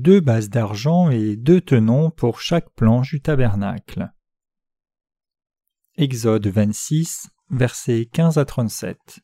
deux 0.00 0.20
bases 0.20 0.48
d'argent 0.48 1.10
et 1.10 1.36
deux 1.36 1.60
tenons 1.60 2.10
pour 2.10 2.40
chaque 2.40 2.70
planche 2.70 3.10
du 3.10 3.20
tabernacle. 3.20 4.10
Exode 5.96 6.46
26, 6.46 7.28
versets 7.50 8.06
15 8.10 8.38
à 8.38 8.46
37. 8.46 9.20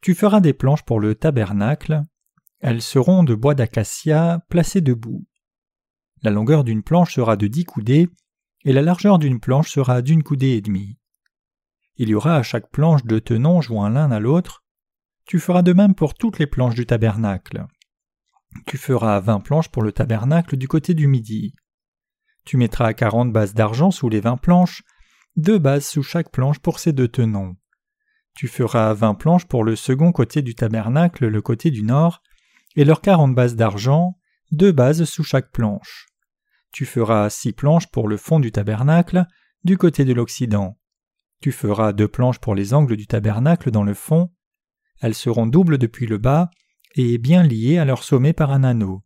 Tu 0.00 0.14
feras 0.14 0.40
des 0.40 0.52
planches 0.52 0.84
pour 0.84 1.00
le 1.00 1.16
tabernacle, 1.16 2.02
elles 2.60 2.82
seront 2.82 3.24
de 3.24 3.34
bois 3.34 3.56
d'acacia 3.56 4.44
placées 4.48 4.80
debout. 4.80 5.26
La 6.22 6.30
longueur 6.30 6.62
d'une 6.62 6.84
planche 6.84 7.14
sera 7.14 7.36
de 7.36 7.48
dix 7.48 7.64
coudées, 7.64 8.08
et 8.64 8.72
la 8.72 8.82
largeur 8.82 9.18
d'une 9.18 9.40
planche 9.40 9.70
sera 9.70 10.00
d'une 10.00 10.22
coudée 10.22 10.52
et 10.52 10.60
demie. 10.60 10.96
Il 11.96 12.08
y 12.08 12.14
aura 12.14 12.36
à 12.36 12.42
chaque 12.44 12.70
planche 12.70 13.04
deux 13.04 13.20
tenons 13.20 13.60
joints 13.60 13.90
l'un 13.90 14.12
à 14.12 14.20
l'autre. 14.20 14.64
Tu 15.24 15.40
feras 15.40 15.62
de 15.62 15.72
même 15.72 15.96
pour 15.96 16.14
toutes 16.14 16.38
les 16.38 16.46
planches 16.46 16.76
du 16.76 16.86
tabernacle. 16.86 17.66
Tu 18.66 18.78
feras 18.78 19.20
vingt 19.20 19.40
planches 19.40 19.68
pour 19.68 19.82
le 19.82 19.92
tabernacle 19.92 20.56
du 20.56 20.68
côté 20.68 20.94
du 20.94 21.06
midi. 21.06 21.54
Tu 22.44 22.56
mettras 22.56 22.92
quarante 22.92 23.32
bases 23.32 23.54
d'argent 23.54 23.90
sous 23.90 24.08
les 24.08 24.20
vingt 24.20 24.36
planches, 24.36 24.82
deux 25.36 25.58
bases 25.58 25.86
sous 25.86 26.02
chaque 26.02 26.30
planche 26.30 26.58
pour 26.58 26.78
ces 26.78 26.92
deux 26.92 27.08
tenons. 27.08 27.56
Tu 28.34 28.48
feras 28.48 28.92
vingt 28.94 29.14
planches 29.14 29.46
pour 29.46 29.64
le 29.64 29.76
second 29.76 30.12
côté 30.12 30.42
du 30.42 30.54
tabernacle, 30.54 31.26
le 31.26 31.42
côté 31.42 31.70
du 31.70 31.82
nord, 31.82 32.22
et 32.76 32.84
leurs 32.84 33.00
quarante 33.00 33.34
bases 33.34 33.56
d'argent, 33.56 34.18
deux 34.50 34.72
bases 34.72 35.04
sous 35.04 35.24
chaque 35.24 35.50
planche. 35.52 36.06
Tu 36.72 36.84
feras 36.84 37.30
six 37.30 37.52
planches 37.52 37.90
pour 37.90 38.08
le 38.08 38.16
fond 38.16 38.40
du 38.40 38.50
tabernacle, 38.50 39.26
du 39.62 39.78
côté 39.78 40.04
de 40.04 40.12
l'Occident. 40.12 40.76
Tu 41.40 41.52
feras 41.52 41.92
deux 41.92 42.08
planches 42.08 42.40
pour 42.40 42.54
les 42.54 42.74
angles 42.74 42.96
du 42.96 43.06
tabernacle 43.06 43.70
dans 43.70 43.84
le 43.84 43.94
fond. 43.94 44.32
Elles 45.00 45.14
seront 45.14 45.46
doubles 45.46 45.78
depuis 45.78 46.06
le 46.06 46.18
bas 46.18 46.50
et 46.94 47.18
bien 47.18 47.42
liées 47.42 47.78
à 47.78 47.84
leur 47.84 48.02
sommet 48.02 48.32
par 48.32 48.52
un 48.52 48.64
anneau. 48.64 49.02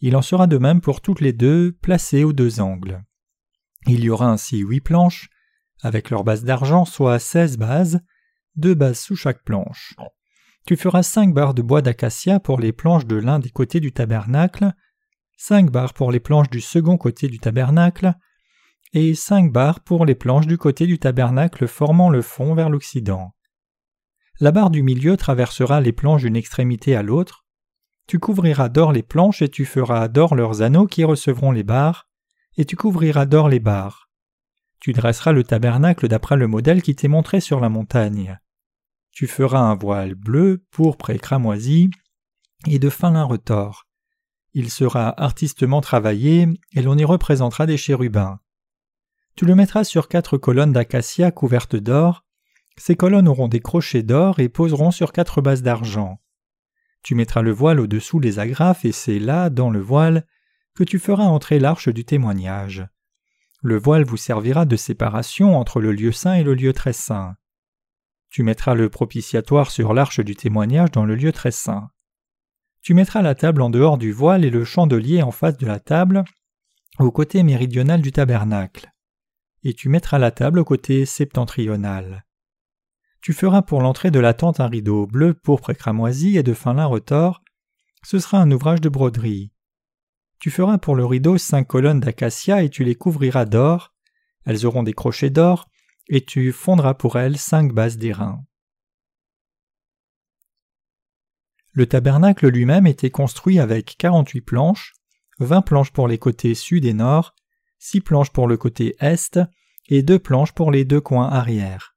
Il 0.00 0.16
en 0.16 0.22
sera 0.22 0.46
de 0.46 0.58
même 0.58 0.80
pour 0.80 1.00
toutes 1.00 1.20
les 1.20 1.32
deux, 1.32 1.72
placées 1.80 2.24
aux 2.24 2.32
deux 2.32 2.60
angles. 2.60 3.02
Il 3.86 4.04
y 4.04 4.10
aura 4.10 4.28
ainsi 4.28 4.58
huit 4.58 4.80
planches, 4.80 5.28
avec 5.80 6.10
leur 6.10 6.24
base 6.24 6.44
d'argent, 6.44 6.84
soit 6.84 7.18
seize 7.18 7.56
bases, 7.56 8.00
deux 8.56 8.74
bases 8.74 8.98
sous 8.98 9.16
chaque 9.16 9.42
planche. 9.44 9.94
Tu 10.66 10.76
feras 10.76 11.02
cinq 11.02 11.34
barres 11.34 11.54
de 11.54 11.62
bois 11.62 11.82
d'acacia 11.82 12.38
pour 12.38 12.60
les 12.60 12.72
planches 12.72 13.06
de 13.06 13.16
l'un 13.16 13.38
des 13.38 13.50
côtés 13.50 13.80
du 13.80 13.92
tabernacle, 13.92 14.72
cinq 15.36 15.70
barres 15.70 15.94
pour 15.94 16.12
les 16.12 16.20
planches 16.20 16.50
du 16.50 16.60
second 16.60 16.96
côté 16.96 17.28
du 17.28 17.40
tabernacle, 17.40 18.14
et 18.92 19.14
cinq 19.14 19.52
barres 19.52 19.80
pour 19.80 20.06
les 20.06 20.14
planches 20.14 20.46
du 20.46 20.58
côté 20.58 20.86
du 20.86 20.98
tabernacle 20.98 21.66
formant 21.66 22.10
le 22.10 22.22
fond 22.22 22.54
vers 22.54 22.70
l'Occident. 22.70 23.34
La 24.40 24.50
barre 24.50 24.70
du 24.70 24.82
milieu 24.82 25.16
traversera 25.16 25.80
les 25.80 25.92
planches 25.92 26.22
d'une 26.22 26.36
extrémité 26.36 26.96
à 26.96 27.02
l'autre. 27.02 27.44
Tu 28.06 28.18
couvriras 28.18 28.68
d'or 28.68 28.92
les 28.92 29.02
planches 29.02 29.42
et 29.42 29.48
tu 29.48 29.64
feras 29.64 30.08
d'or 30.08 30.34
leurs 30.34 30.62
anneaux 30.62 30.86
qui 30.86 31.04
recevront 31.04 31.52
les 31.52 31.62
barres, 31.62 32.08
et 32.56 32.64
tu 32.64 32.76
couvriras 32.76 33.26
d'or 33.26 33.48
les 33.48 33.60
barres. 33.60 34.10
Tu 34.80 34.92
dresseras 34.92 35.32
le 35.32 35.44
tabernacle 35.44 36.08
d'après 36.08 36.36
le 36.36 36.48
modèle 36.48 36.82
qui 36.82 36.96
t'est 36.96 37.08
montré 37.08 37.40
sur 37.40 37.60
la 37.60 37.68
montagne. 37.68 38.40
Tu 39.12 39.26
feras 39.26 39.60
un 39.60 39.76
voile 39.76 40.14
bleu, 40.14 40.64
pourpre 40.70 41.10
et 41.10 41.18
cramoisi, 41.18 41.90
et 42.66 42.78
de 42.78 42.88
fin 42.88 43.12
lin 43.12 43.24
retors. 43.24 43.86
Il 44.54 44.70
sera 44.70 45.08
artistement 45.22 45.80
travaillé, 45.80 46.48
et 46.72 46.82
l'on 46.82 46.98
y 46.98 47.04
représentera 47.04 47.66
des 47.66 47.76
chérubins. 47.76 48.40
Tu 49.36 49.46
le 49.46 49.54
mettras 49.54 49.84
sur 49.84 50.08
quatre 50.08 50.36
colonnes 50.36 50.72
d'acacia 50.72 51.30
couvertes 51.30 51.76
d'or. 51.76 52.24
Ces 52.76 52.96
colonnes 52.96 53.28
auront 53.28 53.48
des 53.48 53.60
crochets 53.60 54.02
d'or 54.02 54.40
et 54.40 54.48
poseront 54.48 54.90
sur 54.90 55.12
quatre 55.12 55.40
bases 55.40 55.62
d'argent. 55.62 56.20
Tu 57.02 57.14
mettras 57.14 57.42
le 57.42 57.52
voile 57.52 57.80
au-dessous 57.80 58.20
des 58.20 58.38
agrafes, 58.38 58.84
et 58.84 58.92
c'est 58.92 59.18
là, 59.18 59.50
dans 59.50 59.70
le 59.70 59.80
voile, 59.80 60.26
que 60.74 60.84
tu 60.84 60.98
feras 60.98 61.24
entrer 61.24 61.58
l'arche 61.58 61.88
du 61.88 62.04
témoignage. 62.04 62.86
Le 63.62 63.78
voile 63.78 64.04
vous 64.04 64.16
servira 64.16 64.64
de 64.64 64.76
séparation 64.76 65.56
entre 65.56 65.80
le 65.80 65.92
lieu 65.92 66.12
saint 66.12 66.34
et 66.34 66.44
le 66.44 66.54
lieu 66.54 66.72
très 66.72 66.92
saint. 66.92 67.36
Tu 68.30 68.42
mettras 68.42 68.74
le 68.74 68.88
propitiatoire 68.88 69.70
sur 69.70 69.92
l'arche 69.92 70.20
du 70.20 70.34
témoignage 70.34 70.90
dans 70.90 71.04
le 71.04 71.14
lieu 71.14 71.32
très 71.32 71.50
saint. 71.50 71.90
Tu 72.80 72.94
mettras 72.94 73.22
la 73.22 73.34
table 73.34 73.62
en 73.62 73.70
dehors 73.70 73.98
du 73.98 74.10
voile 74.10 74.44
et 74.44 74.50
le 74.50 74.64
chandelier 74.64 75.22
en 75.22 75.30
face 75.30 75.58
de 75.58 75.66
la 75.66 75.78
table, 75.78 76.24
au 76.98 77.10
côté 77.10 77.42
méridional 77.42 78.00
du 78.00 78.10
tabernacle 78.10 78.92
et 79.64 79.74
tu 79.74 79.88
mettras 79.88 80.18
la 80.18 80.30
table 80.30 80.58
au 80.58 80.64
côté 80.64 81.06
septentrional. 81.06 82.24
Tu 83.22 83.32
feras 83.32 83.62
pour 83.62 83.80
l'entrée 83.80 84.10
de 84.10 84.18
la 84.18 84.34
tente 84.34 84.58
un 84.58 84.66
rideau 84.66 85.06
bleu, 85.06 85.32
pourpre 85.32 85.70
et 85.70 85.76
cramoisi 85.76 86.36
et 86.36 86.42
de 86.42 86.52
fin 86.52 86.74
lin 86.74 86.86
retors. 86.86 87.42
Ce 88.02 88.18
sera 88.18 88.38
un 88.38 88.50
ouvrage 88.50 88.80
de 88.80 88.88
broderie. 88.88 89.52
Tu 90.40 90.50
feras 90.50 90.78
pour 90.78 90.96
le 90.96 91.06
rideau 91.06 91.38
cinq 91.38 91.68
colonnes 91.68 92.00
d'acacia 92.00 92.64
et 92.64 92.68
tu 92.68 92.82
les 92.82 92.96
couvriras 92.96 93.44
d'or. 93.44 93.94
Elles 94.44 94.66
auront 94.66 94.82
des 94.82 94.92
crochets 94.92 95.30
d'or, 95.30 95.68
et 96.08 96.24
tu 96.24 96.50
fondras 96.50 96.94
pour 96.94 97.16
elles 97.16 97.38
cinq 97.38 97.72
bases 97.72 97.96
d'airain. 97.96 98.44
Le 101.70 101.86
tabernacle 101.86 102.48
lui-même 102.48 102.88
était 102.88 103.10
construit 103.10 103.60
avec 103.60 103.96
quarante-huit 103.98 104.40
planches, 104.40 104.94
vingt 105.38 105.62
planches 105.62 105.92
pour 105.92 106.08
les 106.08 106.18
côtés 106.18 106.56
sud 106.56 106.84
et 106.84 106.92
nord, 106.92 107.36
six 107.78 108.00
planches 108.00 108.32
pour 108.32 108.48
le 108.48 108.56
côté 108.56 108.96
est 108.98 109.38
et 109.86 110.02
deux 110.02 110.18
planches 110.18 110.52
pour 110.52 110.72
les 110.72 110.84
deux 110.84 111.00
coins 111.00 111.28
arrière. 111.28 111.91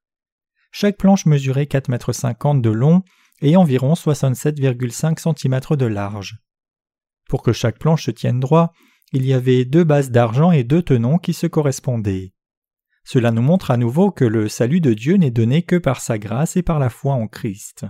Chaque 0.78 0.98
planche 0.98 1.26
mesurait 1.26 1.68
4,50 1.68 2.56
m 2.56 2.62
de 2.62 2.70
long 2.70 3.02
et 3.40 3.56
environ 3.56 3.94
67,5 3.94 5.22
cm 5.22 5.78
de 5.78 5.86
large. 5.86 6.38
Pour 7.30 7.44
que 7.44 7.54
chaque 7.54 7.80
planche 7.80 8.04
se 8.08 8.12
tienne 8.12 8.42
droit, 8.42 8.74
il 9.14 9.26
y 9.26 9.32
avait 9.32 9.64
deux 9.64 9.86
bases 9.86 10.12
d'argent 10.12 10.52
et 10.52 10.66
deux 10.66 10.82
tenons 10.82 11.18
qui 11.18 11.32
se 11.32 11.48
correspondaient. 11.48 12.34
Cela 13.06 13.32
nous 13.32 13.42
montre 13.42 13.72
à 13.72 13.78
nouveau 13.78 14.12
que 14.12 14.26
le 14.26 14.50
salut 14.50 14.82
de 14.82 14.94
Dieu 14.94 15.16
n'est 15.16 15.32
donné 15.32 15.62
que 15.62 15.78
par 15.78 16.02
sa 16.02 16.20
grâce 16.20 16.58
et 16.58 16.62
par 16.62 16.80
la 16.80 16.90
foi 16.90 17.14
en 17.14 17.30
Christ. 17.30 17.86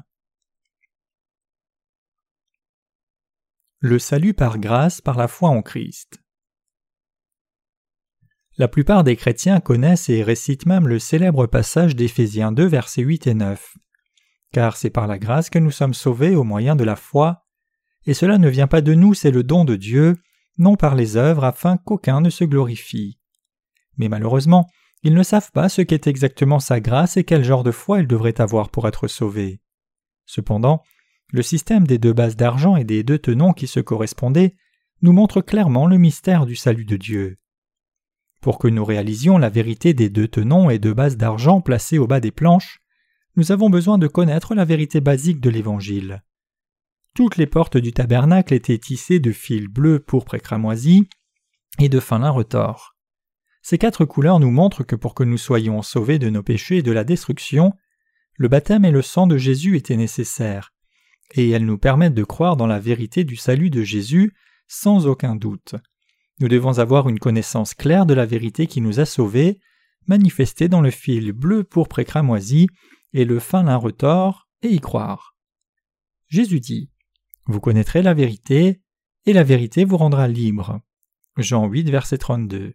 Le 3.79 3.97
salut 3.97 4.35
par 4.35 4.59
grâce 4.59 5.01
par 5.01 5.17
la 5.17 5.27
foi 5.27 5.49
en 5.49 5.63
Christ. 5.63 6.19
La 8.57 8.69
plupart 8.69 9.03
des 9.03 9.17
chrétiens 9.17 9.59
connaissent 9.59 10.07
et 10.07 10.23
récitent 10.23 10.65
même 10.65 10.87
le 10.87 10.97
célèbre 10.97 11.45
passage 11.45 11.93
d'Éphésiens 11.93 12.53
2 12.53 12.65
versets 12.65 13.01
8 13.01 13.27
et 13.27 13.33
9. 13.33 13.77
Car 14.53 14.77
c'est 14.77 14.89
par 14.89 15.07
la 15.07 15.19
grâce 15.19 15.49
que 15.49 15.59
nous 15.59 15.71
sommes 15.71 15.93
sauvés 15.93 16.37
au 16.37 16.45
moyen 16.45 16.77
de 16.77 16.85
la 16.85 16.95
foi, 16.95 17.45
et 18.05 18.13
cela 18.13 18.37
ne 18.37 18.47
vient 18.47 18.67
pas 18.67 18.81
de 18.81 18.93
nous, 18.93 19.13
c'est 19.13 19.31
le 19.31 19.43
don 19.43 19.65
de 19.65 19.75
Dieu, 19.75 20.15
non 20.57 20.75
par 20.75 20.95
les 20.95 21.17
œuvres 21.17 21.43
afin 21.43 21.75
qu'aucun 21.75 22.21
ne 22.21 22.29
se 22.29 22.45
glorifie. 22.45 23.19
Mais 23.97 24.07
malheureusement, 24.07 24.69
ils 25.03 25.13
ne 25.13 25.23
savent 25.23 25.51
pas 25.51 25.67
ce 25.67 25.81
qu'est 25.81 26.07
exactement 26.07 26.59
sa 26.59 26.79
grâce 26.79 27.17
et 27.17 27.25
quel 27.25 27.43
genre 27.43 27.63
de 27.63 27.71
foi 27.71 27.99
ils 27.99 28.07
devraient 28.07 28.39
avoir 28.39 28.69
pour 28.69 28.87
être 28.87 29.09
sauvés. 29.09 29.59
Cependant, 30.25 30.81
le 31.31 31.41
système 31.41 31.85
des 31.85 31.97
deux 31.97 32.13
bases 32.13 32.37
d'argent 32.37 32.77
et 32.77 32.85
des 32.85 33.03
deux 33.03 33.19
tenons 33.19 33.51
qui 33.51 33.67
se 33.67 33.81
correspondaient 33.81 34.55
nous 35.01 35.11
montre 35.11 35.41
clairement 35.41 35.87
le 35.87 35.97
mystère 35.97 36.45
du 36.45 36.55
salut 36.55 36.85
de 36.85 36.95
Dieu. 36.95 37.37
Pour 38.45 38.59
que 38.59 38.67
nous 38.67 38.85
réalisions 38.85 39.39
la 39.39 39.49
vérité 39.49 39.95
des 39.95 40.07
deux 40.07 40.27
tenons 40.27 40.69
et 40.69 40.77
deux 40.77 40.93
bases 40.93 41.17
d'argent 41.17 41.61
placées 41.61 41.97
au 41.97 42.05
bas 42.05 42.19
des 42.19 42.29
planches, 42.29 42.79
nous 43.35 43.51
avons 43.51 43.71
besoin 43.71 43.97
de 43.97 44.05
connaître 44.05 44.53
la 44.53 44.65
vérité 44.65 45.01
basique 45.01 45.41
de 45.41 45.49
l'Évangile. 45.49 46.23
Toutes 47.15 47.37
les 47.37 47.47
portes 47.47 47.77
du 47.77 47.91
tabernacle 47.91 48.53
étaient 48.53 48.77
tissées 48.77 49.19
de 49.19 49.31
fils 49.31 49.65
bleus, 49.65 49.99
pourpre 49.99 50.35
et 50.35 50.39
cramoisi, 50.39 51.09
et 51.79 51.89
de 51.89 51.99
fin 51.99 52.19
lin 52.19 52.29
retors. 52.29 52.95
Ces 53.63 53.79
quatre 53.79 54.05
couleurs 54.05 54.39
nous 54.39 54.51
montrent 54.51 54.83
que 54.83 54.95
pour 54.95 55.15
que 55.15 55.23
nous 55.23 55.39
soyons 55.39 55.81
sauvés 55.81 56.19
de 56.19 56.29
nos 56.29 56.43
péchés 56.43 56.77
et 56.77 56.83
de 56.83 56.91
la 56.91 57.03
destruction, 57.03 57.73
le 58.35 58.47
baptême 58.47 58.85
et 58.85 58.91
le 58.91 59.01
sang 59.01 59.25
de 59.25 59.37
Jésus 59.37 59.75
étaient 59.75 59.97
nécessaires, 59.97 60.71
et 61.33 61.49
elles 61.49 61.65
nous 61.65 61.79
permettent 61.79 62.13
de 62.13 62.23
croire 62.23 62.57
dans 62.57 62.67
la 62.67 62.79
vérité 62.79 63.23
du 63.23 63.37
salut 63.37 63.71
de 63.71 63.81
Jésus 63.81 64.35
sans 64.67 65.07
aucun 65.07 65.35
doute. 65.35 65.73
Nous 66.39 66.47
devons 66.47 66.79
avoir 66.79 67.07
une 67.07 67.19
connaissance 67.19 67.73
claire 67.73 68.05
de 68.05 68.13
la 68.13 68.25
vérité 68.25 68.67
qui 68.67 68.81
nous 68.81 68.99
a 68.99 69.05
sauvés, 69.05 69.59
manifestée 70.07 70.67
dans 70.67 70.81
le 70.81 70.91
fil 70.91 71.31
bleu 71.31 71.63
pourpre 71.63 71.99
et 71.99 72.05
cramoisi 72.05 72.67
et 73.13 73.25
le 73.25 73.39
fin 73.39 73.63
lin 73.63 73.77
retors, 73.77 74.49
et 74.61 74.67
y 74.67 74.79
croire. 74.79 75.35
Jésus 76.27 76.59
dit 76.59 76.91
Vous 77.45 77.61
connaîtrez 77.61 78.01
la 78.01 78.13
vérité, 78.13 78.81
et 79.25 79.33
la 79.33 79.43
vérité 79.43 79.85
vous 79.85 79.97
rendra 79.97 80.27
libre. 80.27 80.81
Jean 81.37 81.67
8, 81.67 81.89
verset 81.89 82.17
32. 82.17 82.73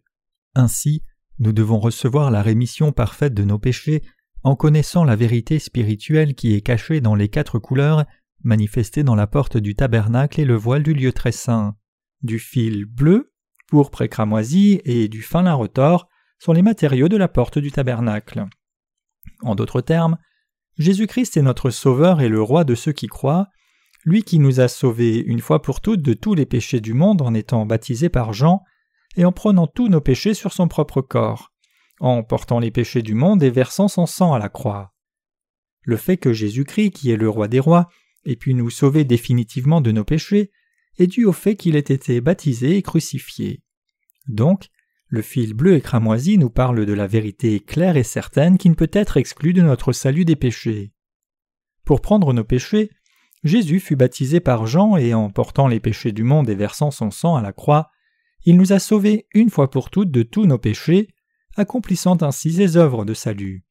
Ainsi, 0.54 1.02
nous 1.38 1.52
devons 1.52 1.78
recevoir 1.78 2.30
la 2.30 2.42
rémission 2.42 2.92
parfaite 2.92 3.34
de 3.34 3.44
nos 3.44 3.58
péchés 3.58 4.02
en 4.42 4.56
connaissant 4.56 5.04
la 5.04 5.16
vérité 5.16 5.58
spirituelle 5.58 6.34
qui 6.34 6.54
est 6.54 6.60
cachée 6.62 7.00
dans 7.00 7.14
les 7.14 7.28
quatre 7.28 7.58
couleurs 7.58 8.06
manifestées 8.42 9.04
dans 9.04 9.14
la 9.14 9.26
porte 9.26 9.58
du 9.58 9.74
tabernacle 9.74 10.40
et 10.40 10.44
le 10.44 10.56
voile 10.56 10.82
du 10.82 10.94
lieu 10.94 11.12
très 11.12 11.32
saint. 11.32 11.76
Du 12.22 12.38
fil 12.38 12.84
bleu, 12.86 13.29
pourpre 13.70 14.02
et 14.02 14.08
cramoisi 14.08 14.80
et 14.84 15.08
du 15.08 15.22
fin 15.22 15.42
lin 15.42 15.54
retors 15.54 16.08
sont 16.38 16.52
les 16.52 16.62
matériaux 16.62 17.08
de 17.08 17.16
la 17.16 17.28
porte 17.28 17.58
du 17.58 17.72
tabernacle. 17.72 18.44
En 19.42 19.54
d'autres 19.54 19.80
termes, 19.80 20.18
Jésus-Christ 20.76 21.36
est 21.36 21.42
notre 21.42 21.70
Sauveur 21.70 22.20
et 22.20 22.28
le 22.28 22.42
Roi 22.42 22.64
de 22.64 22.74
ceux 22.74 22.92
qui 22.92 23.06
croient, 23.06 23.48
lui 24.04 24.22
qui 24.22 24.38
nous 24.38 24.60
a 24.60 24.68
sauvés 24.68 25.18
une 25.18 25.40
fois 25.40 25.62
pour 25.62 25.80
toutes 25.80 26.02
de 26.02 26.14
tous 26.14 26.34
les 26.34 26.46
péchés 26.46 26.80
du 26.80 26.94
monde 26.94 27.22
en 27.22 27.34
étant 27.34 27.66
baptisé 27.66 28.08
par 28.08 28.32
Jean, 28.32 28.62
et 29.16 29.24
en 29.24 29.32
prenant 29.32 29.66
tous 29.66 29.88
nos 29.88 30.00
péchés 30.00 30.34
sur 30.34 30.52
son 30.52 30.68
propre 30.68 31.02
corps, 31.02 31.52
en 32.00 32.22
portant 32.22 32.60
les 32.60 32.70
péchés 32.70 33.02
du 33.02 33.14
monde 33.14 33.42
et 33.42 33.50
versant 33.50 33.88
son 33.88 34.06
sang 34.06 34.32
à 34.32 34.38
la 34.38 34.48
croix. 34.48 34.94
Le 35.82 35.96
fait 35.96 36.16
que 36.16 36.32
Jésus-Christ, 36.32 36.92
qui 36.92 37.10
est 37.10 37.16
le 37.16 37.28
roi 37.28 37.48
des 37.48 37.60
rois, 37.60 37.88
ait 38.24 38.36
pu 38.36 38.54
nous 38.54 38.70
sauver 38.70 39.04
définitivement 39.04 39.80
de 39.80 39.92
nos 39.92 40.04
péchés, 40.04 40.50
est 40.98 41.06
dû 41.06 41.24
au 41.24 41.32
fait 41.32 41.56
qu'il 41.56 41.76
ait 41.76 41.80
été 41.80 42.20
baptisé 42.20 42.76
et 42.76 42.82
crucifié. 42.82 43.62
Donc, 44.28 44.68
le 45.08 45.22
fil 45.22 45.54
bleu 45.54 45.74
et 45.74 45.80
cramoisi 45.80 46.38
nous 46.38 46.50
parle 46.50 46.86
de 46.86 46.92
la 46.92 47.06
vérité 47.06 47.58
claire 47.58 47.96
et 47.96 48.04
certaine 48.04 48.58
qui 48.58 48.70
ne 48.70 48.74
peut 48.74 48.90
être 48.92 49.16
exclue 49.16 49.52
de 49.52 49.62
notre 49.62 49.92
salut 49.92 50.24
des 50.24 50.36
péchés. 50.36 50.92
Pour 51.84 52.00
prendre 52.00 52.32
nos 52.32 52.44
péchés, 52.44 52.90
Jésus 53.42 53.80
fut 53.80 53.96
baptisé 53.96 54.38
par 54.38 54.66
Jean 54.66 54.96
et 54.96 55.14
en 55.14 55.30
portant 55.30 55.66
les 55.66 55.80
péchés 55.80 56.12
du 56.12 56.22
monde 56.22 56.48
et 56.48 56.54
versant 56.54 56.90
son 56.90 57.10
sang 57.10 57.36
à 57.36 57.42
la 57.42 57.52
croix, 57.52 57.90
il 58.44 58.56
nous 58.56 58.72
a 58.72 58.78
sauvés 58.78 59.26
une 59.34 59.50
fois 59.50 59.70
pour 59.70 59.90
toutes 59.90 60.10
de 60.10 60.22
tous 60.22 60.46
nos 60.46 60.58
péchés, 60.58 61.08
accomplissant 61.56 62.22
ainsi 62.22 62.52
ses 62.52 62.76
œuvres 62.76 63.04
de 63.04 63.14
salut. 63.14 63.64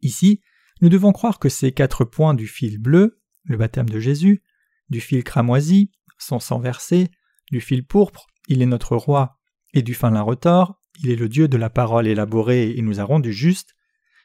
Ici, 0.00 0.40
nous 0.80 0.88
devons 0.88 1.12
croire 1.12 1.38
que 1.38 1.48
ces 1.48 1.72
quatre 1.72 2.04
points 2.04 2.34
du 2.34 2.48
fil 2.48 2.78
bleu, 2.78 3.20
le 3.44 3.56
baptême 3.56 3.88
de 3.88 4.00
Jésus, 4.00 4.42
du 4.90 5.00
fil 5.00 5.22
cramoisi, 5.22 5.92
son 6.22 6.40
sang 6.40 6.58
versé, 6.58 7.10
du 7.50 7.60
fil 7.60 7.84
pourpre, 7.84 8.26
il 8.48 8.62
est 8.62 8.66
notre 8.66 8.96
roi, 8.96 9.38
et 9.74 9.82
du 9.82 9.94
fin 9.94 10.10
lin 10.10 10.22
retors, 10.22 10.78
il 11.02 11.10
est 11.10 11.16
le 11.16 11.28
Dieu 11.28 11.48
de 11.48 11.56
la 11.56 11.70
parole 11.70 12.06
élaborée 12.06 12.70
et 12.76 12.82
nous 12.82 13.00
a 13.00 13.04
rendus 13.04 13.32
justes, 13.32 13.74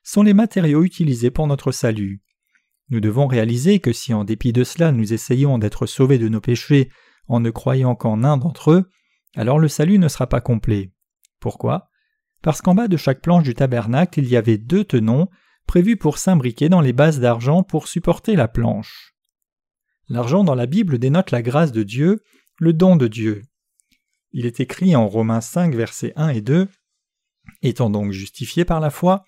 sont 0.03 0.23
les 0.23 0.33
matériaux 0.33 0.83
utilisés 0.83 1.31
pour 1.31 1.47
notre 1.47 1.71
salut. 1.71 2.21
Nous 2.89 2.99
devons 3.01 3.27
réaliser 3.27 3.79
que 3.79 3.91
si 3.91 4.13
en 4.13 4.23
dépit 4.23 4.53
de 4.53 4.63
cela 4.63 4.91
nous 4.91 5.13
essayons 5.13 5.57
d'être 5.57 5.85
sauvés 5.85 6.17
de 6.17 6.29
nos 6.29 6.39
péchés 6.39 6.89
en 7.27 7.41
ne 7.41 7.49
croyant 7.49 7.95
qu'en 7.95 8.23
un 8.23 8.37
d'entre 8.37 8.71
eux, 8.71 8.89
alors 9.35 9.59
le 9.59 9.67
salut 9.67 9.99
ne 9.99 10.07
sera 10.07 10.27
pas 10.27 10.39
complet. 10.39 10.93
Pourquoi? 11.39 11.89
Parce 12.41 12.61
qu'en 12.61 12.75
bas 12.75 12.87
de 12.87 12.97
chaque 12.97 13.21
planche 13.21 13.43
du 13.43 13.53
tabernacle 13.53 14.19
il 14.19 14.29
y 14.29 14.37
avait 14.37 14.57
deux 14.57 14.85
tenons 14.85 15.27
prévus 15.65 15.97
pour 15.97 16.17
s'imbriquer 16.17 16.69
dans 16.69 16.81
les 16.81 16.93
bases 16.93 17.19
d'argent 17.19 17.63
pour 17.63 17.87
supporter 17.87 18.35
la 18.35 18.47
planche. 18.47 19.16
L'argent 20.09 20.43
dans 20.43 20.55
la 20.55 20.65
Bible 20.65 20.99
dénote 20.99 21.31
la 21.31 21.41
grâce 21.41 21.71
de 21.71 21.83
Dieu, 21.83 22.23
le 22.59 22.73
don 22.73 22.95
de 22.95 23.07
Dieu. 23.07 23.43
Il 24.31 24.45
est 24.45 24.59
écrit 24.59 24.95
en 24.95 25.07
Romains 25.07 25.41
5, 25.41 25.75
versets 25.75 26.13
1 26.15 26.29
et 26.29 26.41
2 26.41 26.67
Étant 27.61 27.89
donc 27.89 28.11
justifiés 28.11 28.65
par 28.65 28.79
la 28.79 28.89
foi, 28.89 29.23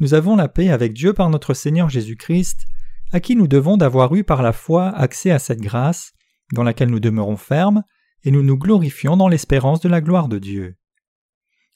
nous 0.00 0.14
avons 0.14 0.36
la 0.36 0.48
paix 0.48 0.70
avec 0.70 0.92
Dieu 0.92 1.12
par 1.12 1.30
notre 1.30 1.54
Seigneur 1.54 1.88
Jésus-Christ, 1.88 2.66
à 3.12 3.20
qui 3.20 3.36
nous 3.36 3.46
devons 3.46 3.76
d'avoir 3.76 4.14
eu 4.14 4.24
par 4.24 4.42
la 4.42 4.52
foi 4.52 4.88
accès 4.88 5.30
à 5.30 5.38
cette 5.38 5.60
grâce, 5.60 6.12
dans 6.52 6.62
laquelle 6.62 6.90
nous 6.90 7.00
demeurons 7.00 7.36
fermes, 7.36 7.84
et 8.24 8.30
nous 8.30 8.42
nous 8.42 8.58
glorifions 8.58 9.16
dans 9.16 9.28
l'espérance 9.28 9.80
de 9.80 9.88
la 9.88 10.00
gloire 10.00 10.28
de 10.28 10.38
Dieu. 10.38 10.76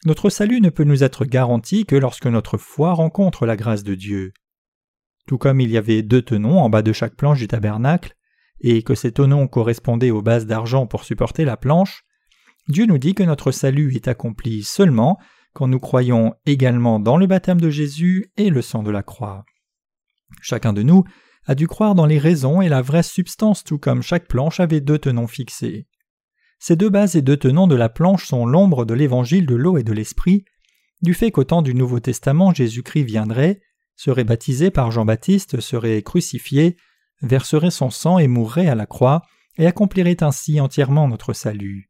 Notre 0.04 0.30
salut 0.30 0.60
ne 0.60 0.70
peut 0.70 0.84
nous 0.84 1.04
être 1.04 1.24
garanti 1.24 1.84
que 1.84 1.96
lorsque 1.96 2.26
notre 2.26 2.56
foi 2.56 2.92
rencontre 2.92 3.46
la 3.46 3.56
grâce 3.56 3.82
de 3.82 3.94
Dieu. 3.94 4.32
Tout 5.26 5.38
comme 5.38 5.60
il 5.60 5.70
y 5.70 5.76
avait 5.76 6.02
deux 6.02 6.22
tenons 6.22 6.60
en 6.60 6.70
bas 6.70 6.82
de 6.82 6.92
chaque 6.92 7.16
planche 7.16 7.38
du 7.38 7.48
tabernacle, 7.48 8.14
et 8.60 8.82
que 8.82 8.94
ces 8.94 9.12
tenons 9.12 9.46
correspondaient 9.46 10.10
aux 10.10 10.22
bases 10.22 10.46
d'argent 10.46 10.86
pour 10.86 11.04
supporter 11.04 11.44
la 11.44 11.56
planche, 11.56 12.04
Dieu 12.68 12.86
nous 12.86 12.98
dit 12.98 13.14
que 13.14 13.22
notre 13.22 13.50
salut 13.50 13.94
est 13.94 14.08
accompli 14.08 14.62
seulement 14.62 15.18
quand 15.54 15.68
nous 15.68 15.78
croyons 15.78 16.34
également 16.46 17.00
dans 17.00 17.16
le 17.16 17.26
baptême 17.26 17.60
de 17.60 17.70
Jésus 17.70 18.30
et 18.36 18.50
le 18.50 18.62
sang 18.62 18.82
de 18.82 18.90
la 18.90 19.02
croix. 19.02 19.44
Chacun 20.42 20.72
de 20.72 20.82
nous 20.82 21.04
a 21.46 21.54
dû 21.54 21.66
croire 21.66 21.94
dans 21.94 22.06
les 22.06 22.18
raisons 22.18 22.60
et 22.60 22.68
la 22.68 22.82
vraie 22.82 23.02
substance 23.02 23.64
tout 23.64 23.78
comme 23.78 24.02
chaque 24.02 24.28
planche 24.28 24.60
avait 24.60 24.82
deux 24.82 24.98
tenons 24.98 25.26
fixés. 25.26 25.86
Ces 26.58 26.76
deux 26.76 26.90
bases 26.90 27.16
et 27.16 27.22
deux 27.22 27.36
tenons 27.36 27.66
de 27.66 27.74
la 27.74 27.88
planche 27.88 28.26
sont 28.26 28.44
l'ombre 28.44 28.84
de 28.84 28.92
l'évangile 28.92 29.46
de 29.46 29.54
l'eau 29.54 29.78
et 29.78 29.84
de 29.84 29.92
l'esprit, 29.92 30.44
du 31.00 31.14
fait 31.14 31.30
qu'au 31.30 31.44
temps 31.44 31.62
du 31.62 31.74
Nouveau 31.74 32.00
Testament 32.00 32.52
Jésus-Christ 32.52 33.04
viendrait, 33.04 33.60
serait 33.96 34.24
baptisé 34.24 34.70
par 34.70 34.90
Jean-Baptiste, 34.90 35.60
serait 35.60 36.02
crucifié, 36.02 36.76
verserait 37.22 37.70
son 37.70 37.90
sang 37.90 38.18
et 38.18 38.28
mourrait 38.28 38.68
à 38.68 38.74
la 38.74 38.86
croix, 38.86 39.22
et 39.56 39.66
accomplirait 39.66 40.22
ainsi 40.22 40.60
entièrement 40.60 41.08
notre 41.08 41.32
salut 41.32 41.88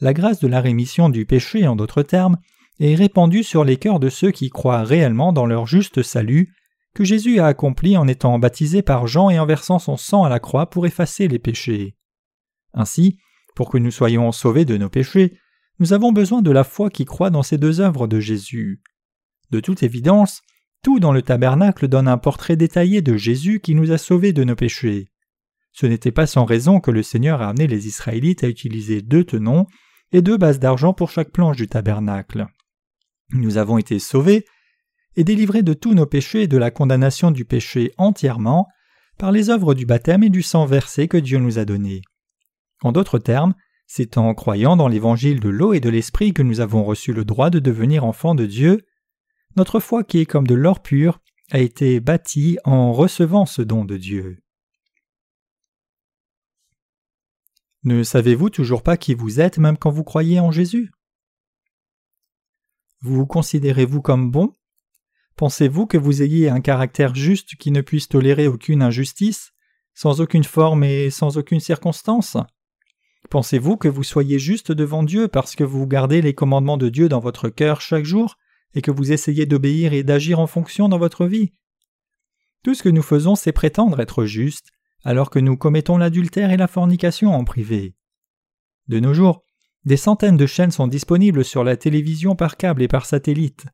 la 0.00 0.14
grâce 0.14 0.40
de 0.40 0.48
la 0.48 0.60
rémission 0.60 1.08
du 1.08 1.26
péché, 1.26 1.66
en 1.66 1.76
d'autres 1.76 2.02
termes, 2.02 2.38
est 2.78 2.94
répandue 2.94 3.42
sur 3.42 3.64
les 3.64 3.76
cœurs 3.76 4.00
de 4.00 4.08
ceux 4.08 4.30
qui 4.30 4.48
croient 4.48 4.82
réellement 4.82 5.32
dans 5.32 5.46
leur 5.46 5.66
juste 5.66 6.02
salut, 6.02 6.54
que 6.94 7.04
Jésus 7.04 7.38
a 7.38 7.46
accompli 7.46 7.96
en 7.96 8.08
étant 8.08 8.38
baptisé 8.38 8.82
par 8.82 9.06
Jean 9.06 9.30
et 9.30 9.38
en 9.38 9.46
versant 9.46 9.78
son 9.78 9.96
sang 9.96 10.24
à 10.24 10.28
la 10.28 10.40
croix 10.40 10.70
pour 10.70 10.86
effacer 10.86 11.28
les 11.28 11.38
péchés. 11.38 11.96
Ainsi, 12.72 13.18
pour 13.54 13.70
que 13.70 13.78
nous 13.78 13.90
soyons 13.90 14.32
sauvés 14.32 14.64
de 14.64 14.76
nos 14.76 14.88
péchés, 14.88 15.38
nous 15.78 15.92
avons 15.92 16.12
besoin 16.12 16.42
de 16.42 16.50
la 16.50 16.64
foi 16.64 16.90
qui 16.90 17.04
croit 17.04 17.30
dans 17.30 17.42
ces 17.42 17.58
deux 17.58 17.80
œuvres 17.80 18.06
de 18.06 18.18
Jésus. 18.18 18.82
De 19.50 19.60
toute 19.60 19.82
évidence, 19.82 20.42
tout 20.82 21.00
dans 21.00 21.12
le 21.12 21.22
tabernacle 21.22 21.88
donne 21.88 22.08
un 22.08 22.18
portrait 22.18 22.56
détaillé 22.56 23.02
de 23.02 23.16
Jésus 23.16 23.60
qui 23.60 23.74
nous 23.74 23.92
a 23.92 23.98
sauvés 23.98 24.32
de 24.32 24.44
nos 24.44 24.56
péchés. 24.56 25.08
Ce 25.72 25.86
n'était 25.86 26.12
pas 26.12 26.26
sans 26.26 26.44
raison 26.44 26.80
que 26.80 26.90
le 26.90 27.02
Seigneur 27.02 27.42
a 27.42 27.48
amené 27.48 27.66
les 27.66 27.86
Israélites 27.86 28.44
à 28.44 28.48
utiliser 28.48 29.02
deux 29.02 29.24
tenons 29.24 29.66
et 30.12 30.22
deux 30.22 30.36
bases 30.36 30.58
d'argent 30.58 30.92
pour 30.92 31.10
chaque 31.10 31.30
planche 31.30 31.56
du 31.56 31.68
tabernacle. 31.68 32.46
Nous 33.32 33.56
avons 33.56 33.78
été 33.78 33.98
sauvés 33.98 34.44
et 35.16 35.24
délivrés 35.24 35.62
de 35.62 35.74
tous 35.74 35.94
nos 35.94 36.06
péchés 36.06 36.42
et 36.42 36.48
de 36.48 36.58
la 36.58 36.70
condamnation 36.70 37.30
du 37.30 37.44
péché 37.44 37.92
entièrement 37.98 38.66
par 39.18 39.32
les 39.32 39.50
œuvres 39.50 39.74
du 39.74 39.86
baptême 39.86 40.22
et 40.22 40.30
du 40.30 40.42
sang 40.42 40.64
versé 40.66 41.06
que 41.06 41.16
Dieu 41.16 41.38
nous 41.38 41.58
a 41.58 41.64
donné. 41.64 42.02
En 42.82 42.92
d'autres 42.92 43.18
termes, 43.18 43.54
c'est 43.86 44.18
en 44.18 44.34
croyant 44.34 44.76
dans 44.76 44.88
l'évangile 44.88 45.40
de 45.40 45.48
l'eau 45.48 45.74
et 45.74 45.80
de 45.80 45.90
l'esprit 45.90 46.32
que 46.32 46.42
nous 46.42 46.60
avons 46.60 46.84
reçu 46.84 47.12
le 47.12 47.24
droit 47.24 47.50
de 47.50 47.58
devenir 47.58 48.04
enfants 48.04 48.34
de 48.34 48.46
Dieu. 48.46 48.80
Notre 49.56 49.80
foi 49.80 50.04
qui 50.04 50.18
est 50.18 50.26
comme 50.26 50.46
de 50.46 50.54
l'or 50.54 50.80
pur 50.80 51.20
a 51.50 51.58
été 51.58 52.00
bâtie 52.00 52.58
en 52.64 52.92
recevant 52.92 53.46
ce 53.46 53.62
don 53.62 53.84
de 53.84 53.96
Dieu. 53.96 54.38
Ne 57.82 58.02
savez-vous 58.02 58.50
toujours 58.50 58.82
pas 58.82 58.96
qui 58.96 59.14
vous 59.14 59.40
êtes 59.40 59.58
même 59.58 59.76
quand 59.76 59.90
vous 59.90 60.04
croyez 60.04 60.38
en 60.38 60.50
Jésus? 60.50 60.90
Vous 63.00 63.26
considérez-vous 63.26 64.02
comme 64.02 64.30
bon? 64.30 64.52
Pensez-vous 65.36 65.86
que 65.86 65.96
vous 65.96 66.22
ayez 66.22 66.50
un 66.50 66.60
caractère 66.60 67.14
juste 67.14 67.56
qui 67.56 67.70
ne 67.70 67.80
puisse 67.80 68.08
tolérer 68.08 68.46
aucune 68.46 68.82
injustice, 68.82 69.52
sans 69.94 70.20
aucune 70.20 70.44
forme 70.44 70.84
et 70.84 71.08
sans 71.08 71.38
aucune 71.38 71.60
circonstance? 71.60 72.36
Pensez-vous 73.30 73.78
que 73.78 73.88
vous 73.88 74.02
soyez 74.04 74.38
juste 74.38 74.70
devant 74.70 75.02
Dieu 75.02 75.28
parce 75.28 75.56
que 75.56 75.64
vous 75.64 75.86
gardez 75.86 76.20
les 76.20 76.34
commandements 76.34 76.76
de 76.76 76.90
Dieu 76.90 77.08
dans 77.08 77.20
votre 77.20 77.48
cœur 77.48 77.80
chaque 77.80 78.04
jour 78.04 78.36
et 78.74 78.82
que 78.82 78.90
vous 78.90 79.12
essayez 79.12 79.46
d'obéir 79.46 79.92
et 79.92 80.02
d'agir 80.02 80.40
en 80.40 80.46
fonction 80.46 80.88
dans 80.88 80.98
votre 80.98 81.26
vie 81.26 81.52
Tout 82.62 82.74
ce 82.74 82.82
que 82.82 82.88
nous 82.88 83.02
faisons, 83.02 83.34
c'est 83.34 83.52
prétendre 83.52 84.00
être 84.00 84.24
juste, 84.24 84.68
alors 85.04 85.30
que 85.30 85.38
nous 85.38 85.56
commettons 85.56 85.96
l'adultère 85.96 86.50
et 86.50 86.56
la 86.56 86.68
fornication 86.68 87.34
en 87.34 87.44
privé. 87.44 87.94
De 88.88 89.00
nos 89.00 89.14
jours, 89.14 89.44
des 89.84 89.96
centaines 89.96 90.36
de 90.36 90.46
chaînes 90.46 90.70
sont 90.70 90.86
disponibles 90.86 91.44
sur 91.44 91.64
la 91.64 91.76
télévision 91.76 92.36
par 92.36 92.56
câble 92.56 92.82
et 92.82 92.88
par 92.88 93.06
satellite. 93.06 93.66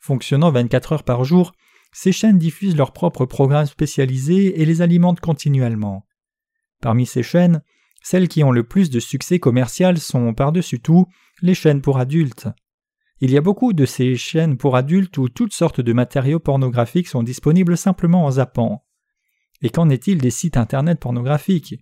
Fonctionnant 0.00 0.50
24 0.50 0.92
heures 0.92 1.02
par 1.02 1.24
jour, 1.24 1.52
ces 1.92 2.12
chaînes 2.12 2.38
diffusent 2.38 2.76
leurs 2.76 2.92
propres 2.92 3.24
programmes 3.24 3.66
spécialisés 3.66 4.60
et 4.60 4.66
les 4.66 4.82
alimentent 4.82 5.20
continuellement. 5.20 6.06
Parmi 6.82 7.06
ces 7.06 7.22
chaînes, 7.22 7.62
celles 8.02 8.28
qui 8.28 8.44
ont 8.44 8.52
le 8.52 8.64
plus 8.64 8.90
de 8.90 9.00
succès 9.00 9.38
commercial 9.38 9.98
sont 9.98 10.34
par-dessus 10.34 10.80
tout 10.80 11.06
les 11.40 11.54
chaînes 11.54 11.80
pour 11.80 11.98
adultes. 11.98 12.48
Il 13.20 13.30
y 13.30 13.38
a 13.38 13.40
beaucoup 13.40 13.72
de 13.72 13.86
ces 13.86 14.14
chaînes 14.16 14.58
pour 14.58 14.76
adultes 14.76 15.16
où 15.16 15.30
toutes 15.30 15.54
sortes 15.54 15.80
de 15.80 15.92
matériaux 15.94 16.38
pornographiques 16.38 17.08
sont 17.08 17.22
disponibles 17.22 17.78
simplement 17.78 18.26
en 18.26 18.32
zappant. 18.32 18.84
Et 19.62 19.70
qu'en 19.70 19.88
est-il 19.88 20.18
des 20.18 20.30
sites 20.30 20.58
internet 20.58 21.00
pornographiques? 21.00 21.76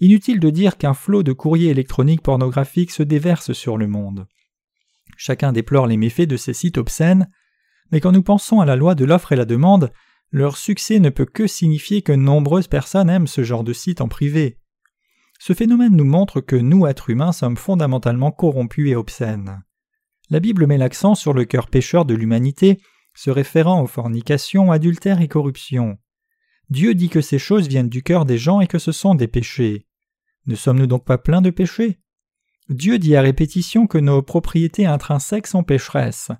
Inutile 0.00 0.40
de 0.40 0.48
dire 0.48 0.78
qu'un 0.78 0.94
flot 0.94 1.22
de 1.22 1.34
courriers 1.34 1.70
électroniques 1.70 2.22
pornographiques 2.22 2.92
se 2.92 3.02
déverse 3.02 3.52
sur 3.52 3.76
le 3.76 3.88
monde. 3.88 4.26
Chacun 5.18 5.52
déplore 5.52 5.86
les 5.86 5.98
méfaits 5.98 6.22
de 6.26 6.38
ces 6.38 6.54
sites 6.54 6.78
obscènes, 6.78 7.30
mais 7.92 8.00
quand 8.00 8.12
nous 8.12 8.22
pensons 8.22 8.60
à 8.60 8.64
la 8.64 8.76
loi 8.76 8.94
de 8.94 9.04
l'offre 9.04 9.32
et 9.32 9.36
la 9.36 9.44
demande, 9.44 9.92
leur 10.30 10.56
succès 10.56 10.98
ne 10.98 11.10
peut 11.10 11.26
que 11.26 11.46
signifier 11.46 12.00
que 12.00 12.12
nombreuses 12.12 12.68
personnes 12.68 13.10
aiment 13.10 13.26
ce 13.26 13.42
genre 13.42 13.64
de 13.64 13.74
site 13.74 14.00
en 14.00 14.08
privé. 14.08 14.58
Ce 15.38 15.52
phénomène 15.52 15.96
nous 15.96 16.04
montre 16.04 16.40
que 16.40 16.56
nous, 16.56 16.86
êtres 16.86 17.10
humains, 17.10 17.32
sommes 17.32 17.58
fondamentalement 17.58 18.30
corrompus 18.30 18.90
et 18.90 18.96
obscènes. 18.96 19.62
La 20.30 20.38
Bible 20.38 20.66
met 20.66 20.78
l'accent 20.78 21.16
sur 21.16 21.32
le 21.32 21.44
cœur 21.44 21.66
pécheur 21.66 22.04
de 22.04 22.14
l'humanité, 22.14 22.80
se 23.14 23.30
référant 23.30 23.82
aux 23.82 23.88
fornications, 23.88 24.70
adultères 24.70 25.20
et 25.20 25.28
corruption. 25.28 25.98
Dieu 26.70 26.94
dit 26.94 27.08
que 27.08 27.20
ces 27.20 27.40
choses 27.40 27.66
viennent 27.66 27.88
du 27.88 28.04
cœur 28.04 28.24
des 28.24 28.38
gens 28.38 28.60
et 28.60 28.68
que 28.68 28.78
ce 28.78 28.92
sont 28.92 29.16
des 29.16 29.26
péchés. 29.26 29.86
Ne 30.46 30.54
sommes-nous 30.54 30.86
donc 30.86 31.04
pas 31.04 31.18
pleins 31.18 31.42
de 31.42 31.50
péchés? 31.50 31.98
Dieu 32.68 33.00
dit 33.00 33.16
à 33.16 33.22
répétition 33.22 33.88
que 33.88 33.98
nos 33.98 34.22
propriétés 34.22 34.86
intrinsèques 34.86 35.48
sont 35.48 35.64
pécheresses. 35.64 36.30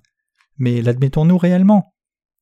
Mais 0.57 0.81
l'admettons-nous 0.81 1.37
réellement? 1.37 1.93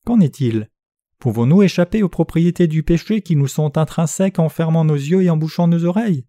Qu'en 0.05 0.19
est-il? 0.19 0.69
Pouvons-nous 1.17 1.63
échapper 1.63 2.03
aux 2.03 2.09
propriétés 2.09 2.67
du 2.67 2.83
péché 2.83 3.21
qui 3.21 3.35
nous 3.35 3.47
sont 3.47 3.77
intrinsèques 3.77 4.37
en 4.37 4.49
fermant 4.49 4.85
nos 4.85 4.95
yeux 4.95 5.23
et 5.23 5.31
en 5.31 5.37
bouchant 5.37 5.67
nos 5.67 5.83
oreilles? 5.85 6.27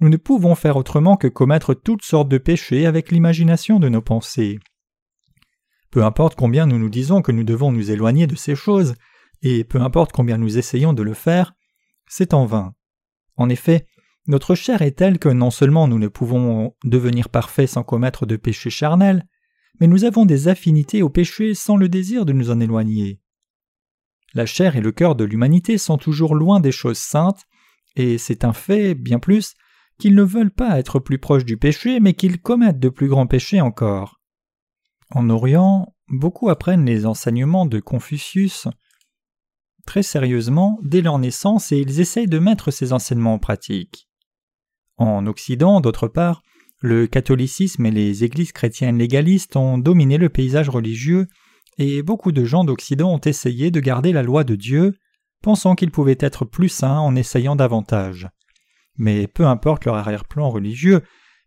Nous 0.00 0.08
ne 0.08 0.16
pouvons 0.16 0.54
faire 0.54 0.76
autrement 0.76 1.16
que 1.16 1.28
commettre 1.28 1.74
toutes 1.74 2.02
sortes 2.02 2.28
de 2.28 2.38
péchés 2.38 2.86
avec 2.86 3.10
l'imagination 3.10 3.78
de 3.78 3.88
nos 3.88 4.00
pensées. 4.00 4.58
Peu 5.90 6.04
importe 6.04 6.36
combien 6.36 6.66
nous 6.66 6.78
nous 6.78 6.88
disons 6.88 7.20
que 7.20 7.32
nous 7.32 7.44
devons 7.44 7.70
nous 7.70 7.90
éloigner 7.90 8.26
de 8.26 8.36
ces 8.36 8.54
choses, 8.54 8.94
et 9.42 9.64
peu 9.64 9.80
importe 9.80 10.12
combien 10.12 10.38
nous 10.38 10.56
essayons 10.56 10.92
de 10.92 11.02
le 11.02 11.14
faire, 11.14 11.54
c'est 12.08 12.32
en 12.32 12.46
vain. 12.46 12.74
En 13.36 13.48
effet, 13.48 13.86
notre 14.26 14.54
chair 14.54 14.82
est 14.82 14.92
telle 14.92 15.18
que 15.18 15.28
non 15.28 15.50
seulement 15.50 15.88
nous 15.88 15.98
ne 15.98 16.08
pouvons 16.08 16.74
devenir 16.84 17.28
parfaits 17.28 17.68
sans 17.68 17.82
commettre 17.82 18.26
de 18.26 18.36
péché 18.36 18.70
charnel, 18.70 19.26
mais 19.80 19.86
nous 19.86 20.04
avons 20.04 20.26
des 20.26 20.48
affinités 20.48 21.02
au 21.02 21.10
péché 21.10 21.54
sans 21.54 21.76
le 21.76 21.88
désir 21.88 22.24
de 22.24 22.32
nous 22.32 22.50
en 22.50 22.60
éloigner. 22.60 23.20
La 24.34 24.46
chair 24.46 24.76
et 24.76 24.80
le 24.80 24.92
cœur 24.92 25.16
de 25.16 25.24
l'humanité 25.24 25.78
sont 25.78 25.98
toujours 25.98 26.34
loin 26.34 26.60
des 26.60 26.72
choses 26.72 26.98
saintes, 26.98 27.44
et 27.96 28.18
c'est 28.18 28.44
un 28.44 28.52
fait, 28.52 28.94
bien 28.94 29.18
plus, 29.18 29.54
qu'ils 30.00 30.16
ne 30.16 30.24
veulent 30.24 30.50
pas 30.50 30.78
être 30.78 30.98
plus 30.98 31.18
proches 31.18 31.44
du 31.44 31.56
péché, 31.56 32.00
mais 32.00 32.14
qu'ils 32.14 32.40
commettent 32.40 32.80
de 32.80 32.88
plus 32.88 33.08
grands 33.08 33.28
péchés 33.28 33.60
encore. 33.60 34.20
En 35.10 35.30
Orient, 35.30 35.94
beaucoup 36.08 36.48
apprennent 36.48 36.86
les 36.86 37.06
enseignements 37.06 37.66
de 37.66 37.78
Confucius 37.78 38.66
très 39.86 40.02
sérieusement 40.02 40.78
dès 40.82 41.00
leur 41.00 41.18
naissance 41.18 41.72
et 41.72 41.78
ils 41.78 42.00
essayent 42.00 42.28
de 42.28 42.38
mettre 42.38 42.70
ces 42.70 42.92
enseignements 42.92 43.34
en 43.34 43.38
pratique. 43.38 44.08
En 44.96 45.26
Occident, 45.26 45.80
d'autre 45.80 46.08
part, 46.08 46.42
le 46.80 47.06
catholicisme 47.06 47.86
et 47.86 47.90
les 47.90 48.24
églises 48.24 48.52
chrétiennes 48.52 48.98
légalistes 48.98 49.56
ont 49.56 49.78
dominé 49.78 50.16
le 50.16 50.28
paysage 50.28 50.68
religieux 50.68 51.26
et 51.78 52.02
beaucoup 52.02 52.32
de 52.32 52.44
gens 52.44 52.64
d'Occident 52.64 53.12
ont 53.12 53.20
essayé 53.20 53.70
de 53.70 53.80
garder 53.80 54.12
la 54.12 54.22
loi 54.22 54.44
de 54.44 54.54
Dieu, 54.54 54.94
pensant 55.42 55.74
qu'ils 55.74 55.90
pouvaient 55.90 56.18
être 56.20 56.44
plus 56.44 56.68
saints 56.68 56.98
en 56.98 57.16
essayant 57.16 57.56
davantage. 57.56 58.28
Mais 58.96 59.26
peu 59.26 59.46
importe 59.46 59.84
leur 59.84 59.96
arrière-plan 59.96 60.50
religieux, 60.50 61.02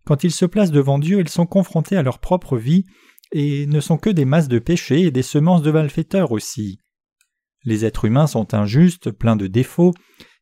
quand 0.05 0.23
ils 0.23 0.31
se 0.31 0.45
placent 0.45 0.71
devant 0.71 0.99
Dieu, 0.99 1.19
ils 1.19 1.29
sont 1.29 1.45
confrontés 1.45 1.97
à 1.97 2.03
leur 2.03 2.19
propre 2.19 2.57
vie 2.57 2.85
et 3.31 3.65
ne 3.67 3.79
sont 3.79 3.97
que 3.97 4.09
des 4.09 4.25
masses 4.25 4.47
de 4.47 4.59
péchés 4.59 5.01
et 5.01 5.11
des 5.11 5.23
semences 5.23 5.61
de 5.61 5.71
malfaiteurs 5.71 6.31
aussi. 6.31 6.79
Les 7.63 7.85
êtres 7.85 8.05
humains 8.05 8.27
sont 8.27 8.53
injustes, 8.53 9.11
pleins 9.11 9.35
de 9.35 9.47
défauts, 9.47 9.93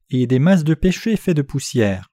et 0.09 0.27
des 0.27 0.39
masses 0.39 0.63
de 0.63 0.73
péchés 0.73 1.15
faits 1.15 1.37
de 1.37 1.41
poussière. 1.41 2.09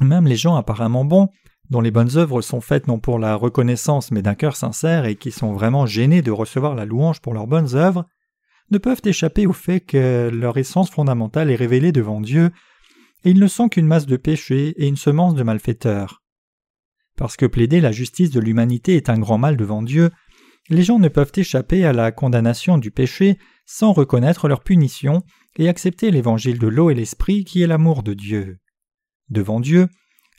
Même 0.00 0.26
les 0.26 0.36
gens 0.36 0.56
apparemment 0.56 1.04
bons, 1.04 1.28
dont 1.70 1.80
les 1.80 1.90
bonnes 1.90 2.16
œuvres 2.16 2.42
sont 2.42 2.60
faites 2.60 2.88
non 2.88 2.98
pour 2.98 3.18
la 3.18 3.36
reconnaissance 3.36 4.10
mais 4.10 4.22
d'un 4.22 4.34
cœur 4.34 4.56
sincère 4.56 5.06
et 5.06 5.16
qui 5.16 5.30
sont 5.30 5.52
vraiment 5.52 5.86
gênés 5.86 6.22
de 6.22 6.30
recevoir 6.30 6.74
la 6.74 6.84
louange 6.84 7.20
pour 7.20 7.34
leurs 7.34 7.46
bonnes 7.46 7.74
œuvres, 7.74 8.04
ne 8.70 8.78
peuvent 8.78 9.02
échapper 9.04 9.46
au 9.46 9.52
fait 9.52 9.80
que 9.80 10.30
leur 10.32 10.56
essence 10.56 10.90
fondamentale 10.90 11.50
est 11.50 11.56
révélée 11.56 11.92
devant 11.92 12.20
Dieu, 12.20 12.50
et 13.24 13.30
ils 13.30 13.40
ne 13.40 13.46
sont 13.46 13.68
qu'une 13.68 13.86
masse 13.86 14.06
de 14.06 14.16
péchés 14.16 14.74
et 14.76 14.86
une 14.86 14.96
semence 14.96 15.34
de 15.34 15.42
malfaiteurs. 15.42 16.22
Parce 17.16 17.36
que 17.36 17.46
plaider 17.46 17.80
la 17.80 17.92
justice 17.92 18.30
de 18.30 18.40
l'humanité 18.40 18.96
est 18.96 19.08
un 19.08 19.18
grand 19.18 19.38
mal 19.38 19.56
devant 19.56 19.82
Dieu, 19.82 20.10
les 20.68 20.82
gens 20.82 20.98
ne 20.98 21.08
peuvent 21.08 21.32
échapper 21.34 21.84
à 21.84 21.92
la 21.92 22.12
condamnation 22.12 22.78
du 22.78 22.90
péché 22.90 23.38
sans 23.66 23.92
reconnaître 23.92 24.48
leur 24.48 24.62
punition 24.62 25.22
et 25.56 25.68
accepter 25.68 26.10
l'évangile 26.10 26.58
de 26.58 26.68
l'eau 26.68 26.90
et 26.90 26.94
l'esprit 26.94 27.44
qui 27.44 27.62
est 27.62 27.66
l'amour 27.66 28.02
de 28.02 28.14
Dieu. 28.14 28.58
Devant 29.28 29.60
Dieu, 29.60 29.88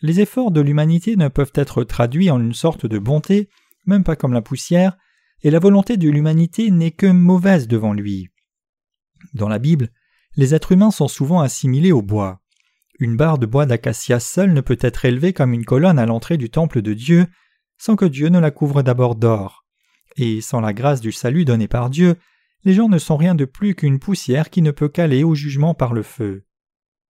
les 0.02 0.20
efforts 0.20 0.52
de 0.52 0.62
l'humanité 0.62 1.16
ne 1.16 1.28
peuvent 1.28 1.54
être 1.56 1.84
traduits 1.84 2.30
en 2.30 2.40
une 2.40 2.54
sorte 2.54 2.86
de 2.86 3.00
bonté, 3.00 3.50
même 3.86 4.04
pas 4.04 4.16
comme 4.16 4.34
la 4.34 4.42
poussière, 4.42 4.98
et 5.44 5.52
la 5.52 5.60
volonté 5.60 5.98
de 5.98 6.10
l'humanité 6.10 6.72
n'est 6.72 6.92
que 6.92 7.08
mauvaise 7.08 7.68
devant 7.68 7.94
lui. 7.94 8.30
Dans 9.34 9.48
la 9.48 9.60
Bible, 9.60 9.90
les 10.36 10.54
êtres 10.54 10.74
humains 10.74 10.92
sont 10.92 11.08
souvent 11.08 11.40
assimilés 11.40 11.92
au 11.92 12.02
bois. 12.02 12.42
Une 13.00 13.18
barre 13.18 13.38
de 13.38 13.46
bois 13.46 13.66
d'acacia 13.66 14.20
seule 14.20 14.54
ne 14.54 14.62
peut 14.62 14.78
être 14.80 15.06
élevée 15.06 15.34
comme 15.34 15.54
une 15.54 15.66
colonne 15.66 16.00
à 16.00 16.06
l'entrée 16.06 16.38
du 16.38 16.50
temple 16.50 16.82
de 16.82 16.94
Dieu 16.94 17.28
sans 17.78 17.96
que 17.96 18.06
Dieu 18.06 18.30
ne 18.30 18.40
la 18.40 18.52
couvre 18.52 18.82
d'abord 18.84 19.16
d'or. 19.16 19.66
Et 20.18 20.40
sans 20.42 20.62
la 20.62 20.74
grâce 20.74 21.02
du 21.02 21.12
salut 21.12 21.44
donné 21.44 21.68
par 21.68 21.90
Dieu, 21.90 22.16
les 22.64 22.74
gens 22.74 22.88
ne 22.88 22.98
sont 22.98 23.18
rien 23.18 23.36
de 23.36 23.46
plus 23.46 23.76
qu'une 23.76 24.00
poussière 24.00 24.50
qui 24.50 24.62
ne 24.62 24.72
peut 24.72 24.90
caler 24.90 25.24
au 25.24 25.36
jugement 25.36 25.74
par 25.74 25.94
le 25.94 26.04
feu. 26.04 26.46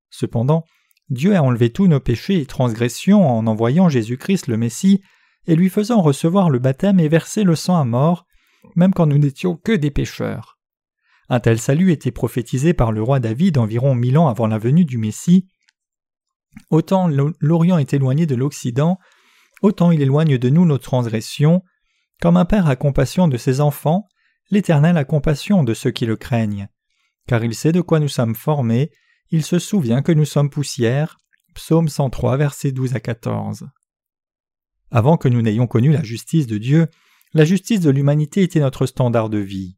Cependant, 0.10 0.66
Dieu 1.10 1.36
a 1.36 1.44
enlevé 1.44 1.70
tous 1.70 1.88
nos 1.88 2.00
péchés 2.00 2.40
et 2.40 2.46
transgressions 2.46 3.28
en 3.28 3.46
envoyant 3.46 3.90
Jésus-Christ 3.90 4.48
le 4.48 4.58
Messie 4.58 5.02
et 5.46 5.56
lui 5.56 5.70
faisant 5.70 6.02
recevoir 6.02 6.50
le 6.50 6.58
baptême 6.58 7.00
et 7.00 7.08
verser 7.08 7.44
le 7.44 7.56
sang 7.56 7.80
à 7.80 7.86
mort, 7.86 8.26
même 8.76 8.94
quand 8.94 9.06
nous 9.06 9.20
n'étions 9.20 9.56
que 9.56 9.72
des 9.72 9.92
pécheurs. 9.92 10.58
Un 11.30 11.40
tel 11.40 11.60
salut 11.60 11.92
était 11.92 12.12
prophétisé 12.12 12.74
par 12.74 12.92
le 12.92 13.02
roi 13.02 13.20
David 13.20 13.58
environ 13.58 13.96
mille 13.96 14.18
ans 14.18 14.28
avant 14.28 14.48
la 14.48 14.58
venue 14.58 14.86
du 14.86 14.98
Messie. 14.98 15.48
Autant 16.70 17.08
l'Orient 17.40 17.78
est 17.78 17.94
éloigné 17.94 18.26
de 18.26 18.36
l'Occident, 18.36 18.98
autant 19.62 19.92
il 19.92 20.02
éloigne 20.02 20.38
de 20.38 20.50
nous 20.50 20.66
nos 20.66 20.78
transgressions. 20.78 21.64
Comme 22.22 22.38
un 22.38 22.46
père 22.46 22.68
a 22.68 22.76
compassion 22.76 23.28
de 23.28 23.38
ses 23.38 23.62
enfants, 23.62 24.06
l'Éternel 24.52 24.98
a 24.98 25.06
compassion 25.06 25.64
de 25.64 25.74
ceux 25.74 25.92
qui 25.92 26.06
le 26.06 26.16
craignent. 26.16 26.68
Car 27.28 27.44
il 27.44 27.56
sait 27.56 27.72
de 27.72 27.82
quoi 27.82 28.00
nous 28.00 28.08
sommes 28.08 28.36
formés, 28.36 28.92
il 29.32 29.44
se 29.44 29.60
souvient 29.60 30.02
que 30.02 30.12
nous 30.12 30.26
sommes 30.26 30.50
poussière. 30.50 31.18
Psaume 31.56 31.88
103, 31.88 32.38
versets 32.38 32.72
12 32.72 32.96
à 32.96 33.00
14. 33.00 33.68
Avant 34.92 35.18
que 35.18 35.30
nous 35.30 35.42
n'ayons 35.42 35.68
connu 35.68 35.92
la 35.92 36.04
justice 36.04 36.48
de 36.48 36.58
Dieu, 36.58 36.88
la 37.34 37.46
justice 37.46 37.80
de 37.80 37.90
l'humanité 37.90 38.44
était 38.44 38.60
notre 38.60 38.86
standard 38.86 39.30
de 39.30 39.40
vie. 39.40 39.78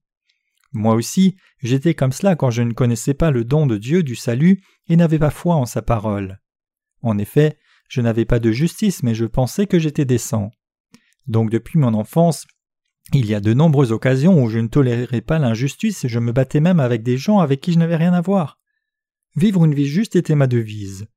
Moi 0.73 0.95
aussi, 0.95 1.35
j'étais 1.63 1.93
comme 1.93 2.11
cela 2.11 2.35
quand 2.35 2.51
je 2.51 2.61
ne 2.61 2.73
connaissais 2.73 3.13
pas 3.13 3.31
le 3.31 3.45
don 3.45 3.65
de 3.65 3.77
Dieu 3.77 4.03
du 4.03 4.15
salut 4.15 4.61
et 4.89 4.95
n'avais 4.95 5.19
pas 5.19 5.29
foi 5.29 5.55
en 5.55 5.65
sa 5.65 5.81
parole. 5.81 6.39
En 7.01 7.17
effet, 7.17 7.57
je 7.89 8.01
n'avais 8.01 8.25
pas 8.25 8.39
de 8.39 8.51
justice, 8.51 9.03
mais 9.03 9.15
je 9.15 9.25
pensais 9.25 9.67
que 9.67 9.79
j'étais 9.79 10.05
décent. 10.05 10.51
Donc 11.27 11.49
depuis 11.49 11.79
mon 11.79 11.93
enfance, 11.93 12.45
il 13.13 13.25
y 13.25 13.35
a 13.35 13.39
de 13.39 13.53
nombreuses 13.53 13.91
occasions 13.91 14.43
où 14.43 14.49
je 14.49 14.59
ne 14.59 14.67
tolérais 14.67 15.21
pas 15.21 15.39
l'injustice 15.39 16.03
et 16.03 16.09
je 16.09 16.19
me 16.19 16.31
battais 16.31 16.59
même 16.59 16.79
avec 16.79 17.03
des 17.03 17.17
gens 17.17 17.39
avec 17.39 17.61
qui 17.61 17.71
je 17.71 17.79
n'avais 17.79 17.95
rien 17.95 18.13
à 18.13 18.21
voir. 18.21 18.59
Vivre 19.35 19.63
une 19.63 19.75
vie 19.75 19.87
juste 19.87 20.15
était 20.15 20.35
ma 20.35 20.47
devise. 20.47 21.07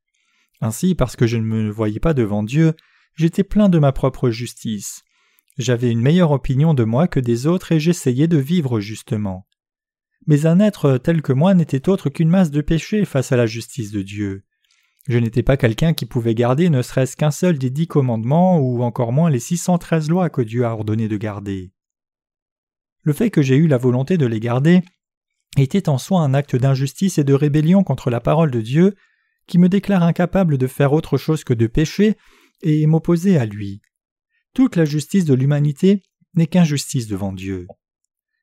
Ainsi, 0.60 0.94
parce 0.94 1.16
que 1.16 1.26
je 1.26 1.36
ne 1.36 1.42
me 1.42 1.70
voyais 1.70 2.00
pas 2.00 2.14
devant 2.14 2.42
Dieu, 2.42 2.74
j'étais 3.16 3.44
plein 3.44 3.68
de 3.68 3.78
ma 3.78 3.92
propre 3.92 4.30
justice. 4.30 5.02
J'avais 5.58 5.90
une 5.90 6.00
meilleure 6.00 6.30
opinion 6.30 6.74
de 6.74 6.84
moi 6.84 7.08
que 7.08 7.20
des 7.20 7.46
autres 7.46 7.72
et 7.72 7.80
j'essayais 7.80 8.28
de 8.28 8.38
vivre 8.38 8.78
justement. 8.78 9.46
Mais 10.26 10.46
un 10.46 10.60
être 10.60 10.98
tel 10.98 11.22
que 11.22 11.32
moi 11.32 11.54
n'était 11.54 11.88
autre 11.88 12.08
qu'une 12.08 12.28
masse 12.28 12.50
de 12.50 12.60
péchés 12.60 13.04
face 13.04 13.32
à 13.32 13.36
la 13.36 13.46
justice 13.46 13.90
de 13.90 14.02
Dieu. 14.02 14.44
Je 15.10 15.18
n'étais 15.18 15.42
pas 15.42 15.56
quelqu'un 15.56 15.92
qui 15.92 16.06
pouvait 16.06 16.36
garder 16.36 16.70
ne 16.70 16.82
serait-ce 16.82 17.16
qu'un 17.16 17.32
seul 17.32 17.58
des 17.58 17.70
dix 17.70 17.88
commandements 17.88 18.60
ou 18.60 18.84
encore 18.84 19.10
moins 19.10 19.28
les 19.28 19.40
613 19.40 20.08
lois 20.08 20.30
que 20.30 20.40
Dieu 20.40 20.64
a 20.64 20.72
ordonné 20.72 21.08
de 21.08 21.16
garder. 21.16 21.72
Le 23.02 23.12
fait 23.12 23.28
que 23.28 23.42
j'ai 23.42 23.56
eu 23.56 23.66
la 23.66 23.76
volonté 23.76 24.18
de 24.18 24.26
les 24.26 24.38
garder 24.38 24.82
était 25.56 25.88
en 25.88 25.98
soi 25.98 26.20
un 26.20 26.32
acte 26.32 26.54
d'injustice 26.54 27.18
et 27.18 27.24
de 27.24 27.34
rébellion 27.34 27.82
contre 27.82 28.08
la 28.08 28.20
parole 28.20 28.52
de 28.52 28.60
Dieu 28.60 28.94
qui 29.48 29.58
me 29.58 29.68
déclare 29.68 30.04
incapable 30.04 30.58
de 30.58 30.68
faire 30.68 30.92
autre 30.92 31.16
chose 31.16 31.42
que 31.42 31.54
de 31.54 31.66
pécher 31.66 32.16
et 32.62 32.86
m'opposer 32.86 33.36
à 33.36 33.46
lui. 33.46 33.82
Toute 34.54 34.76
la 34.76 34.84
justice 34.84 35.24
de 35.24 35.34
l'humanité 35.34 36.04
n'est 36.34 36.46
qu'injustice 36.46 37.08
devant 37.08 37.32
Dieu. 37.32 37.66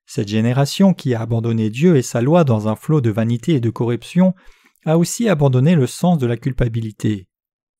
Cette 0.05 0.27
génération 0.27 0.93
qui 0.93 1.13
a 1.13 1.21
abandonné 1.21 1.69
Dieu 1.69 1.95
et 1.95 2.01
sa 2.01 2.21
loi 2.21 2.43
dans 2.43 2.67
un 2.67 2.75
flot 2.75 2.99
de 2.99 3.09
vanité 3.09 3.53
et 3.53 3.61
de 3.61 3.69
corruption 3.69 4.33
a 4.85 4.97
aussi 4.97 5.29
abandonné 5.29 5.75
le 5.75 5.87
sens 5.87 6.17
de 6.17 6.27
la 6.27 6.37
culpabilité. 6.37 7.27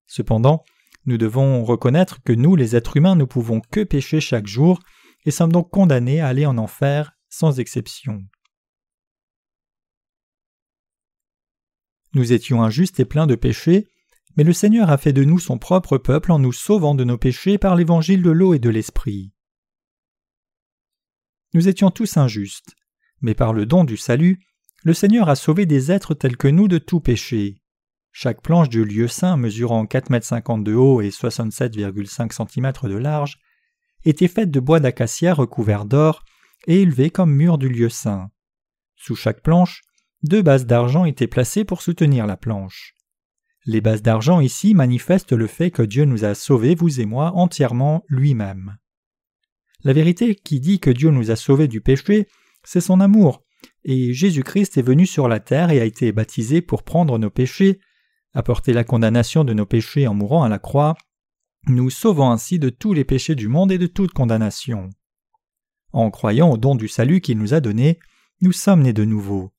Cependant, 0.08 0.64
nous 1.06 1.18
devons 1.18 1.64
reconnaître 1.64 2.22
que 2.24 2.34
nous, 2.34 2.56
les 2.56 2.76
êtres 2.76 2.98
humains, 2.98 3.16
ne 3.16 3.24
pouvons 3.24 3.62
que 3.62 3.84
pécher 3.84 4.20
chaque 4.20 4.48
jour 4.48 4.80
et 5.26 5.32
sommes 5.32 5.52
donc 5.52 5.70
condamnés 5.70 6.20
à 6.20 6.28
aller 6.28 6.46
en 6.46 6.58
enfer 6.58 7.14
sans 7.30 7.60
exception. 7.60 8.24
Nous 12.14 12.34
étions 12.34 12.64
injustes 12.64 13.00
et 13.00 13.06
pleins 13.06 13.28
de 13.28 13.36
péchés, 13.36 13.88
mais 14.36 14.44
le 14.44 14.54
Seigneur 14.54 14.90
a 14.90 14.98
fait 14.98 15.14
de 15.14 15.24
nous 15.24 15.40
son 15.40 15.58
propre 15.58 15.98
peuple 15.98 16.32
en 16.32 16.40
nous 16.40 16.54
sauvant 16.54 16.96
de 16.96 17.04
nos 17.04 17.18
péchés 17.18 17.58
par 17.58 17.76
l'évangile 17.76 18.22
de 18.22 18.32
l'eau 18.32 18.54
et 18.54 18.60
de 18.60 18.70
l'esprit. 18.70 19.34
Nous 21.54 21.68
étions 21.68 21.92
tous 21.92 22.18
injustes, 22.18 22.76
mais 23.22 23.34
par 23.34 23.54
le 23.54 23.66
don 23.66 23.84
du 23.84 23.98
salut, 23.98 24.46
le 24.88 24.94
Seigneur 24.94 25.28
a 25.28 25.36
sauvé 25.36 25.66
des 25.66 25.92
êtres 25.92 26.14
tels 26.14 26.38
que 26.38 26.48
nous 26.48 26.70
de 26.70 26.78
tout 26.78 27.02
péché. 27.02 27.58
Chaque 28.14 28.42
planche 28.42 28.70
du 28.70 28.86
lieu 28.86 29.10
saint 29.10 29.36
mesurant 29.36 29.84
4,50 29.84 30.60
m 30.60 30.64
de 30.64 30.76
haut 30.76 31.02
et 31.02 31.10
67,5 31.10 32.32
cm 32.32 32.72
de 32.90 32.98
large 32.98 33.38
était 34.06 34.30
faite 34.30 34.50
de 34.50 34.62
bois 34.62 34.80
d'acacia 34.80 35.34
recouvert 35.34 35.84
d'or 35.84 36.24
et 36.68 36.84
élevée 36.84 37.10
comme 37.10 37.34
mur 37.34 37.58
du 37.58 37.68
lieu 37.68 37.90
saint. 37.90 38.30
Sous 38.96 39.18
chaque 39.18 39.42
planche, 39.42 39.82
deux 40.24 40.42
bases 40.42 40.66
d'argent 40.66 41.04
étaient 41.04 41.28
placées 41.28 41.66
pour 41.66 41.82
soutenir 41.82 42.26
la 42.26 42.38
planche. 42.38 42.96
Les 43.66 43.82
bases 43.82 44.02
d'argent 44.02 44.40
ici 44.40 44.74
manifestent 44.74 45.34
le 45.34 45.48
fait 45.48 45.70
que 45.70 45.84
Dieu 45.84 46.06
nous 46.06 46.24
a 46.24 46.34
sauvés, 46.34 46.76
vous 46.76 47.02
et 47.02 47.06
moi, 47.06 47.34
entièrement 47.34 48.06
lui-même. 48.08 48.78
La 49.84 49.92
vérité 49.92 50.34
qui 50.34 50.62
dit 50.62 50.80
que 50.80 50.92
Dieu 50.92 51.10
nous 51.10 51.30
a 51.30 51.36
sauvés 51.36 51.68
du 51.68 51.82
péché, 51.82 52.30
c'est 52.64 52.80
son 52.80 53.02
amour, 53.02 53.44
et 53.84 54.14
Jésus-Christ 54.14 54.78
est 54.78 54.82
venu 54.82 55.06
sur 55.06 55.28
la 55.28 55.40
terre 55.40 55.72
et 55.72 55.80
a 55.80 55.86
été 55.86 56.12
baptisé 56.12 56.62
pour 56.62 56.84
prendre 56.84 57.18
nos 57.18 57.30
péchés, 57.30 57.80
apporter 58.34 58.74
la 58.74 58.84
condamnation 58.84 59.44
de 59.44 59.54
nos 59.54 59.66
péchés 59.66 60.08
en 60.08 60.14
mourant 60.14 60.44
à 60.44 60.50
la 60.50 60.60
croix, 60.60 60.96
nous 61.68 61.90
sauvant 61.90 62.32
ainsi 62.32 62.60
de 62.60 62.70
tous 62.70 62.94
les 62.94 63.04
péchés 63.04 63.36
du 63.36 63.48
monde 63.48 63.72
et 63.72 63.78
de 63.78 63.88
toute 63.88 64.14
condamnation. 64.14 64.90
En 65.92 66.12
croyant 66.12 66.52
au 66.52 66.58
don 66.58 66.76
du 66.76 66.88
salut 66.88 67.22
qu'il 67.22 67.38
nous 67.38 67.54
a 67.54 67.60
donné, 67.60 68.00
nous 68.42 68.52
sommes 68.52 68.84
nés 68.84 68.94
de 68.94 69.06
nouveau. 69.06 69.52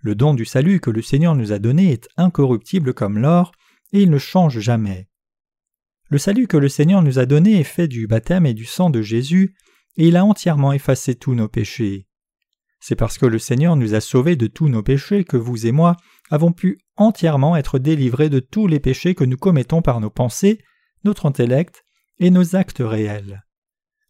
Le 0.00 0.14
don 0.14 0.34
du 0.34 0.44
salut 0.44 0.80
que 0.80 0.90
le 0.90 1.02
Seigneur 1.02 1.34
nous 1.34 1.52
a 1.52 1.58
donné 1.58 1.92
est 1.92 2.08
incorruptible 2.16 2.94
comme 2.94 3.18
l'or, 3.18 3.52
et 3.92 4.02
il 4.02 4.10
ne 4.10 4.18
change 4.18 4.58
jamais. 4.58 5.08
Le 6.10 6.18
salut 6.18 6.46
que 6.46 6.56
le 6.56 6.68
Seigneur 6.68 7.02
nous 7.02 7.18
a 7.18 7.26
donné 7.26 7.60
est 7.60 7.64
fait 7.64 7.88
du 7.88 8.06
baptême 8.06 8.46
et 8.46 8.54
du 8.54 8.64
sang 8.64 8.90
de 8.90 9.02
Jésus, 9.02 9.54
et 9.96 10.08
il 10.08 10.16
a 10.16 10.24
entièrement 10.24 10.72
effacé 10.72 11.14
tous 11.14 11.34
nos 11.34 11.48
péchés. 11.48 12.07
C'est 12.80 12.96
parce 12.96 13.18
que 13.18 13.26
le 13.26 13.38
Seigneur 13.38 13.76
nous 13.76 13.94
a 13.94 14.00
sauvés 14.00 14.36
de 14.36 14.46
tous 14.46 14.68
nos 14.68 14.82
péchés 14.82 15.24
que 15.24 15.36
vous 15.36 15.66
et 15.66 15.72
moi 15.72 15.96
avons 16.30 16.52
pu 16.52 16.78
entièrement 16.96 17.56
être 17.56 17.78
délivrés 17.78 18.28
de 18.28 18.40
tous 18.40 18.66
les 18.66 18.80
péchés 18.80 19.14
que 19.14 19.24
nous 19.24 19.36
commettons 19.36 19.82
par 19.82 20.00
nos 20.00 20.10
pensées, 20.10 20.60
notre 21.04 21.26
intellect 21.26 21.84
et 22.18 22.30
nos 22.30 22.56
actes 22.56 22.82
réels. 22.84 23.44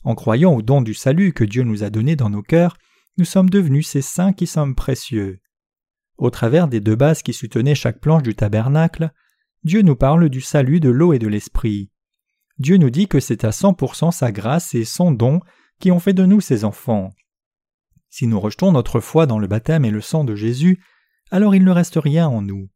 En 0.04 0.14
croyant 0.14 0.54
au 0.54 0.62
don 0.62 0.82
du 0.82 0.94
salut 0.94 1.32
que 1.32 1.44
Dieu 1.44 1.62
nous 1.62 1.82
a 1.82 1.90
donné 1.90 2.16
dans 2.16 2.30
nos 2.30 2.42
cœurs, 2.42 2.76
nous 3.16 3.24
sommes 3.24 3.50
devenus 3.50 3.88
ces 3.88 4.02
saints 4.02 4.32
qui 4.32 4.46
sommes 4.46 4.74
précieux. 4.74 5.40
Au 6.18 6.30
travers 6.30 6.68
des 6.68 6.80
deux 6.80 6.96
bases 6.96 7.22
qui 7.22 7.32
soutenaient 7.32 7.74
chaque 7.74 8.00
planche 8.00 8.22
du 8.22 8.34
tabernacle, 8.34 9.10
Dieu 9.64 9.82
nous 9.82 9.96
parle 9.96 10.28
du 10.28 10.40
salut 10.40 10.80
de 10.80 10.88
l'eau 10.88 11.12
et 11.12 11.18
de 11.18 11.26
l'esprit. 11.26 11.90
Dieu 12.58 12.76
nous 12.76 12.90
dit 12.90 13.08
que 13.08 13.20
c'est 13.20 13.44
à 13.44 13.50
100% 13.50 14.12
sa 14.12 14.32
grâce 14.32 14.74
et 14.74 14.84
son 14.84 15.12
don 15.12 15.40
qui 15.80 15.90
ont 15.90 16.00
fait 16.00 16.12
de 16.12 16.24
nous 16.24 16.40
ses 16.40 16.64
enfants. 16.64 17.10
Si 18.10 18.26
nous 18.26 18.40
rejetons 18.40 18.72
notre 18.72 19.00
foi 19.00 19.26
dans 19.26 19.38
le 19.38 19.46
baptême 19.46 19.84
et 19.84 19.90
le 19.90 20.00
sang 20.00 20.24
de 20.24 20.34
Jésus, 20.34 20.80
alors 21.30 21.54
il 21.54 21.64
ne 21.64 21.70
reste 21.70 21.98
rien 22.02 22.26
en 22.28 22.42
nous. 22.42 22.68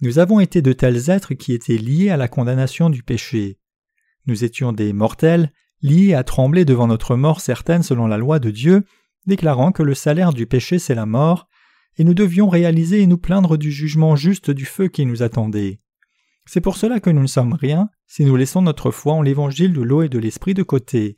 Nous 0.00 0.18
avons 0.18 0.40
été 0.40 0.62
de 0.62 0.72
tels 0.72 1.10
êtres 1.10 1.34
qui 1.34 1.52
étaient 1.52 1.78
liés 1.78 2.10
à 2.10 2.16
la 2.16 2.28
condamnation 2.28 2.90
du 2.90 3.02
péché. 3.02 3.58
Nous 4.26 4.44
étions 4.44 4.72
des 4.72 4.92
mortels, 4.92 5.52
liés 5.82 6.14
à 6.14 6.22
trembler 6.22 6.64
devant 6.64 6.86
notre 6.86 7.16
mort 7.16 7.40
certaine 7.40 7.82
selon 7.82 8.06
la 8.06 8.18
loi 8.18 8.38
de 8.38 8.50
Dieu, 8.50 8.84
déclarant 9.26 9.72
que 9.72 9.82
le 9.82 9.94
salaire 9.94 10.32
du 10.32 10.46
péché 10.46 10.78
c'est 10.78 10.94
la 10.94 11.06
mort, 11.06 11.48
et 11.96 12.04
nous 12.04 12.14
devions 12.14 12.48
réaliser 12.48 13.02
et 13.02 13.06
nous 13.06 13.18
plaindre 13.18 13.56
du 13.56 13.72
jugement 13.72 14.14
juste 14.14 14.50
du 14.50 14.64
feu 14.64 14.88
qui 14.88 15.04
nous 15.04 15.22
attendait. 15.22 15.80
C'est 16.46 16.60
pour 16.60 16.76
cela 16.76 17.00
que 17.00 17.10
nous 17.10 17.22
ne 17.22 17.26
sommes 17.26 17.54
rien 17.54 17.90
si 18.06 18.24
nous 18.24 18.36
laissons 18.36 18.62
notre 18.62 18.90
foi 18.90 19.14
en 19.14 19.22
l'évangile 19.22 19.72
de 19.72 19.82
l'eau 19.82 20.02
et 20.02 20.08
de 20.08 20.18
l'esprit 20.18 20.54
de 20.54 20.62
côté. 20.62 21.16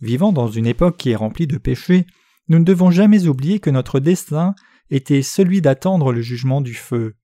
Vivant 0.00 0.32
dans 0.32 0.48
une 0.48 0.66
époque 0.66 0.96
qui 0.96 1.10
est 1.10 1.16
remplie 1.16 1.46
de 1.46 1.58
péchés, 1.58 2.06
nous 2.48 2.58
ne 2.58 2.64
devons 2.64 2.90
jamais 2.90 3.26
oublier 3.26 3.60
que 3.60 3.70
notre 3.70 4.00
destin 4.00 4.54
était 4.90 5.22
celui 5.22 5.60
d'attendre 5.60 6.12
le 6.12 6.20
jugement 6.20 6.60
du 6.60 6.74
feu. 6.74 7.14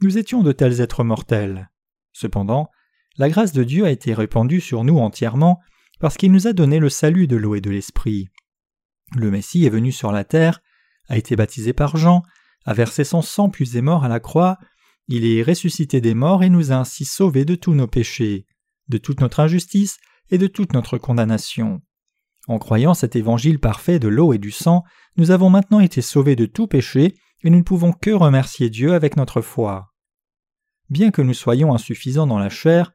Nous 0.00 0.18
étions 0.18 0.42
de 0.42 0.52
tels 0.52 0.80
êtres 0.80 1.02
mortels. 1.02 1.70
Cependant, 2.12 2.70
la 3.16 3.28
grâce 3.28 3.52
de 3.52 3.64
Dieu 3.64 3.84
a 3.84 3.90
été 3.90 4.14
répandue 4.14 4.60
sur 4.60 4.84
nous 4.84 4.98
entièrement 4.98 5.60
parce 5.98 6.16
qu'il 6.16 6.30
nous 6.30 6.46
a 6.46 6.52
donné 6.52 6.78
le 6.78 6.88
salut 6.88 7.26
de 7.26 7.36
l'eau 7.36 7.56
et 7.56 7.60
de 7.60 7.70
l'esprit. 7.70 8.28
Le 9.16 9.30
Messie 9.30 9.64
est 9.64 9.70
venu 9.70 9.90
sur 9.90 10.12
la 10.12 10.22
terre, 10.22 10.60
a 11.08 11.16
été 11.16 11.34
baptisé 11.34 11.72
par 11.72 11.96
Jean, 11.96 12.22
a 12.64 12.74
versé 12.74 13.02
son 13.02 13.22
sang 13.22 13.48
puis 13.48 13.76
est 13.76 13.82
mort 13.82 14.04
à 14.04 14.08
la 14.08 14.20
croix, 14.20 14.58
il 15.08 15.24
est 15.24 15.42
ressuscité 15.42 16.00
des 16.00 16.14
morts 16.14 16.44
et 16.44 16.50
nous 16.50 16.70
a 16.70 16.76
ainsi 16.76 17.04
sauvés 17.04 17.44
de 17.44 17.54
tous 17.54 17.74
nos 17.74 17.86
péchés, 17.86 18.46
de 18.88 18.98
toute 18.98 19.20
notre 19.20 19.40
injustice 19.40 19.98
et 20.30 20.38
de 20.38 20.46
toute 20.46 20.74
notre 20.74 20.98
condamnation. 20.98 21.80
En 22.48 22.58
croyant 22.58 22.94
cet 22.94 23.14
évangile 23.14 23.60
parfait 23.60 23.98
de 23.98 24.08
l'eau 24.08 24.32
et 24.32 24.38
du 24.38 24.50
sang, 24.50 24.82
nous 25.16 25.30
avons 25.30 25.50
maintenant 25.50 25.80
été 25.80 26.00
sauvés 26.00 26.34
de 26.34 26.46
tout 26.46 26.66
péché 26.66 27.14
et 27.42 27.50
nous 27.50 27.58
ne 27.58 27.62
pouvons 27.62 27.92
que 27.92 28.10
remercier 28.10 28.70
Dieu 28.70 28.94
avec 28.94 29.16
notre 29.16 29.42
foi. 29.42 29.92
Bien 30.88 31.10
que 31.10 31.20
nous 31.20 31.34
soyons 31.34 31.74
insuffisants 31.74 32.26
dans 32.26 32.38
la 32.38 32.48
chair, 32.48 32.94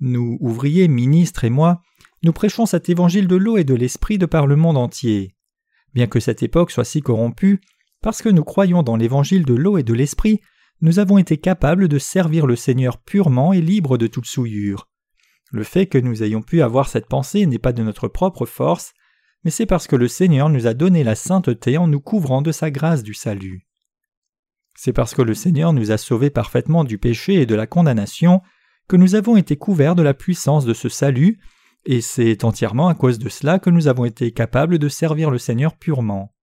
nous, 0.00 0.36
ouvriers, 0.40 0.88
ministres 0.88 1.44
et 1.44 1.50
moi, 1.50 1.82
nous 2.24 2.32
prêchons 2.32 2.66
cet 2.66 2.88
évangile 2.88 3.28
de 3.28 3.36
l'eau 3.36 3.56
et 3.56 3.64
de 3.64 3.74
l'esprit 3.74 4.18
de 4.18 4.26
par 4.26 4.48
le 4.48 4.56
monde 4.56 4.76
entier. 4.76 5.36
Bien 5.94 6.08
que 6.08 6.18
cette 6.18 6.42
époque 6.42 6.72
soit 6.72 6.84
si 6.84 7.00
corrompue, 7.00 7.60
parce 8.02 8.22
que 8.22 8.28
nous 8.28 8.44
croyons 8.44 8.82
dans 8.82 8.96
l'évangile 8.96 9.44
de 9.44 9.54
l'eau 9.54 9.78
et 9.78 9.84
de 9.84 9.94
l'esprit, 9.94 10.40
nous 10.80 10.98
avons 10.98 11.18
été 11.18 11.36
capables 11.36 11.86
de 11.86 11.98
servir 11.98 12.46
le 12.46 12.56
Seigneur 12.56 12.98
purement 12.98 13.52
et 13.52 13.60
libre 13.60 13.98
de 13.98 14.08
toute 14.08 14.26
souillure. 14.26 14.89
Le 15.50 15.64
fait 15.64 15.86
que 15.86 15.98
nous 15.98 16.22
ayons 16.22 16.42
pu 16.42 16.62
avoir 16.62 16.88
cette 16.88 17.06
pensée 17.06 17.44
n'est 17.46 17.58
pas 17.58 17.72
de 17.72 17.82
notre 17.82 18.08
propre 18.08 18.46
force, 18.46 18.92
mais 19.44 19.50
c'est 19.50 19.66
parce 19.66 19.86
que 19.86 19.96
le 19.96 20.08
Seigneur 20.08 20.48
nous 20.48 20.66
a 20.66 20.74
donné 20.74 21.02
la 21.02 21.14
sainteté 21.14 21.78
en 21.78 21.88
nous 21.88 22.00
couvrant 22.00 22.42
de 22.42 22.52
sa 22.52 22.70
grâce 22.70 23.02
du 23.02 23.14
salut. 23.14 23.66
C'est 24.76 24.92
parce 24.92 25.14
que 25.14 25.22
le 25.22 25.34
Seigneur 25.34 25.72
nous 25.72 25.90
a 25.90 25.98
sauvés 25.98 26.30
parfaitement 26.30 26.84
du 26.84 26.98
péché 26.98 27.34
et 27.34 27.46
de 27.46 27.54
la 27.54 27.66
condamnation 27.66 28.42
que 28.88 28.96
nous 28.96 29.14
avons 29.14 29.36
été 29.36 29.56
couverts 29.56 29.94
de 29.94 30.02
la 30.02 30.14
puissance 30.14 30.64
de 30.64 30.74
ce 30.74 30.88
salut, 30.88 31.38
et 31.84 32.00
c'est 32.00 32.44
entièrement 32.44 32.88
à 32.88 32.94
cause 32.94 33.18
de 33.18 33.28
cela 33.28 33.58
que 33.58 33.70
nous 33.70 33.88
avons 33.88 34.04
été 34.04 34.32
capables 34.32 34.78
de 34.78 34.88
servir 34.88 35.30
le 35.30 35.38
Seigneur 35.38 35.76
purement. 35.76 36.34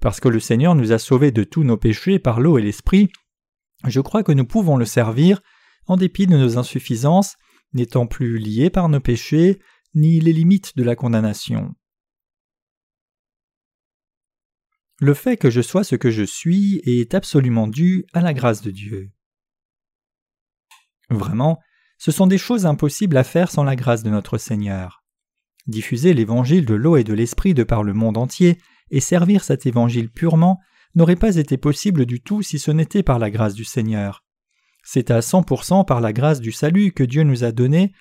Parce 0.00 0.20
que 0.20 0.28
le 0.28 0.40
Seigneur 0.40 0.74
nous 0.74 0.92
a 0.92 0.98
sauvés 0.98 1.32
de 1.32 1.44
tous 1.44 1.64
nos 1.64 1.76
péchés 1.76 2.18
par 2.18 2.40
l'eau 2.40 2.58
et 2.58 2.62
l'esprit, 2.62 3.10
je 3.86 4.00
crois 4.00 4.22
que 4.22 4.32
nous 4.32 4.44
pouvons 4.44 4.76
le 4.76 4.84
servir 4.84 5.40
en 5.86 5.96
dépit 5.96 6.26
de 6.26 6.36
nos 6.36 6.58
insuffisances 6.58 7.36
n'étant 7.72 8.06
plus 8.06 8.38
liés 8.38 8.70
par 8.70 8.88
nos 8.88 9.00
péchés 9.00 9.58
ni 9.94 10.20
les 10.20 10.32
limites 10.32 10.76
de 10.76 10.82
la 10.84 10.96
condamnation. 10.96 11.74
Le 15.00 15.14
fait 15.14 15.36
que 15.36 15.50
je 15.50 15.60
sois 15.60 15.84
ce 15.84 15.94
que 15.94 16.10
je 16.10 16.24
suis 16.24 16.80
est 16.84 17.14
absolument 17.14 17.68
dû 17.68 18.04
à 18.12 18.20
la 18.20 18.34
grâce 18.34 18.62
de 18.62 18.70
Dieu. 18.70 19.10
Vraiment, 21.08 21.60
ce 21.98 22.10
sont 22.10 22.26
des 22.26 22.38
choses 22.38 22.66
impossibles 22.66 23.16
à 23.16 23.24
faire 23.24 23.50
sans 23.50 23.64
la 23.64 23.76
grâce 23.76 24.02
de 24.02 24.10
notre 24.10 24.38
Seigneur. 24.38 25.04
Diffuser 25.66 26.14
l'évangile 26.14 26.64
de 26.64 26.74
l'eau 26.74 26.96
et 26.96 27.04
de 27.04 27.14
l'esprit 27.14 27.54
de 27.54 27.62
par 27.62 27.82
le 27.82 27.92
monde 27.92 28.16
entier 28.16 28.58
et 28.90 29.00
servir 29.00 29.44
cet 29.44 29.66
évangile 29.66 30.10
purement 30.10 30.60
n'aurait 30.94 31.16
pas 31.16 31.36
été 31.36 31.56
possible 31.58 32.06
du 32.06 32.20
tout 32.20 32.42
si 32.42 32.58
ce 32.58 32.70
n'était 32.70 33.02
par 33.02 33.18
la 33.18 33.30
grâce 33.30 33.54
du 33.54 33.64
Seigneur. 33.64 34.24
C'est 34.90 35.10
à 35.10 35.20
100% 35.20 35.84
par 35.84 36.00
la 36.00 36.14
grâce 36.14 36.40
du 36.40 36.50
salut 36.50 36.92
que 36.92 37.04
Dieu 37.04 37.22
nous 37.22 37.44
a 37.44 37.52
donné 37.52 37.92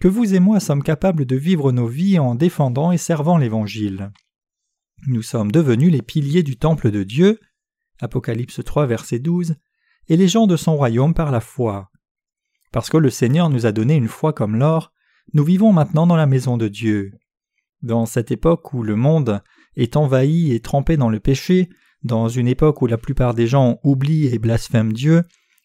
que 0.00 0.08
vous 0.08 0.34
et 0.34 0.40
moi 0.40 0.58
sommes 0.58 0.82
capables 0.82 1.26
de 1.26 1.36
vivre 1.36 1.70
nos 1.70 1.86
vies 1.86 2.18
en 2.18 2.34
défendant 2.34 2.90
et 2.90 2.98
servant 2.98 3.38
l'Évangile. 3.38 4.10
Nous 5.06 5.22
sommes 5.22 5.52
devenus 5.52 5.92
les 5.92 6.02
piliers 6.02 6.42
du 6.42 6.56
temple 6.56 6.90
de 6.90 7.04
Dieu, 7.04 7.38
Apocalypse 8.00 8.64
3 8.64 8.86
verset 8.86 9.20
12, 9.20 9.54
et 10.08 10.16
les 10.16 10.26
gens 10.26 10.48
de 10.48 10.56
son 10.56 10.76
royaume 10.76 11.14
par 11.14 11.30
la 11.30 11.38
foi. 11.38 11.92
Parce 12.72 12.90
que 12.90 12.96
le 12.96 13.10
Seigneur 13.10 13.48
nous 13.48 13.64
a 13.64 13.70
donné 13.70 13.94
une 13.94 14.08
foi 14.08 14.32
comme 14.32 14.56
l'or, 14.56 14.92
nous 15.34 15.44
vivons 15.44 15.72
maintenant 15.72 16.08
dans 16.08 16.16
la 16.16 16.26
maison 16.26 16.56
de 16.56 16.66
Dieu. 16.66 17.12
Dans 17.82 18.06
cette 18.06 18.32
époque 18.32 18.74
où 18.74 18.82
le 18.82 18.96
monde 18.96 19.40
est 19.76 19.96
envahi 19.96 20.52
et 20.52 20.58
trempé 20.58 20.96
dans 20.96 21.10
le 21.10 21.20
péché, 21.20 21.68
dans 22.02 22.26
une 22.26 22.48
époque 22.48 22.82
où 22.82 22.88
la 22.88 22.98
plupart 22.98 23.34
des 23.34 23.46
gens 23.46 23.78
oublient 23.84 24.34
et 24.34 24.40
blasphèment 24.40 24.92
Dieu, 24.92 25.22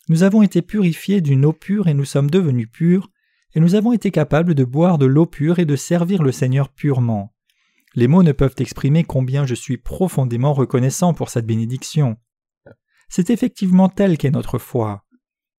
nous 0.10 0.24
avons 0.24 0.42
été 0.42 0.64
purifiés 0.64 1.22
d'une 1.22 1.46
eau 1.46 1.54
pure 1.54 1.88
et 1.88 1.94
nous 1.94 2.06
sommes 2.06 2.32
devenus 2.32 2.68
purs, 2.70 3.10
et 3.54 3.60
nous 3.60 3.76
avons 3.76 3.94
été 3.94 4.12
capables 4.12 4.56
de 4.56 4.64
boire 4.64 4.98
de 4.98 5.06
l'eau 5.06 5.28
pure 5.28 5.60
et 5.60 5.66
de 5.66 5.76
servir 5.76 6.24
le 6.24 6.32
Seigneur 6.32 6.70
purement. 6.70 7.34
Les 7.96 8.08
mots 8.08 8.24
ne 8.24 8.32
peuvent 8.32 8.56
exprimer 8.58 9.04
combien 9.04 9.46
je 9.46 9.56
suis 9.56 9.78
profondément 9.78 10.54
reconnaissant 10.54 11.14
pour 11.14 11.30
cette 11.30 11.46
bénédiction. 11.46 12.18
C'est 13.08 13.30
effectivement 13.30 13.90
tel 13.90 14.18
qu'est 14.18 14.32
notre 14.32 14.58
foi. 14.58 15.06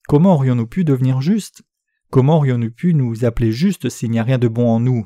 Comment 0.08 0.34
aurions-nous 0.34 0.66
pu 0.66 0.84
devenir 0.84 1.20
justes 1.20 1.62
Comment 2.10 2.38
aurions-nous 2.38 2.72
pu 2.72 2.94
nous 2.94 3.24
appeler 3.24 3.52
justes 3.52 3.88
s'il 3.88 4.10
n'y 4.10 4.18
a 4.18 4.24
rien 4.24 4.38
de 4.38 4.48
bon 4.48 4.68
en 4.68 4.80
nous? 4.80 5.04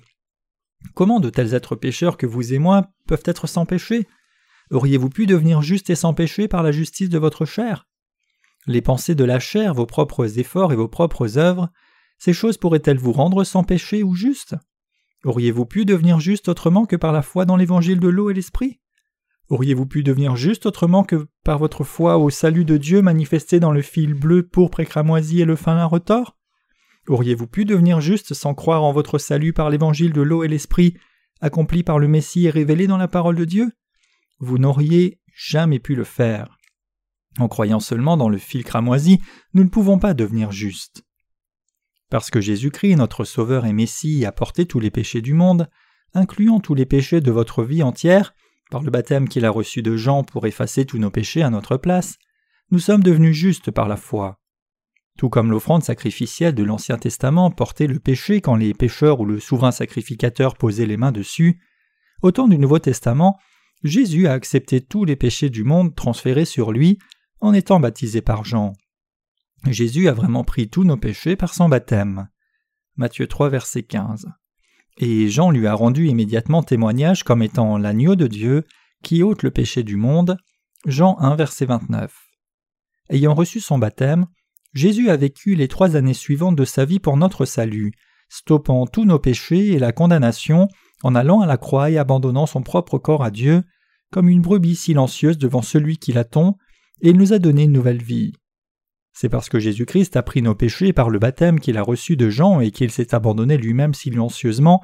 Comment 0.95 1.21
de 1.21 1.29
tels 1.31 1.55
êtres 1.55 1.77
pécheurs 1.77 2.17
que 2.17 2.27
vous 2.27 2.55
et 2.55 2.59
moi 2.59 2.91
peuvent 3.07 3.23
être 3.27 3.47
sans 3.47 3.67
péché? 3.67 4.07
Auriez-vous 4.71 5.11
pu 5.11 5.27
devenir 5.27 5.61
justes 5.61 5.91
et 5.91 5.95
sans 5.95 6.15
péché 6.15 6.49
par 6.49 6.63
la 6.63 6.73
justice 6.73 7.11
de 7.11 7.19
votre 7.19 7.45
chair? 7.45 7.87
Les 8.67 8.83
pensées 8.83 9.15
de 9.15 9.25
la 9.25 9.41
chair, 9.41 9.75
vos 9.75 9.87
propres 9.87 10.39
efforts 10.39 10.73
et 10.73 10.77
vos 10.77 10.89
propres 10.89 11.39
œuvres, 11.39 11.71
ces 12.19 12.33
choses 12.33 12.57
pourraient-elles 12.57 12.99
vous 12.99 13.13
rendre 13.13 13.45
sans 13.45 13.65
péché 13.65 14.03
ou 14.03 14.15
juste? 14.15 14.57
Auriez-vous 15.25 15.67
pu 15.67 15.85
devenir 15.85 16.21
juste 16.21 16.49
autrement 16.49 16.87
que 16.87 16.97
par 16.97 17.13
la 17.13 17.23
foi 17.23 17.45
dans 17.45 17.57
l'évangile 17.57 18.01
de 18.01 18.09
l'eau 18.09 18.31
et 18.31 18.35
l'esprit? 18.35 18.81
Auriez-vous 19.51 19.87
pu 19.87 20.03
devenir 20.03 20.37
juste 20.37 20.67
autrement 20.67 21.05
que 21.05 21.27
par 21.45 21.59
votre 21.59 21.85
foi 21.85 22.17
au 22.17 22.31
salut 22.31 22.65
de 22.65 22.77
Dieu 22.77 23.03
manifesté 23.03 23.61
dans 23.61 23.73
le 23.73 23.83
fil 23.83 24.15
bleu, 24.15 24.43
pourpre 24.47 24.81
et 24.81 24.87
cramoisi 24.87 25.41
et 25.41 25.45
le 25.45 25.57
fin 25.57 25.75
lin 25.75 25.85
retors? 25.85 26.37
Auriez-vous 27.09 27.47
pu 27.47 27.67
devenir 27.67 28.01
juste 28.01 28.33
sans 28.33 28.55
croire 28.55 28.83
en 28.83 28.93
votre 28.93 29.19
salut 29.19 29.53
par 29.53 29.69
l'évangile 29.69 30.13
de 30.13 30.23
l'eau 30.23 30.45
et 30.45 30.49
l'esprit, 30.49 30.95
accompli 31.43 31.83
par 31.83 31.99
le 31.99 32.09
Messie 32.09 32.47
et 32.47 32.51
révélé 32.51 32.87
dans 32.87 32.97
la 32.97 33.09
parole 33.09 33.37
de 33.37 33.45
Dieu? 33.45 33.73
Vous 34.39 34.57
n'auriez 34.57 35.21
jamais 35.35 35.79
pu 35.79 35.95
le 35.95 36.05
faire. 36.05 36.57
En 37.39 37.49
croyant 37.49 37.81
seulement 37.81 38.17
dans 38.17 38.29
le 38.29 38.39
fil 38.39 38.65
cramoisi, 38.65 39.21
nous 39.55 39.65
ne 39.65 39.69
pouvons 39.69 39.99
pas 39.99 40.15
devenir 40.15 40.53
justes. 40.53 41.05
Parce 42.11 42.31
que 42.31 42.41
Jésus-Christ, 42.41 42.97
notre 42.97 43.25
Sauveur 43.25 43.67
et 43.67 43.73
Messie, 43.73 44.25
a 44.25 44.33
porté 44.33 44.67
tous 44.67 44.79
les 44.79 44.91
péchés 44.91 45.21
du 45.21 45.35
monde, 45.35 45.69
incluant 46.13 46.61
tous 46.61 46.75
les 46.75 46.87
péchés 46.87 47.21
de 47.21 47.33
votre 47.33 47.65
vie 47.65 47.83
entière, 47.83 48.35
par 48.71 48.83
le 48.83 48.91
baptême 48.91 49.29
qu'il 49.29 49.45
a 49.45 49.51
reçu 49.51 49.83
de 49.83 49.97
Jean 49.97 50.23
pour 50.23 50.47
effacer 50.47 50.85
tous 50.85 50.99
nos 50.99 51.11
péchés 51.11 51.43
à 51.43 51.51
notre 51.51 51.77
place, 51.77 52.19
nous 52.71 52.79
sommes 52.79 53.03
devenus 53.03 53.37
justes 53.37 53.71
par 53.71 53.89
la 53.89 53.97
foi. 53.97 54.41
Tout 55.19 55.29
comme 55.29 55.51
l'offrande 55.51 55.85
sacrificielle 55.85 56.55
de 56.55 56.65
l'Ancien 56.65 56.99
Testament 56.99 57.51
portait 57.51 57.87
le 57.87 58.01
péché 58.01 58.41
quand 58.41 58.57
les 58.57 58.75
pécheurs 58.75 59.21
ou 59.21 59.27
le 59.27 59.39
souverain 59.39 59.71
sacrificateur 59.71 60.57
posaient 60.57 60.87
les 60.87 60.97
mains 60.97 61.13
dessus, 61.13 61.61
au 62.23 62.33
temps 62.33 62.49
du 62.49 62.59
Nouveau 62.59 62.79
Testament, 62.79 63.39
Jésus 63.85 64.27
a 64.27 64.33
accepté 64.33 64.81
tous 64.81 65.05
les 65.05 65.15
péchés 65.15 65.51
du 65.51 65.63
monde 65.63 65.95
transférés 65.95 66.47
sur 66.47 66.73
lui 66.73 66.99
en 67.45 67.53
étant 67.53 67.79
baptisé 67.79 68.23
par 68.23 68.43
Jean. 68.45 68.73
Jésus 69.67 70.09
a 70.09 70.15
vraiment 70.15 70.45
pris 70.45 70.71
tous 70.71 70.83
nos 70.83 70.97
péchés 70.97 71.37
par 71.37 71.53
son 71.53 71.69
baptême. 71.69 72.29
Matthieu 72.97 73.27
3, 73.27 73.51
verset 73.51 73.83
15. 73.83 74.29
Et 74.97 75.29
Jean 75.29 75.51
lui 75.51 75.67
a 75.67 75.75
rendu 75.75 76.09
immédiatement 76.09 76.63
témoignage 76.63 77.23
comme 77.23 77.43
étant 77.43 77.77
l'agneau 77.77 78.17
de 78.17 78.29
Dieu 78.29 78.65
qui 79.03 79.23
ôte 79.23 79.43
le 79.43 79.51
péché 79.51 79.83
du 79.83 79.97
monde. 79.97 80.39
Jean 80.87 81.19
1, 81.21 81.37
verset 81.37 81.67
29. 81.67 82.15
Ayant 83.11 83.35
reçu 83.35 83.61
son 83.61 83.77
baptême, 83.79 84.27
Jésus 84.73 85.11
a 85.11 85.17
vécu 85.17 85.55
les 85.55 85.69
trois 85.69 85.97
années 85.97 86.15
suivantes 86.15 86.57
de 86.57 86.65
sa 86.65 86.87
vie 86.87 86.99
pour 86.99 87.19
notre 87.19 87.45
salut, 87.45 87.93
stoppant 88.31 88.87
tous 88.87 89.05
nos 89.05 89.19
péchés 89.19 89.73
et 89.73 89.79
la 89.79 89.93
condamnation 89.93 90.69
en 91.03 91.15
allant 91.15 91.41
à 91.41 91.47
la 91.47 91.59
croix 91.59 91.91
et 91.91 91.99
abandonnant 91.99 92.47
son 92.47 92.63
propre 92.63 92.97
corps 92.97 93.23
à 93.23 93.31
Dieu, 93.31 93.65
comme 94.11 94.31
une 94.31 94.41
brebis 94.41 94.77
silencieuse 94.77 95.37
devant 95.37 95.63
celui 95.63 95.99
qui 95.99 96.15
l'attend, 96.15 96.57
et 97.01 97.11
il 97.11 97.17
nous 97.17 97.33
a 97.33 97.39
donné 97.39 97.65
une 97.65 97.73
nouvelle 97.73 98.03
vie. 98.03 98.33
C'est 99.13 99.29
parce 99.29 99.49
que 99.49 99.61
Jésus-Christ 99.61 100.17
a 100.17 100.23
pris 100.23 100.43
nos 100.43 100.55
péchés 100.55 100.93
par 100.93 101.09
le 101.09 101.21
baptême 101.21 101.61
qu'il 101.61 101.79
a 101.79 101.83
reçu 101.83 102.17
de 102.17 102.31
Jean 102.31 102.61
et 102.61 102.73
qu'il 102.73 102.91
s'est 102.91 103.15
abandonné 103.15 103.57
lui-même 103.57 103.95
silencieusement, 103.95 104.83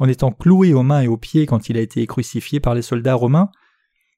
en 0.00 0.08
étant 0.08 0.32
cloué 0.32 0.74
aux 0.74 0.82
mains 0.82 1.02
et 1.02 1.08
aux 1.08 1.16
pieds 1.16 1.46
quand 1.46 1.68
il 1.68 1.76
a 1.76 1.80
été 1.80 2.06
crucifié 2.06 2.58
par 2.58 2.74
les 2.74 2.82
soldats 2.82 3.14
romains. 3.14 3.50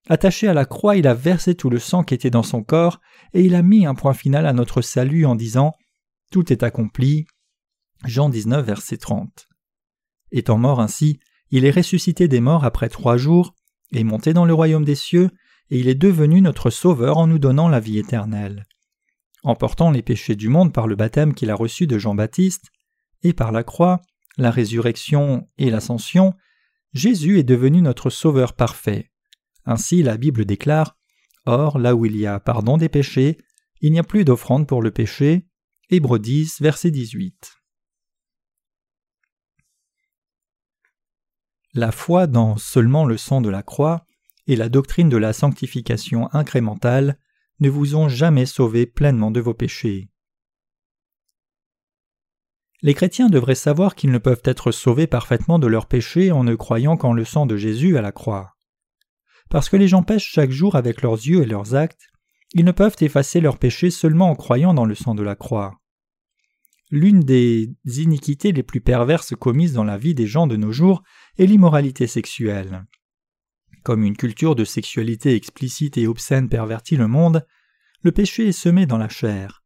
Attaché 0.09 0.48
à 0.48 0.55
la 0.55 0.64
croix, 0.64 0.96
il 0.96 1.07
a 1.07 1.14
versé 1.14 1.55
tout 1.55 1.68
le 1.68 1.79
sang 1.79 2.05
qui 2.05 2.14
était 2.14 2.31
dans 2.31 2.42
son 2.42 2.62
corps, 2.62 3.00
et 3.35 3.42
il 3.42 3.55
a 3.55 3.62
mis 3.62 3.85
un 3.85 3.94
point 3.94 4.14
final 4.14 4.46
à 4.46 4.55
notre 4.55 4.81
salut 4.81 5.26
en 5.26 5.35
disant 5.35 5.74
Tout 6.31 6.53
est 6.53 6.62
accompli. 6.62 7.26
Jean 8.07 8.31
19, 8.31 8.64
verset 8.64 8.96
30. 8.96 9.46
Étant 10.33 10.57
mort 10.57 10.81
ainsi, 10.81 11.20
il 11.50 11.66
est 11.66 11.70
ressuscité 11.70 12.29
des 12.29 12.40
morts 12.40 12.64
après 12.64 12.88
trois 12.88 13.18
jours, 13.18 13.55
est 13.92 14.05
monté 14.05 14.33
dans 14.33 14.46
le 14.46 14.55
royaume 14.55 14.85
des 14.85 14.94
cieux, 14.94 15.31
et 15.71 15.79
il 15.79 15.89
est 15.89 15.95
devenu 15.95 16.41
notre 16.41 16.71
Sauveur 16.71 17.19
en 17.19 17.27
nous 17.27 17.39
donnant 17.39 17.69
la 17.69 17.81
vie 17.81 17.99
éternelle 17.99 18.67
en 19.43 19.55
portant 19.55 19.91
les 19.91 20.03
péchés 20.03 20.37
du 20.37 20.49
monde 20.49 20.73
par 20.73 20.87
le 20.87 20.97
baptême 20.97 21.35
qu'il 21.35 21.51
a 21.51 21.55
reçu 21.55 21.87
de 21.87 21.99
Jean-Baptiste, 21.99 22.71
et 23.23 23.33
par 23.33 23.53
la 23.53 23.65
croix, 23.65 24.01
la 24.37 24.51
résurrection 24.51 25.49
et 25.59 25.71
l'ascension, 25.71 26.35
Jésus 26.93 27.39
est 27.39 27.45
devenu 27.45 27.83
notre 27.83 28.11
Sauveur 28.11 28.55
parfait. 28.55 29.11
Ainsi 29.65 30.03
la 30.03 30.17
Bible 30.17 30.45
déclare 30.45 30.97
Or, 31.47 31.79
là 31.79 31.95
où 31.95 32.05
il 32.05 32.17
y 32.17 32.27
a 32.27 32.39
pardon 32.39 32.77
des 32.77 32.89
péchés, 32.89 33.39
il 33.81 33.93
n'y 33.93 33.99
a 33.99 34.05
plus 34.05 34.25
d'offrande 34.25 34.67
pour 34.67 34.83
le 34.83 34.91
péché. 34.91 35.47
Hébreux 35.89 36.19
10, 36.19 36.61
verset 36.61 36.91
18. 36.91 37.55
La 41.75 41.93
foi 41.93 42.27
dans 42.27 42.57
seulement 42.57 43.05
le 43.05 43.17
sang 43.17 43.41
de 43.41 43.49
la 43.49 43.63
croix 43.63 44.07
et 44.51 44.57
la 44.57 44.69
doctrine 44.69 45.09
de 45.09 45.17
la 45.17 45.33
sanctification 45.33 46.29
incrémentale 46.35 47.21
ne 47.61 47.71
vous 47.71 47.95
ont 47.95 48.09
jamais 48.09 48.47
sauvé 48.47 48.85
pleinement 48.85 49.31
de 49.31 49.39
vos 49.39 49.55
péchés. 49.55 50.11
Les 52.83 52.95
chrétiens 52.95 53.29
devraient 53.29 53.55
savoir 53.55 53.95
qu'ils 53.95 54.11
ne 54.11 54.19
peuvent 54.19 54.43
être 54.43 54.73
sauvés 54.73 55.07
parfaitement 55.07 55.61
de 55.61 55.69
leurs 55.69 55.87
péchés 55.87 56.33
en 56.33 56.43
ne 56.43 56.57
croyant 56.57 56.97
qu'en 56.97 57.13
le 57.13 57.25
sang 57.25 57.47
de 57.47 57.57
Jésus 57.57 57.97
à 57.97 58.03
la 58.03 58.11
croix. 58.11 58.57
Parce 59.51 59.69
que 59.69 59.77
les 59.77 59.87
gens 59.87 60.03
pêchent 60.03 60.33
chaque 60.33 60.51
jour 60.51 60.75
avec 60.75 61.03
leurs 61.03 61.15
yeux 61.15 61.43
et 61.43 61.47
leurs 61.47 61.77
actes, 61.77 62.09
ils 62.53 62.65
ne 62.65 62.73
peuvent 62.73 62.97
effacer 63.01 63.41
leurs 63.41 63.59
péchés 63.59 63.91
seulement 63.91 64.31
en 64.31 64.35
croyant 64.35 64.75
dans 64.75 64.85
le 64.85 64.97
sang 64.97 65.15
de 65.15 65.23
la 65.23 65.37
croix. 65.37 65.81
L'une 66.91 67.21
des 67.21 67.73
iniquités 67.87 68.51
les 68.51 68.65
plus 68.65 68.81
perverses 68.81 69.37
commises 69.37 69.75
dans 69.75 69.85
la 69.85 69.97
vie 69.97 70.17
des 70.17 70.27
gens 70.27 70.49
de 70.49 70.57
nos 70.57 70.73
jours 70.73 71.05
est 71.39 71.47
l'immoralité 71.47 72.09
sexuelle. 72.09 72.85
Comme 73.83 74.05
une 74.05 74.16
culture 74.16 74.55
de 74.55 74.64
sexualité 74.64 75.35
explicite 75.35 75.97
et 75.97 76.07
obscène 76.07 76.49
pervertit 76.49 76.97
le 76.97 77.09
monde, 77.09 77.47
le 78.03 78.12
péché 78.12 78.49
est 78.49 78.53
semé 78.53 78.87
dans 78.87 78.99
la 78.99 79.09
chair. 79.09 79.62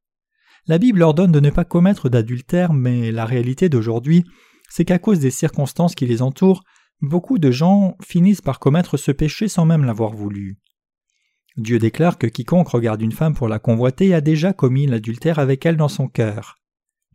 La 0.67 0.79
Bible 0.79 1.03
ordonne 1.03 1.33
de 1.33 1.41
ne 1.41 1.51
pas 1.51 1.65
commettre 1.65 2.09
d'adultère, 2.09 2.73
mais 2.73 3.13
la 3.13 3.27
réalité 3.27 3.69
d'aujourd'hui, 3.69 4.25
c'est 4.71 4.85
qu'à 4.85 4.99
cause 4.99 5.19
des 5.19 5.31
circonstances 5.31 5.95
qui 5.95 6.07
les 6.07 6.23
entourent, 6.23 6.65
beaucoup 7.01 7.39
de 7.39 7.51
gens 7.51 7.97
finissent 8.03 8.41
par 8.41 8.59
commettre 8.59 8.97
ce 8.97 9.13
péché 9.13 9.49
sans 9.49 9.67
même 9.67 9.85
l'avoir 9.85 10.13
voulu. 10.13 10.59
Dieu 11.57 11.79
déclare 11.79 12.19
que 12.19 12.27
quiconque 12.27 12.69
regarde 12.69 13.03
une 13.03 13.13
femme 13.13 13.35
pour 13.35 13.49
la 13.49 13.59
convoiter 13.59 14.15
a 14.15 14.21
déjà 14.21 14.53
commis 14.53 14.87
l'adultère 14.87 15.39
avec 15.39 15.65
elle 15.67 15.77
dans 15.77 15.89
son 15.89 16.09
cœur. 16.09 16.57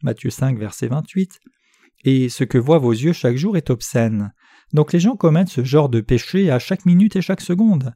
Matthieu 0.01 0.29
5, 0.29 0.57
verset 0.57 0.88
28. 0.88 1.39
Et 2.05 2.29
ce 2.29 2.45
que 2.45 2.57
voient 2.57 2.77
vos 2.77 2.93
yeux 2.93 3.12
chaque 3.12 3.35
jour 3.35 3.57
est 3.57 3.69
obscène. 3.69 4.33
Donc 4.73 4.93
les 4.93 4.99
gens 4.99 5.15
commettent 5.15 5.49
ce 5.49 5.63
genre 5.63 5.89
de 5.89 6.01
péché 6.01 6.51
à 6.51 6.60
chaque 6.60 6.86
minute 6.86 7.15
et 7.15 7.21
chaque 7.21 7.41
seconde. 7.41 7.93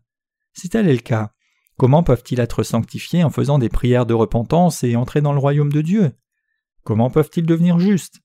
Si 0.53 0.69
tel 0.69 0.87
est 0.87 0.93
le 0.93 0.99
cas, 0.99 1.31
comment 1.77 2.03
peuvent-ils 2.03 2.39
être 2.39 2.63
sanctifiés 2.63 3.23
en 3.23 3.29
faisant 3.29 3.59
des 3.59 3.69
prières 3.69 4.05
de 4.05 4.13
repentance 4.13 4.83
et 4.83 4.95
entrer 4.95 5.21
dans 5.21 5.33
le 5.33 5.39
royaume 5.39 5.71
de 5.71 5.81
Dieu? 5.81 6.11
Comment 6.83 7.09
peuvent-ils 7.09 7.45
devenir 7.45 7.79
justes? 7.79 8.19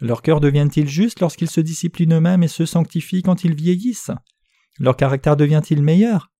Leur 0.00 0.22
cœur 0.22 0.40
devient-il 0.40 0.88
juste 0.88 1.20
lorsqu'ils 1.20 1.50
se 1.50 1.60
disciplinent 1.60 2.14
eux-mêmes 2.14 2.42
et 2.42 2.48
se 2.48 2.66
sanctifient 2.66 3.22
quand 3.22 3.44
ils 3.44 3.54
vieillissent? 3.54 4.10
Leur 4.78 4.96
caractère 4.96 5.36
devient-il 5.36 5.82
meilleur? 5.82 6.30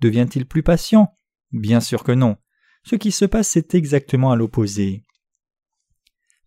Devient-il 0.00 0.46
plus 0.46 0.62
patient? 0.62 1.16
Bien 1.52 1.80
sûr 1.80 2.04
que 2.04 2.12
non. 2.12 2.36
Ce 2.84 2.94
qui 2.94 3.10
se 3.10 3.24
passe, 3.24 3.48
c'est 3.48 3.74
exactement 3.74 4.30
à 4.30 4.36
l'opposé. 4.36 5.04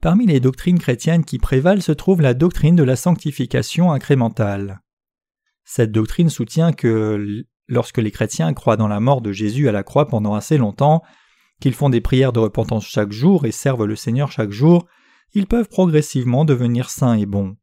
Parmi 0.03 0.25
les 0.25 0.41
doctrines 0.41 0.79
chrétiennes 0.79 1.23
qui 1.23 1.39
prévalent 1.39 1.81
se 1.81 1.93
trouve 1.93 2.19
la 2.19 2.33
doctrine 2.33 2.75
de 2.75 2.83
la 2.83 2.97
sanctification 2.97 3.93
incrémentale. 3.93 4.81
Cette 5.63 5.93
doctrine 5.93 6.27
soutient 6.27 6.73
que 6.73 7.45
lorsque 7.69 7.99
les 7.99 8.11
chrétiens 8.11 8.53
croient 8.53 8.75
dans 8.75 8.89
la 8.89 8.99
mort 8.99 9.21
de 9.21 9.31
Jésus 9.31 9.69
à 9.69 9.71
la 9.71 9.83
croix 9.83 10.09
pendant 10.09 10.33
assez 10.33 10.57
longtemps, 10.57 11.03
qu'ils 11.61 11.73
font 11.73 11.89
des 11.89 12.01
prières 12.01 12.33
de 12.33 12.41
repentance 12.41 12.85
chaque 12.85 13.13
jour 13.13 13.45
et 13.45 13.53
servent 13.53 13.85
le 13.85 13.95
Seigneur 13.95 14.29
chaque 14.29 14.51
jour, 14.51 14.87
ils 15.31 15.47
peuvent 15.47 15.69
progressivement 15.69 16.43
devenir 16.43 16.89
saints 16.89 17.15
et 17.15 17.25
bons. 17.25 17.55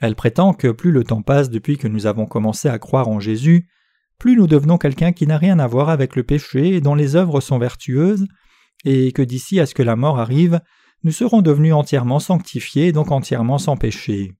Elle 0.00 0.14
prétend 0.14 0.54
que 0.54 0.68
plus 0.68 0.92
le 0.92 1.02
temps 1.02 1.22
passe 1.22 1.50
depuis 1.50 1.78
que 1.78 1.88
nous 1.88 2.06
avons 2.06 2.26
commencé 2.26 2.68
à 2.68 2.78
croire 2.78 3.08
en 3.08 3.18
Jésus, 3.18 3.68
plus 4.20 4.36
nous 4.36 4.46
devenons 4.46 4.78
quelqu'un 4.78 5.10
qui 5.10 5.26
n'a 5.26 5.36
rien 5.36 5.58
à 5.58 5.66
voir 5.66 5.88
avec 5.88 6.14
le 6.14 6.22
péché 6.22 6.76
et 6.76 6.80
dont 6.80 6.94
les 6.94 7.16
œuvres 7.16 7.40
sont 7.40 7.58
vertueuses, 7.58 8.24
et 8.84 9.10
que 9.10 9.22
d'ici 9.22 9.58
à 9.58 9.66
ce 9.66 9.74
que 9.74 9.82
la 9.82 9.96
mort 9.96 10.20
arrive, 10.20 10.60
nous 11.02 11.12
serons 11.12 11.42
devenus 11.42 11.74
entièrement 11.74 12.18
sanctifiés, 12.18 12.92
donc 12.92 13.10
entièrement 13.10 13.58
sans 13.58 13.76
péché. 13.76 14.32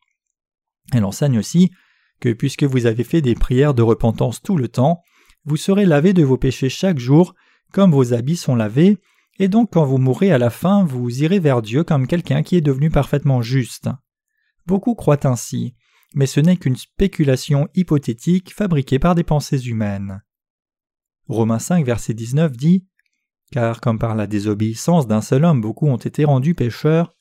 Elle 0.93 1.05
enseigne 1.05 1.39
aussi 1.39 1.71
que 2.21 2.33
puisque 2.33 2.65
vous 2.65 2.87
avez 2.87 3.05
fait 3.05 3.21
des 3.21 3.35
prières 3.35 3.75
de 3.75 3.83
repentance 3.83 4.43
tout 4.43 4.57
le 4.57 4.69
temps, 4.69 5.03
vous 5.45 5.57
serez 5.57 5.85
lavés 5.85 6.13
de 6.13 6.25
vos 6.25 6.39
péchés 6.39 6.69
chaque 6.69 6.99
jour, 6.99 7.35
comme 7.73 7.93
vos 7.93 8.13
habits 8.13 8.37
sont 8.37 8.57
lavés, 8.57 8.99
et 9.39 9.49
donc 9.49 9.73
quand 9.73 9.85
vous 9.85 9.99
mourrez 9.99 10.33
à 10.33 10.39
la 10.39 10.51
fin, 10.51 10.85
vous 10.85 11.23
irez 11.23 11.39
vers 11.39 11.63
Dieu 11.63 11.85
comme 11.85 12.07
quelqu'un 12.07 12.43
qui 12.43 12.57
est 12.57 12.63
devenu 12.63 12.91
parfaitement 12.91 13.43
juste. 13.43 13.89
Beaucoup 14.67 14.95
croient 14.95 15.27
ainsi, 15.27 15.75
mais 16.15 16.27
ce 16.27 16.41
n'est 16.41 16.57
qu'une 16.57 16.77
spéculation 16.77 17.69
hypothétique 17.75 18.55
fabriquée 18.55 18.99
par 18.99 19.15
des 19.15 19.25
pensées 19.25 19.69
humaines. 19.69 20.23
Romains 21.29 21.59
5, 21.59 21.85
verset 21.85 22.15
19 22.15 22.53
dit 22.57 22.87
car 23.53 23.81
comme 23.81 23.99
par 23.99 24.15
la 24.15 24.27
désobéissance 24.27 25.07
d'un 25.07 25.21
seul 25.21 25.45
homme 25.45 25.61
beaucoup 25.61 25.89
ont 25.89 25.97
été 25.97 26.25
rendus 26.25 26.55
pécheurs, 26.55 27.15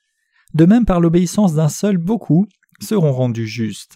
de 0.54 0.66
même 0.66 0.86
par 0.86 1.00
l'obéissance 1.00 1.54
d'un 1.54 1.70
seul 1.70 1.98
beaucoup 1.98 2.48
seront 2.80 3.14
rendus 3.14 3.48
justes. 3.48 3.96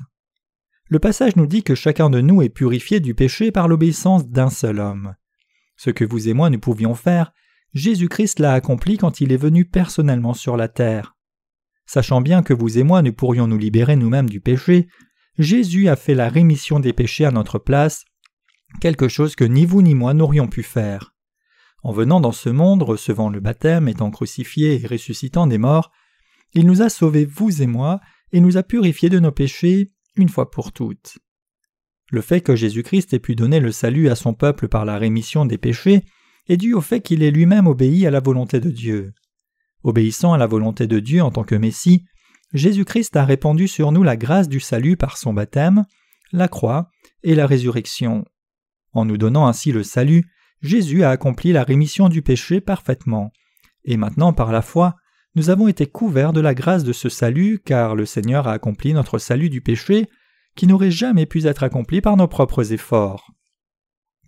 Le 0.87 0.99
passage 0.99 1.35
nous 1.35 1.45
dit 1.45 1.63
que 1.63 1.75
chacun 1.75 2.09
de 2.09 2.21
nous 2.21 2.41
est 2.41 2.49
purifié 2.49 2.99
du 2.99 3.13
péché 3.13 3.51
par 3.51 3.67
l'obéissance 3.67 4.27
d'un 4.27 4.49
seul 4.49 4.79
homme. 4.79 5.15
Ce 5.77 5.91
que 5.91 6.03
vous 6.03 6.27
et 6.27 6.33
moi 6.33 6.49
ne 6.49 6.57
pouvions 6.57 6.95
faire, 6.95 7.31
Jésus-Christ 7.73 8.39
l'a 8.39 8.53
accompli 8.53 8.97
quand 8.97 9.21
il 9.21 9.31
est 9.31 9.37
venu 9.37 9.65
personnellement 9.65 10.33
sur 10.33 10.57
la 10.57 10.67
terre. 10.67 11.15
Sachant 11.85 12.21
bien 12.21 12.41
que 12.41 12.53
vous 12.53 12.77
et 12.79 12.83
moi 12.83 13.01
ne 13.01 13.11
pourrions 13.11 13.47
nous 13.47 13.57
libérer 13.57 13.95
nous-mêmes 13.95 14.29
du 14.29 14.41
péché, 14.41 14.87
Jésus 15.37 15.87
a 15.87 15.95
fait 15.95 16.15
la 16.15 16.27
rémission 16.27 16.79
des 16.79 16.93
péchés 16.93 17.25
à 17.25 17.31
notre 17.31 17.59
place, 17.59 18.05
quelque 18.81 19.07
chose 19.07 19.35
que 19.35 19.45
ni 19.45 19.65
vous 19.65 19.81
ni 19.81 19.95
moi 19.95 20.13
n'aurions 20.13 20.47
pu 20.47 20.63
faire. 20.63 21.15
En 21.83 21.91
venant 21.91 22.19
dans 22.19 22.31
ce 22.31 22.49
monde, 22.49 22.83
recevant 22.83 23.29
le 23.29 23.39
baptême, 23.39 23.87
étant 23.87 24.11
crucifié 24.11 24.81
et 24.81 24.87
ressuscitant 24.87 25.47
des 25.47 25.57
morts, 25.57 25.91
il 26.53 26.65
nous 26.65 26.81
a 26.81 26.89
sauvés, 26.89 27.25
vous 27.25 27.61
et 27.61 27.67
moi, 27.67 28.01
et 28.31 28.41
nous 28.41 28.57
a 28.57 28.63
purifiés 28.63 29.09
de 29.09 29.19
nos 29.19 29.31
péchés 29.31 29.91
une 30.15 30.29
fois 30.29 30.51
pour 30.51 30.71
toutes. 30.71 31.19
Le 32.11 32.21
fait 32.21 32.41
que 32.41 32.55
Jésus-Christ 32.55 33.13
ait 33.13 33.19
pu 33.19 33.35
donner 33.35 33.59
le 33.59 33.71
salut 33.71 34.09
à 34.09 34.15
son 34.15 34.33
peuple 34.33 34.67
par 34.67 34.83
la 34.83 34.97
rémission 34.97 35.45
des 35.45 35.57
péchés 35.57 36.03
est 36.47 36.57
dû 36.57 36.73
au 36.73 36.81
fait 36.81 37.01
qu'il 37.01 37.21
ait 37.21 37.31
lui-même 37.31 37.67
obéi 37.67 38.07
à 38.07 38.11
la 38.11 38.19
volonté 38.19 38.59
de 38.59 38.71
Dieu. 38.71 39.13
Obéissant 39.83 40.33
à 40.33 40.37
la 40.37 40.47
volonté 40.47 40.87
de 40.87 40.99
Dieu 40.99 41.21
en 41.21 41.31
tant 41.31 41.43
que 41.43 41.55
Messie, 41.55 42.05
Jésus-Christ 42.53 43.15
a 43.15 43.25
répandu 43.25 43.67
sur 43.67 43.91
nous 43.91 44.01
la 44.01 44.17
grâce 44.17 44.49
du 44.49 44.59
salut 44.59 44.97
par 44.97 45.17
son 45.17 45.33
baptême, 45.33 45.85
la 46.31 46.47
croix 46.47 46.89
et 47.21 47.35
la 47.35 47.45
résurrection. 47.45 48.25
En 48.91 49.05
nous 49.05 49.17
donnant 49.17 49.47
ainsi 49.47 49.71
le 49.71 49.83
salut, 49.83 50.25
Jésus 50.61 51.03
a 51.03 51.09
accompli 51.09 51.51
la 51.51 51.63
rémission 51.63 52.09
du 52.09 52.21
péché 52.21 52.61
parfaitement. 52.61 53.31
Et 53.85 53.97
maintenant, 53.97 54.33
par 54.33 54.51
la 54.51 54.61
foi, 54.61 54.95
nous 55.35 55.49
avons 55.49 55.67
été 55.67 55.85
couverts 55.85 56.33
de 56.33 56.41
la 56.41 56.53
grâce 56.53 56.83
de 56.83 56.93
ce 56.93 57.07
salut, 57.07 57.61
car 57.63 57.95
le 57.95 58.05
Seigneur 58.05 58.47
a 58.47 58.53
accompli 58.53 58.93
notre 58.93 59.19
salut 59.19 59.49
du 59.49 59.61
péché, 59.61 60.07
qui 60.55 60.67
n'aurait 60.67 60.91
jamais 60.91 61.25
pu 61.25 61.45
être 61.45 61.63
accompli 61.63 62.01
par 62.01 62.17
nos 62.17 62.27
propres 62.27 62.73
efforts. 62.73 63.31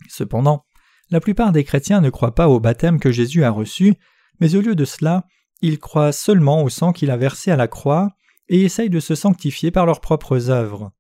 Cependant, 0.08 0.66
la 1.10 1.20
plupart 1.20 1.52
des 1.52 1.64
chrétiens 1.64 2.02
ne 2.02 2.10
croient 2.10 2.36
pas 2.36 2.48
au 2.48 2.60
baptême 2.60 3.00
que 3.00 3.12
Jésus 3.12 3.44
a 3.44 3.52
reçu, 3.52 3.96
mais 4.40 4.56
au 4.56 4.62
lieu 4.62 4.76
de 4.76 4.86
cela, 4.86 5.26
ils 5.62 5.80
croient 5.80 6.14
seulement 6.14 6.64
au 6.64 6.70
sang 6.70 6.94
qu'il 6.94 7.12
a 7.12 7.18
versé 7.18 7.52
à 7.52 7.58
la 7.58 7.68
croix 7.68 8.10
et 8.48 8.62
essayent 8.64 8.90
de 8.90 9.00
se 9.00 9.16
sanctifier 9.16 9.72
par 9.72 9.86
leurs 9.86 10.02
propres 10.02 10.50
œuvres. 10.50 10.92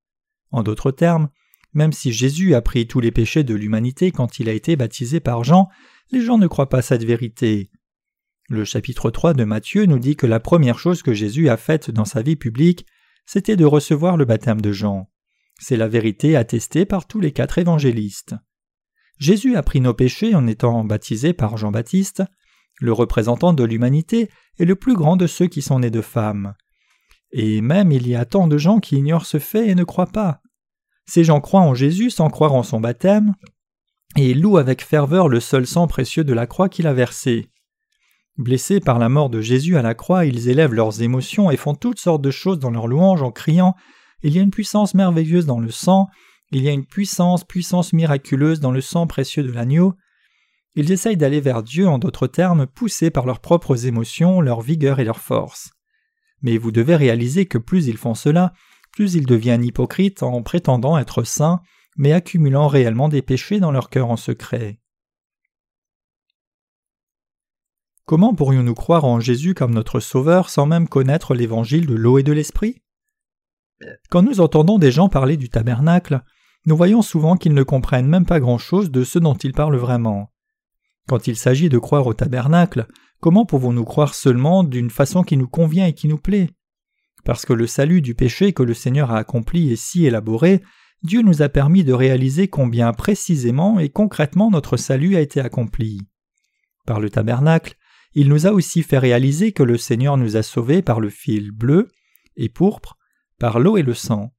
En 0.51 0.63
d'autres 0.63 0.91
termes, 0.91 1.29
même 1.73 1.93
si 1.93 2.11
Jésus 2.11 2.53
a 2.55 2.61
pris 2.61 2.87
tous 2.87 2.99
les 2.99 3.11
péchés 3.11 3.43
de 3.43 3.55
l'humanité 3.55 4.11
quand 4.11 4.39
il 4.39 4.49
a 4.49 4.53
été 4.53 4.75
baptisé 4.75 5.19
par 5.19 5.43
Jean, 5.43 5.69
les 6.11 6.21
gens 6.21 6.37
ne 6.37 6.47
croient 6.47 6.69
pas 6.69 6.81
cette 6.81 7.03
vérité. 7.03 7.71
Le 8.49 8.65
chapitre 8.65 9.11
3 9.11 9.33
de 9.33 9.45
Matthieu 9.45 9.85
nous 9.85 9.99
dit 9.99 10.17
que 10.17 10.27
la 10.27 10.41
première 10.41 10.77
chose 10.77 11.03
que 11.03 11.13
Jésus 11.13 11.47
a 11.47 11.57
faite 11.57 11.89
dans 11.89 12.05
sa 12.05 12.21
vie 12.21 12.35
publique, 12.35 12.85
c'était 13.25 13.55
de 13.55 13.65
recevoir 13.65 14.17
le 14.17 14.25
baptême 14.25 14.59
de 14.59 14.73
Jean. 14.73 15.09
C'est 15.59 15.77
la 15.77 15.87
vérité 15.87 16.35
attestée 16.35 16.85
par 16.85 17.07
tous 17.07 17.21
les 17.21 17.31
quatre 17.31 17.59
évangélistes. 17.59 18.35
Jésus 19.19 19.55
a 19.55 19.63
pris 19.63 19.79
nos 19.79 19.93
péchés 19.93 20.35
en 20.35 20.47
étant 20.47 20.83
baptisé 20.83 21.31
par 21.31 21.55
Jean-Baptiste, 21.55 22.23
le 22.79 22.91
représentant 22.91 23.53
de 23.53 23.63
l'humanité 23.63 24.29
et 24.57 24.65
le 24.65 24.75
plus 24.75 24.95
grand 24.95 25.15
de 25.15 25.27
ceux 25.27 25.47
qui 25.47 25.61
sont 25.61 25.79
nés 25.79 25.91
de 25.91 26.01
femmes. 26.01 26.55
Et 27.31 27.61
même 27.61 27.91
il 27.91 28.07
y 28.07 28.15
a 28.15 28.25
tant 28.25 28.47
de 28.47 28.57
gens 28.57 28.79
qui 28.79 28.97
ignorent 28.97 29.25
ce 29.27 29.39
fait 29.39 29.69
et 29.69 29.75
ne 29.75 29.83
croient 29.83 30.07
pas. 30.07 30.41
Ces 31.05 31.23
gens 31.23 31.41
croient 31.41 31.61
en 31.61 31.73
Jésus 31.73 32.09
sans 32.09 32.29
croire 32.29 32.53
en 32.53 32.63
son 32.63 32.79
baptême, 32.79 33.35
et 34.15 34.33
louent 34.33 34.57
avec 34.57 34.83
ferveur 34.83 35.29
le 35.29 35.39
seul 35.39 35.65
sang 35.65 35.87
précieux 35.87 36.23
de 36.23 36.33
la 36.33 36.47
croix 36.47 36.69
qu'il 36.69 36.87
a 36.87 36.93
versé. 36.93 37.49
Blessés 38.37 38.79
par 38.79 38.99
la 38.99 39.09
mort 39.09 39.29
de 39.29 39.41
Jésus 39.41 39.77
à 39.77 39.81
la 39.81 39.93
croix, 39.93 40.25
ils 40.25 40.49
élèvent 40.49 40.73
leurs 40.73 41.01
émotions 41.01 41.51
et 41.51 41.57
font 41.57 41.75
toutes 41.75 41.99
sortes 41.99 42.21
de 42.21 42.31
choses 42.31 42.59
dans 42.59 42.71
leur 42.71 42.87
louange 42.87 43.21
en 43.21 43.31
criant 43.31 43.75
Il 44.23 44.33
y 44.33 44.39
a 44.39 44.41
une 44.41 44.51
puissance 44.51 44.93
merveilleuse 44.93 45.45
dans 45.45 45.59
le 45.59 45.71
sang, 45.71 46.07
il 46.51 46.63
y 46.63 46.69
a 46.69 46.73
une 46.73 46.85
puissance, 46.85 47.43
puissance 47.45 47.93
miraculeuse 47.93 48.59
dans 48.59 48.71
le 48.71 48.81
sang 48.81 49.07
précieux 49.07 49.43
de 49.43 49.51
l'agneau. 49.51 49.93
Ils 50.75 50.91
essayent 50.91 51.17
d'aller 51.17 51.41
vers 51.41 51.63
Dieu, 51.63 51.87
en 51.87 51.97
d'autres 51.97 52.27
termes, 52.27 52.67
poussés 52.67 53.09
par 53.09 53.25
leurs 53.25 53.39
propres 53.39 53.85
émotions, 53.85 54.41
leur 54.41 54.61
vigueur 54.61 54.99
et 54.99 55.05
leur 55.05 55.19
force. 55.19 55.71
Mais 56.41 56.57
vous 56.57 56.71
devez 56.71 56.95
réaliser 56.95 57.45
que 57.45 57.57
plus 57.57 57.87
ils 57.87 57.97
font 57.97 58.15
cela, 58.15 58.53
plus 58.91 59.13
ils 59.13 59.25
deviennent 59.25 59.63
hypocrites 59.63 60.23
en 60.23 60.41
prétendant 60.41 60.97
être 60.97 61.23
saints, 61.23 61.61
mais 61.97 62.13
accumulant 62.13 62.67
réellement 62.67 63.09
des 63.09 63.21
péchés 63.21 63.59
dans 63.59 63.71
leur 63.71 63.89
cœur 63.89 64.09
en 64.09 64.17
secret. 64.17 64.79
Comment 68.05 68.33
pourrions-nous 68.33 68.73
croire 68.73 69.05
en 69.05 69.19
Jésus 69.19 69.53
comme 69.53 69.73
notre 69.73 69.99
Sauveur 69.99 70.49
sans 70.49 70.65
même 70.65 70.87
connaître 70.87 71.33
l'évangile 71.33 71.85
de 71.85 71.95
l'eau 71.95 72.17
et 72.17 72.23
de 72.23 72.33
l'Esprit? 72.33 72.81
Quand 74.09 74.21
nous 74.21 74.41
entendons 74.41 74.77
des 74.77 74.91
gens 74.91 75.09
parler 75.09 75.37
du 75.37 75.49
tabernacle, 75.49 76.21
nous 76.65 76.75
voyons 76.75 77.01
souvent 77.01 77.35
qu'ils 77.35 77.53
ne 77.53 77.63
comprennent 77.63 78.07
même 78.07 78.25
pas 78.25 78.39
grand-chose 78.39 78.91
de 78.91 79.03
ce 79.03 79.17
dont 79.17 79.33
ils 79.33 79.53
parlent 79.53 79.77
vraiment. 79.77 80.31
Quand 81.07 81.27
il 81.27 81.35
s'agit 81.35 81.69
de 81.69 81.79
croire 81.79 82.05
au 82.05 82.13
tabernacle, 82.13 82.87
comment 83.19 83.45
pouvons-nous 83.45 83.85
croire 83.85 84.13
seulement 84.13 84.63
d'une 84.63 84.89
façon 84.89 85.23
qui 85.23 85.37
nous 85.37 85.47
convient 85.47 85.87
et 85.87 85.93
qui 85.93 86.07
nous 86.07 86.19
plaît? 86.19 86.49
Parce 87.23 87.45
que 87.45 87.53
le 87.53 87.67
salut 87.67 88.01
du 88.01 88.15
péché 88.15 88.53
que 88.53 88.63
le 88.63 88.73
Seigneur 88.73 89.11
a 89.11 89.17
accompli 89.17 89.71
est 89.71 89.75
si 89.75 90.05
élaboré, 90.05 90.61
Dieu 91.03 91.21
nous 91.21 91.41
a 91.41 91.49
permis 91.49 91.83
de 91.83 91.93
réaliser 91.93 92.47
combien 92.47 92.93
précisément 92.93 93.79
et 93.79 93.89
concrètement 93.89 94.51
notre 94.51 94.77
salut 94.77 95.15
a 95.15 95.21
été 95.21 95.39
accompli. 95.39 96.01
Par 96.85 96.99
le 96.99 97.09
tabernacle, 97.09 97.75
il 98.13 98.27
nous 98.27 98.45
a 98.45 98.51
aussi 98.51 98.83
fait 98.83 98.97
réaliser 98.97 99.51
que 99.51 99.63
le 99.63 99.77
Seigneur 99.77 100.17
nous 100.17 100.35
a 100.35 100.43
sauvés 100.43 100.81
par 100.81 100.99
le 100.99 101.09
fil 101.09 101.51
bleu 101.51 101.89
et 102.35 102.49
pourpre, 102.49 102.97
par 103.39 103.59
l'eau 103.59 103.77
et 103.77 103.83
le 103.83 103.93
sang. 103.93 104.33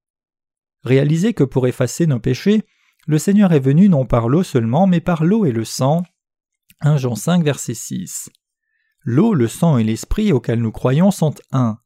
Réalisez 0.84 1.34
que 1.34 1.44
pour 1.44 1.66
effacer 1.66 2.06
nos 2.06 2.20
péchés, 2.20 2.62
le 3.06 3.18
Seigneur 3.18 3.52
est 3.52 3.60
venu 3.60 3.88
non 3.88 4.06
par 4.06 4.28
l'eau 4.28 4.42
seulement, 4.42 4.86
mais 4.86 5.00
par 5.00 5.24
l'eau 5.24 5.44
et 5.44 5.52
le 5.52 5.64
sang. 5.64 6.02
1 6.80 6.96
Jean 6.98 7.14
5, 7.14 7.42
verset 7.44 7.74
6. 7.74 8.30
L'eau, 9.04 9.34
le 9.34 9.48
sang 9.48 9.78
et 9.78 9.84
l'esprit 9.84 10.32
auxquels 10.32 10.60
nous 10.60 10.70
croyons 10.70 11.10
sont 11.10 11.34
un. 11.50 11.78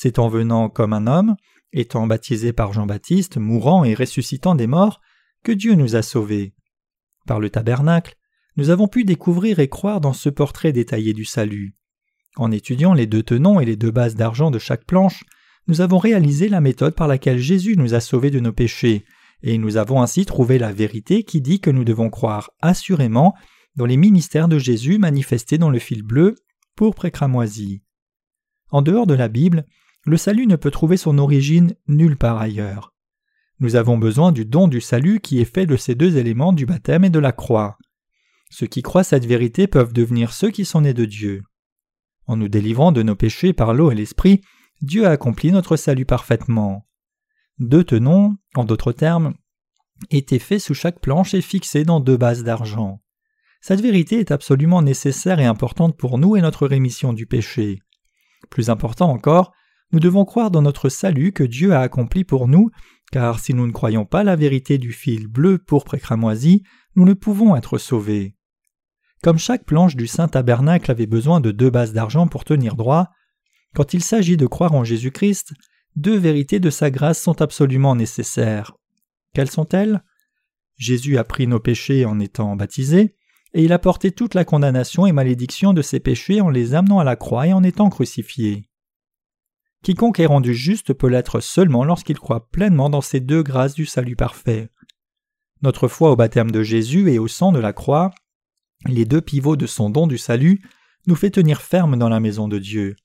C'est 0.00 0.20
en 0.20 0.28
venant 0.28 0.68
comme 0.68 0.92
un 0.92 1.08
homme, 1.08 1.34
étant 1.72 2.06
baptisé 2.06 2.52
par 2.52 2.72
Jean-Baptiste, 2.72 3.36
mourant 3.36 3.82
et 3.82 3.94
ressuscitant 3.94 4.54
des 4.54 4.68
morts, 4.68 5.00
que 5.42 5.50
Dieu 5.50 5.74
nous 5.74 5.96
a 5.96 6.02
sauvés. 6.02 6.54
Par 7.26 7.40
le 7.40 7.50
tabernacle, 7.50 8.14
nous 8.56 8.70
avons 8.70 8.86
pu 8.86 9.02
découvrir 9.02 9.58
et 9.58 9.66
croire 9.66 10.00
dans 10.00 10.12
ce 10.12 10.28
portrait 10.28 10.70
détaillé 10.70 11.14
du 11.14 11.24
salut. 11.24 11.74
En 12.36 12.52
étudiant 12.52 12.94
les 12.94 13.06
deux 13.06 13.24
tenons 13.24 13.58
et 13.58 13.64
les 13.64 13.74
deux 13.74 13.90
bases 13.90 14.14
d'argent 14.14 14.52
de 14.52 14.60
chaque 14.60 14.84
planche, 14.84 15.24
nous 15.66 15.80
avons 15.80 15.98
réalisé 15.98 16.48
la 16.48 16.60
méthode 16.60 16.94
par 16.94 17.08
laquelle 17.08 17.40
Jésus 17.40 17.74
nous 17.76 17.94
a 17.94 18.00
sauvés 18.00 18.30
de 18.30 18.38
nos 18.38 18.52
péchés, 18.52 19.04
et 19.42 19.58
nous 19.58 19.78
avons 19.78 20.00
ainsi 20.00 20.24
trouvé 20.26 20.60
la 20.60 20.72
vérité 20.72 21.24
qui 21.24 21.40
dit 21.40 21.58
que 21.58 21.70
nous 21.70 21.84
devons 21.84 22.08
croire 22.08 22.52
assurément 22.60 23.34
dans 23.74 23.86
les 23.86 23.96
ministères 23.96 24.46
de 24.46 24.60
Jésus 24.60 24.98
manifestés 24.98 25.58
dans 25.58 25.70
le 25.70 25.80
fil 25.80 26.04
bleu, 26.04 26.36
pourpre 26.76 27.06
et 27.06 27.10
cramoisi. 27.10 27.82
En 28.70 28.80
dehors 28.80 29.08
de 29.08 29.14
la 29.14 29.26
Bible, 29.26 29.64
le 30.04 30.16
salut 30.16 30.46
ne 30.46 30.56
peut 30.56 30.70
trouver 30.70 30.96
son 30.96 31.18
origine 31.18 31.74
nulle 31.86 32.16
part 32.16 32.38
ailleurs. 32.38 32.94
Nous 33.60 33.76
avons 33.76 33.98
besoin 33.98 34.32
du 34.32 34.44
don 34.44 34.68
du 34.68 34.80
salut 34.80 35.20
qui 35.20 35.40
est 35.40 35.52
fait 35.52 35.66
de 35.66 35.76
ces 35.76 35.94
deux 35.94 36.16
éléments 36.16 36.52
du 36.52 36.64
baptême 36.64 37.04
et 37.04 37.10
de 37.10 37.18
la 37.18 37.32
croix. 37.32 37.76
Ceux 38.50 38.66
qui 38.66 38.82
croient 38.82 39.04
cette 39.04 39.26
vérité 39.26 39.66
peuvent 39.66 39.92
devenir 39.92 40.32
ceux 40.32 40.50
qui 40.50 40.64
sont 40.64 40.82
nés 40.82 40.94
de 40.94 41.04
Dieu. 41.04 41.42
En 42.26 42.36
nous 42.36 42.48
délivrant 42.48 42.92
de 42.92 43.02
nos 43.02 43.16
péchés 43.16 43.52
par 43.52 43.74
l'eau 43.74 43.90
et 43.90 43.94
l'esprit, 43.94 44.42
Dieu 44.80 45.06
a 45.06 45.10
accompli 45.10 45.50
notre 45.50 45.76
salut 45.76 46.06
parfaitement. 46.06 46.86
Deux 47.58 47.82
tenons, 47.82 48.36
en 48.54 48.64
d'autres 48.64 48.92
termes, 48.92 49.34
étaient 50.10 50.38
faits 50.38 50.60
sous 50.60 50.74
chaque 50.74 51.00
planche 51.00 51.34
et 51.34 51.42
fixés 51.42 51.84
dans 51.84 51.98
deux 51.98 52.16
bases 52.16 52.44
d'argent. 52.44 53.02
Cette 53.60 53.80
vérité 53.80 54.20
est 54.20 54.30
absolument 54.30 54.82
nécessaire 54.82 55.40
et 55.40 55.44
importante 55.44 55.96
pour 55.96 56.18
nous 56.18 56.36
et 56.36 56.40
notre 56.40 56.66
rémission 56.68 57.12
du 57.12 57.26
péché. 57.26 57.80
Plus 58.50 58.70
important 58.70 59.10
encore, 59.10 59.52
nous 59.92 60.00
devons 60.00 60.24
croire 60.24 60.50
dans 60.50 60.62
notre 60.62 60.88
salut 60.88 61.32
que 61.32 61.44
Dieu 61.44 61.72
a 61.72 61.80
accompli 61.80 62.24
pour 62.24 62.48
nous, 62.48 62.70
car 63.10 63.40
si 63.40 63.54
nous 63.54 63.66
ne 63.66 63.72
croyons 63.72 64.04
pas 64.04 64.22
la 64.22 64.36
vérité 64.36 64.78
du 64.78 64.92
fil 64.92 65.26
bleu, 65.26 65.58
pourpre 65.58 65.94
et 65.94 66.00
cramoisi, 66.00 66.62
nous 66.94 67.04
ne 67.04 67.14
pouvons 67.14 67.56
être 67.56 67.78
sauvés. 67.78 68.34
Comme 69.22 69.38
chaque 69.38 69.64
planche 69.64 69.96
du 69.96 70.06
Saint 70.06 70.28
Tabernacle 70.28 70.90
avait 70.90 71.06
besoin 71.06 71.40
de 71.40 71.50
deux 71.50 71.70
bases 71.70 71.92
d'argent 71.92 72.28
pour 72.28 72.44
tenir 72.44 72.76
droit, 72.76 73.08
quand 73.74 73.94
il 73.94 74.02
s'agit 74.02 74.36
de 74.36 74.46
croire 74.46 74.74
en 74.74 74.84
Jésus-Christ, 74.84 75.52
deux 75.96 76.16
vérités 76.16 76.60
de 76.60 76.70
sa 76.70 76.90
grâce 76.90 77.20
sont 77.20 77.42
absolument 77.42 77.96
nécessaires. 77.96 78.74
Quelles 79.34 79.50
sont-elles? 79.50 80.02
Jésus 80.76 81.18
a 81.18 81.24
pris 81.24 81.46
nos 81.46 81.58
péchés 81.58 82.04
en 82.04 82.20
étant 82.20 82.54
baptisé, 82.56 83.16
et 83.54 83.64
il 83.64 83.72
a 83.72 83.78
porté 83.78 84.12
toute 84.12 84.34
la 84.34 84.44
condamnation 84.44 85.06
et 85.06 85.12
malédiction 85.12 85.72
de 85.72 85.82
ses 85.82 85.98
péchés 85.98 86.40
en 86.40 86.50
les 86.50 86.74
amenant 86.74 87.00
à 87.00 87.04
la 87.04 87.16
croix 87.16 87.46
et 87.46 87.52
en 87.52 87.62
étant 87.62 87.88
crucifié. 87.90 88.67
Quiconque 89.82 90.20
est 90.20 90.26
rendu 90.26 90.54
juste 90.54 90.92
peut 90.92 91.08
l'être 91.08 91.40
seulement 91.40 91.84
lorsqu'il 91.84 92.18
croit 92.18 92.48
pleinement 92.48 92.90
dans 92.90 93.00
ces 93.00 93.20
deux 93.20 93.42
grâces 93.42 93.74
du 93.74 93.86
salut 93.86 94.16
parfait. 94.16 94.70
Notre 95.62 95.88
foi 95.88 96.10
au 96.10 96.16
baptême 96.16 96.50
de 96.50 96.62
Jésus 96.62 97.10
et 97.10 97.18
au 97.18 97.28
sang 97.28 97.52
de 97.52 97.58
la 97.58 97.72
croix 97.72 98.10
les 98.86 99.04
deux 99.04 99.20
pivots 99.20 99.56
de 99.56 99.66
son 99.66 99.90
don 99.90 100.06
du 100.06 100.18
salut, 100.18 100.62
nous 101.06 101.14
fait 101.14 101.30
tenir 101.30 101.60
ferme 101.62 101.98
dans 101.98 102.08
la 102.08 102.20
maison 102.20 102.48
de 102.48 102.58
Dieu. 102.58 102.96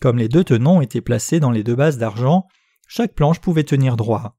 Comme 0.00 0.18
les 0.18 0.28
deux 0.28 0.44
tenons 0.44 0.80
étaient 0.80 1.00
placés 1.00 1.40
dans 1.40 1.50
les 1.50 1.64
deux 1.64 1.74
bases 1.74 1.98
d'argent, 1.98 2.46
chaque 2.86 3.14
planche 3.14 3.40
pouvait 3.40 3.64
tenir 3.64 3.96
droit. 3.96 4.36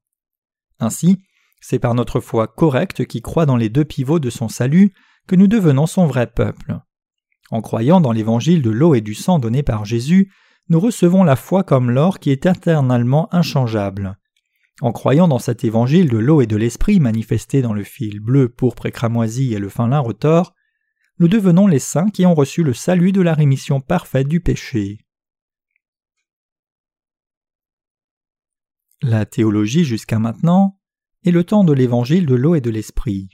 Ainsi, 0.78 1.22
c'est 1.60 1.78
par 1.78 1.94
notre 1.94 2.20
foi 2.20 2.46
correcte 2.46 3.06
qui 3.06 3.22
croit 3.22 3.46
dans 3.46 3.56
les 3.56 3.68
deux 3.68 3.84
pivots 3.84 4.20
de 4.20 4.30
son 4.30 4.48
salut 4.48 4.92
que 5.26 5.36
nous 5.36 5.48
devenons 5.48 5.86
son 5.86 6.06
vrai 6.06 6.26
peuple. 6.26 6.78
En 7.50 7.60
croyant 7.60 8.00
dans 8.00 8.12
l'évangile 8.12 8.62
de 8.62 8.70
l'eau 8.70 8.94
et 8.94 9.00
du 9.00 9.14
sang 9.14 9.38
donné 9.38 9.62
par 9.62 9.84
Jésus, 9.84 10.32
nous 10.68 10.80
recevons 10.80 11.22
la 11.22 11.36
foi 11.36 11.62
comme 11.62 11.90
l'or 11.90 12.18
qui 12.18 12.30
est 12.30 12.46
éternellement 12.46 13.32
inchangeable. 13.32 14.18
En 14.82 14.92
croyant 14.92 15.28
dans 15.28 15.38
cet 15.38 15.64
évangile 15.64 16.10
de 16.10 16.18
l'eau 16.18 16.42
et 16.42 16.46
de 16.46 16.56
l'esprit 16.56 17.00
manifesté 17.00 17.62
dans 17.62 17.72
le 17.72 17.84
fil 17.84 18.20
bleu, 18.20 18.48
pourpre 18.48 18.86
et 18.86 18.92
cramoisi 18.92 19.54
et 19.54 19.58
le 19.58 19.68
fin 19.68 19.88
lin 19.88 20.00
retors, 20.00 20.54
nous 21.18 21.28
devenons 21.28 21.66
les 21.66 21.78
saints 21.78 22.10
qui 22.10 22.26
ont 22.26 22.34
reçu 22.34 22.62
le 22.62 22.74
salut 22.74 23.12
de 23.12 23.22
la 23.22 23.32
rémission 23.32 23.80
parfaite 23.80 24.28
du 24.28 24.40
péché. 24.40 25.06
La 29.00 29.24
théologie 29.24 29.84
jusqu'à 29.84 30.18
maintenant 30.18 30.78
est 31.24 31.30
le 31.30 31.44
temps 31.44 31.64
de 31.64 31.72
l'évangile 31.72 32.26
de 32.26 32.34
l'eau 32.34 32.54
et 32.54 32.60
de 32.60 32.70
l'esprit. 32.70 33.30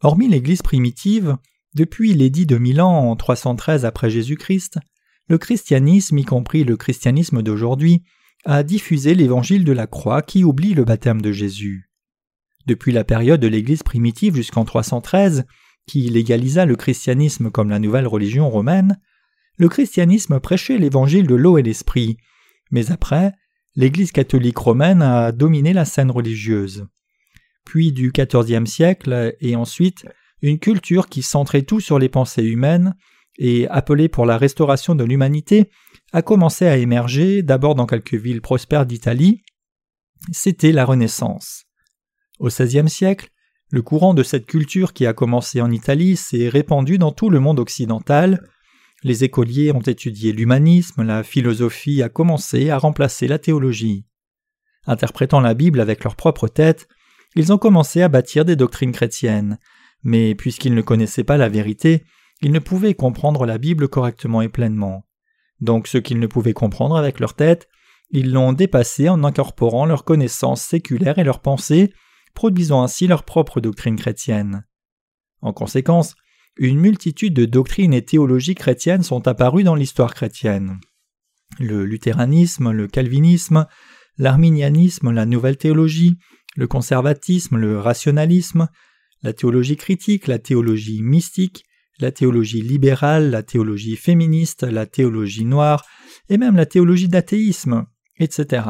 Hormis 0.00 0.28
l'Église 0.28 0.62
primitive, 0.62 1.36
depuis 1.76 2.14
l'édit 2.14 2.46
de 2.46 2.56
Milan 2.56 2.90
en 2.90 3.16
313 3.16 3.84
après 3.84 4.08
Jésus-Christ, 4.08 4.78
le 5.28 5.36
christianisme, 5.36 6.16
y 6.16 6.24
compris 6.24 6.64
le 6.64 6.78
christianisme 6.78 7.42
d'aujourd'hui, 7.42 8.02
a 8.46 8.62
diffusé 8.62 9.14
l'évangile 9.14 9.62
de 9.62 9.72
la 9.72 9.86
croix 9.86 10.22
qui 10.22 10.42
oublie 10.42 10.72
le 10.72 10.84
baptême 10.84 11.20
de 11.20 11.32
Jésus. 11.32 11.90
Depuis 12.64 12.92
la 12.92 13.04
période 13.04 13.40
de 13.40 13.46
l'Église 13.46 13.82
primitive 13.82 14.36
jusqu'en 14.36 14.64
313, 14.64 15.44
qui 15.86 16.08
légalisa 16.08 16.64
le 16.64 16.76
christianisme 16.76 17.50
comme 17.50 17.68
la 17.68 17.78
nouvelle 17.78 18.06
religion 18.06 18.48
romaine, 18.48 18.98
le 19.58 19.68
christianisme 19.68 20.40
prêchait 20.40 20.78
l'évangile 20.78 21.26
de 21.26 21.34
l'eau 21.34 21.58
et 21.58 21.62
l'esprit, 21.62 22.16
mais 22.70 22.90
après, 22.90 23.32
l'Église 23.74 24.12
catholique 24.12 24.56
romaine 24.56 25.02
a 25.02 25.30
dominé 25.30 25.74
la 25.74 25.84
scène 25.84 26.10
religieuse. 26.10 26.86
Puis 27.66 27.92
du 27.92 28.12
XIVe 28.12 28.64
siècle 28.64 29.36
et 29.40 29.56
ensuite 29.56 30.06
une 30.42 30.58
culture 30.58 31.08
qui 31.08 31.22
centrait 31.22 31.62
tout 31.62 31.80
sur 31.80 31.98
les 31.98 32.08
pensées 32.08 32.44
humaines 32.44 32.94
et 33.38 33.68
appelée 33.68 34.08
pour 34.08 34.26
la 34.26 34.38
restauration 34.38 34.94
de 34.94 35.04
l'humanité 35.04 35.70
a 36.12 36.22
commencé 36.22 36.66
à 36.66 36.76
émerger 36.76 37.42
d'abord 37.42 37.74
dans 37.74 37.86
quelques 37.86 38.14
villes 38.14 38.40
prospères 38.40 38.86
d'Italie. 38.86 39.42
C'était 40.32 40.72
la 40.72 40.84
Renaissance. 40.84 41.64
Au 42.38 42.48
XVIe 42.48 42.88
siècle, 42.88 43.28
le 43.70 43.82
courant 43.82 44.14
de 44.14 44.22
cette 44.22 44.46
culture 44.46 44.92
qui 44.92 45.06
a 45.06 45.12
commencé 45.12 45.60
en 45.60 45.70
Italie 45.70 46.16
s'est 46.16 46.48
répandu 46.48 46.98
dans 46.98 47.12
tout 47.12 47.30
le 47.30 47.40
monde 47.40 47.58
occidental. 47.58 48.48
Les 49.02 49.24
écoliers 49.24 49.72
ont 49.72 49.80
étudié 49.80 50.32
l'humanisme, 50.32 51.02
la 51.02 51.22
philosophie 51.22 52.02
a 52.02 52.08
commencé 52.08 52.70
à 52.70 52.78
remplacer 52.78 53.26
la 53.26 53.38
théologie. 53.38 54.06
Interprétant 54.86 55.40
la 55.40 55.54
Bible 55.54 55.80
avec 55.80 56.04
leur 56.04 56.14
propre 56.14 56.46
tête, 56.46 56.86
ils 57.34 57.52
ont 57.52 57.58
commencé 57.58 58.02
à 58.02 58.08
bâtir 58.08 58.44
des 58.44 58.56
doctrines 58.56 58.92
chrétiennes, 58.92 59.58
mais 60.06 60.36
puisqu'ils 60.36 60.74
ne 60.76 60.82
connaissaient 60.82 61.24
pas 61.24 61.36
la 61.36 61.48
vérité, 61.48 62.04
ils 62.40 62.52
ne 62.52 62.60
pouvaient 62.60 62.94
comprendre 62.94 63.44
la 63.44 63.58
Bible 63.58 63.88
correctement 63.88 64.40
et 64.40 64.48
pleinement. 64.48 65.04
Donc 65.60 65.88
ce 65.88 65.98
qu'ils 65.98 66.20
ne 66.20 66.28
pouvaient 66.28 66.52
comprendre 66.52 66.96
avec 66.96 67.18
leur 67.18 67.34
tête, 67.34 67.68
ils 68.10 68.30
l'ont 68.30 68.52
dépassé 68.52 69.08
en 69.08 69.24
incorporant 69.24 69.84
leurs 69.84 70.04
connaissances 70.04 70.62
séculaires 70.62 71.18
et 71.18 71.24
leurs 71.24 71.40
pensées, 71.40 71.92
produisant 72.34 72.84
ainsi 72.84 73.08
leur 73.08 73.24
propre 73.24 73.60
doctrine 73.60 73.96
chrétienne. 73.96 74.64
En 75.42 75.52
conséquence, 75.52 76.14
une 76.56 76.78
multitude 76.78 77.34
de 77.34 77.44
doctrines 77.44 77.92
et 77.92 78.04
théologies 78.04 78.54
chrétiennes 78.54 79.02
sont 79.02 79.26
apparues 79.26 79.64
dans 79.64 79.74
l'histoire 79.74 80.14
chrétienne. 80.14 80.78
Le 81.58 81.84
luthéranisme, 81.84 82.70
le 82.70 82.86
calvinisme, 82.86 83.66
l'arminianisme, 84.18 85.10
la 85.10 85.26
nouvelle 85.26 85.56
théologie, 85.56 86.16
le 86.54 86.68
conservatisme, 86.68 87.56
le 87.56 87.80
rationalisme, 87.80 88.68
la 89.22 89.32
théologie 89.32 89.76
critique, 89.76 90.26
la 90.26 90.38
théologie 90.38 91.02
mystique, 91.02 91.64
la 91.98 92.12
théologie 92.12 92.62
libérale, 92.62 93.30
la 93.30 93.42
théologie 93.42 93.96
féministe, 93.96 94.62
la 94.62 94.86
théologie 94.86 95.44
noire, 95.44 95.84
et 96.28 96.38
même 96.38 96.56
la 96.56 96.66
théologie 96.66 97.08
d'athéisme, 97.08 97.86
etc. 98.18 98.66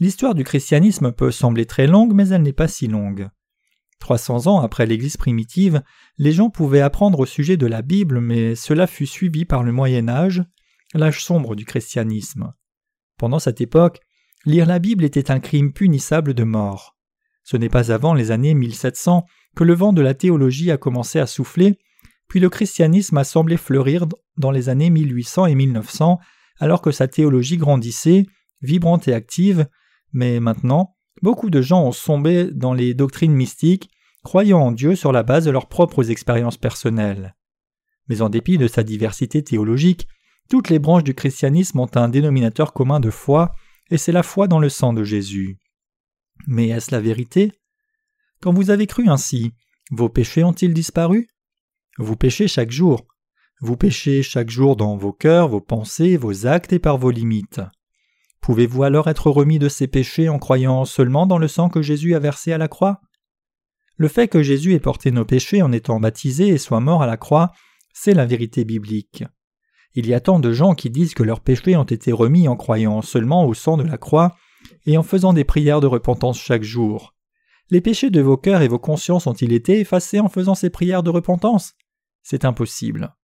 L'histoire 0.00 0.34
du 0.34 0.44
christianisme 0.44 1.12
peut 1.12 1.30
sembler 1.30 1.66
très 1.66 1.86
longue, 1.86 2.14
mais 2.14 2.28
elle 2.28 2.42
n'est 2.42 2.52
pas 2.52 2.68
si 2.68 2.86
longue. 2.86 3.28
300 4.00 4.48
ans 4.48 4.60
après 4.60 4.86
l'Église 4.86 5.16
primitive, 5.16 5.82
les 6.18 6.32
gens 6.32 6.50
pouvaient 6.50 6.80
apprendre 6.80 7.20
au 7.20 7.26
sujet 7.26 7.56
de 7.56 7.66
la 7.66 7.80
Bible, 7.80 8.20
mais 8.20 8.54
cela 8.54 8.86
fut 8.86 9.06
suivi 9.06 9.44
par 9.44 9.62
le 9.62 9.72
Moyen 9.72 10.08
Âge, 10.08 10.44
l'âge 10.92 11.24
sombre 11.24 11.54
du 11.54 11.64
christianisme. 11.64 12.52
Pendant 13.16 13.38
cette 13.38 13.60
époque, 13.60 14.00
lire 14.44 14.66
la 14.66 14.78
Bible 14.78 15.04
était 15.04 15.30
un 15.30 15.40
crime 15.40 15.72
punissable 15.72 16.34
de 16.34 16.44
mort. 16.44 16.93
Ce 17.44 17.56
n'est 17.56 17.68
pas 17.68 17.92
avant 17.92 18.14
les 18.14 18.30
années 18.30 18.54
1700 18.54 19.24
que 19.54 19.64
le 19.64 19.74
vent 19.74 19.92
de 19.92 20.02
la 20.02 20.14
théologie 20.14 20.70
a 20.70 20.76
commencé 20.76 21.20
à 21.20 21.26
souffler 21.26 21.78
puis 22.28 22.40
le 22.40 22.48
christianisme 22.48 23.18
a 23.18 23.24
semblé 23.24 23.56
fleurir 23.56 24.06
dans 24.36 24.50
les 24.50 24.68
années 24.68 24.90
1800 24.90 25.46
et 25.46 25.54
1900 25.54 26.18
alors 26.60 26.82
que 26.82 26.90
sa 26.90 27.08
théologie 27.08 27.56
grandissait, 27.56 28.26
vibrante 28.60 29.08
et 29.08 29.14
active, 29.14 29.66
mais 30.12 30.40
maintenant, 30.40 30.96
beaucoup 31.22 31.50
de 31.50 31.60
gens 31.60 31.84
ont 31.84 31.92
sombé 31.92 32.50
dans 32.52 32.74
les 32.74 32.94
doctrines 32.94 33.34
mystiques, 33.34 33.90
croyant 34.22 34.60
en 34.60 34.72
Dieu 34.72 34.94
sur 34.94 35.12
la 35.12 35.22
base 35.22 35.44
de 35.44 35.50
leurs 35.50 35.68
propres 35.68 36.10
expériences 36.10 36.56
personnelles. 36.56 37.34
Mais 38.08 38.22
en 38.22 38.28
dépit 38.28 38.58
de 38.58 38.68
sa 38.68 38.82
diversité 38.82 39.42
théologique, 39.42 40.06
toutes 40.48 40.70
les 40.70 40.78
branches 40.78 41.04
du 41.04 41.14
christianisme 41.14 41.80
ont 41.80 41.90
un 41.94 42.08
dénominateur 42.08 42.72
commun 42.72 43.00
de 43.00 43.10
foi, 43.10 43.52
et 43.90 43.98
c'est 43.98 44.12
la 44.12 44.22
foi 44.22 44.46
dans 44.46 44.60
le 44.60 44.68
sang 44.68 44.92
de 44.92 45.02
Jésus. 45.02 45.58
Mais 46.46 46.68
est-ce 46.68 46.90
la 46.90 47.00
vérité? 47.00 47.52
Quand 48.40 48.52
vous 48.52 48.70
avez 48.70 48.86
cru 48.86 49.08
ainsi, 49.08 49.52
vos 49.90 50.08
péchés 50.08 50.44
ont-ils 50.44 50.74
disparu? 50.74 51.28
Vous 51.98 52.16
péchez 52.16 52.48
chaque 52.48 52.70
jour. 52.70 53.06
Vous 53.60 53.76
péchez 53.76 54.22
chaque 54.22 54.50
jour 54.50 54.76
dans 54.76 54.96
vos 54.96 55.12
cœurs, 55.12 55.48
vos 55.48 55.60
pensées, 55.60 56.16
vos 56.16 56.46
actes 56.46 56.72
et 56.72 56.78
par 56.78 56.98
vos 56.98 57.10
limites. 57.10 57.60
Pouvez-vous 58.40 58.82
alors 58.82 59.08
être 59.08 59.30
remis 59.30 59.58
de 59.58 59.70
ces 59.70 59.86
péchés 59.86 60.28
en 60.28 60.38
croyant 60.38 60.84
seulement 60.84 61.26
dans 61.26 61.38
le 61.38 61.48
sang 61.48 61.70
que 61.70 61.80
Jésus 61.80 62.14
a 62.14 62.18
versé 62.18 62.52
à 62.52 62.58
la 62.58 62.68
croix? 62.68 63.00
Le 63.96 64.08
fait 64.08 64.28
que 64.28 64.42
Jésus 64.42 64.74
ait 64.74 64.80
porté 64.80 65.12
nos 65.12 65.24
péchés 65.24 65.62
en 65.62 65.72
étant 65.72 66.00
baptisé 66.00 66.48
et 66.48 66.58
soit 66.58 66.80
mort 66.80 67.02
à 67.02 67.06
la 67.06 67.16
croix, 67.16 67.52
c'est 67.94 68.12
la 68.12 68.26
vérité 68.26 68.64
biblique. 68.64 69.24
Il 69.94 70.06
y 70.08 70.14
a 70.14 70.20
tant 70.20 70.40
de 70.40 70.52
gens 70.52 70.74
qui 70.74 70.90
disent 70.90 71.14
que 71.14 71.22
leurs 71.22 71.40
péchés 71.40 71.76
ont 71.76 71.84
été 71.84 72.10
remis 72.10 72.48
en 72.48 72.56
croyant 72.56 73.00
seulement 73.00 73.46
au 73.46 73.54
sang 73.54 73.76
de 73.76 73.84
la 73.84 73.96
croix 73.96 74.36
et 74.86 74.96
en 74.96 75.02
faisant 75.02 75.32
des 75.32 75.44
prières 75.44 75.80
de 75.80 75.86
repentance 75.86 76.38
chaque 76.38 76.62
jour. 76.62 77.14
Les 77.70 77.80
péchés 77.80 78.10
de 78.10 78.20
vos 78.20 78.36
cœurs 78.36 78.62
et 78.62 78.68
vos 78.68 78.78
consciences 78.78 79.26
ont-ils 79.26 79.52
été 79.52 79.80
effacés 79.80 80.20
en 80.20 80.28
faisant 80.28 80.54
ces 80.54 80.70
prières 80.70 81.02
de 81.02 81.10
repentance? 81.10 81.74
C'est 82.22 82.44
impossible. 82.44 83.14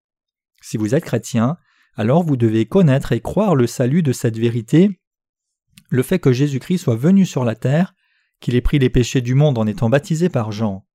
Si 0.62 0.76
vous 0.76 0.94
êtes 0.94 1.04
chrétien, 1.04 1.56
alors 1.94 2.22
vous 2.22 2.36
devez 2.36 2.66
connaître 2.66 3.12
et 3.12 3.20
croire 3.20 3.54
le 3.54 3.66
salut 3.66 4.02
de 4.02 4.12
cette 4.12 4.38
vérité, 4.38 5.00
le 5.88 6.02
fait 6.02 6.18
que 6.18 6.32
Jésus-Christ 6.32 6.78
soit 6.78 6.96
venu 6.96 7.26
sur 7.26 7.44
la 7.44 7.54
terre, 7.54 7.94
qu'il 8.40 8.54
ait 8.54 8.62
pris 8.62 8.78
les 8.78 8.90
péchés 8.90 9.20
du 9.20 9.34
monde 9.34 9.58
en 9.58 9.66
étant 9.66 9.90
baptisé 9.90 10.28
par 10.28 10.52
Jean. 10.52 10.86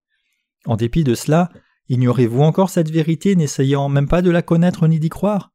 En 0.66 0.78
dépit 0.78 1.04
de 1.04 1.14
cela, 1.14 1.50
ignorez-vous 1.90 2.42
encore 2.42 2.70
cette 2.70 2.90
vérité 2.90 3.36
n'essayant 3.36 3.90
même 3.90 4.08
pas 4.08 4.22
de 4.22 4.32
la 4.32 4.42
connaître 4.42 4.88
ni 4.88 5.00
d'y 5.00 5.10
croire? 5.10 5.54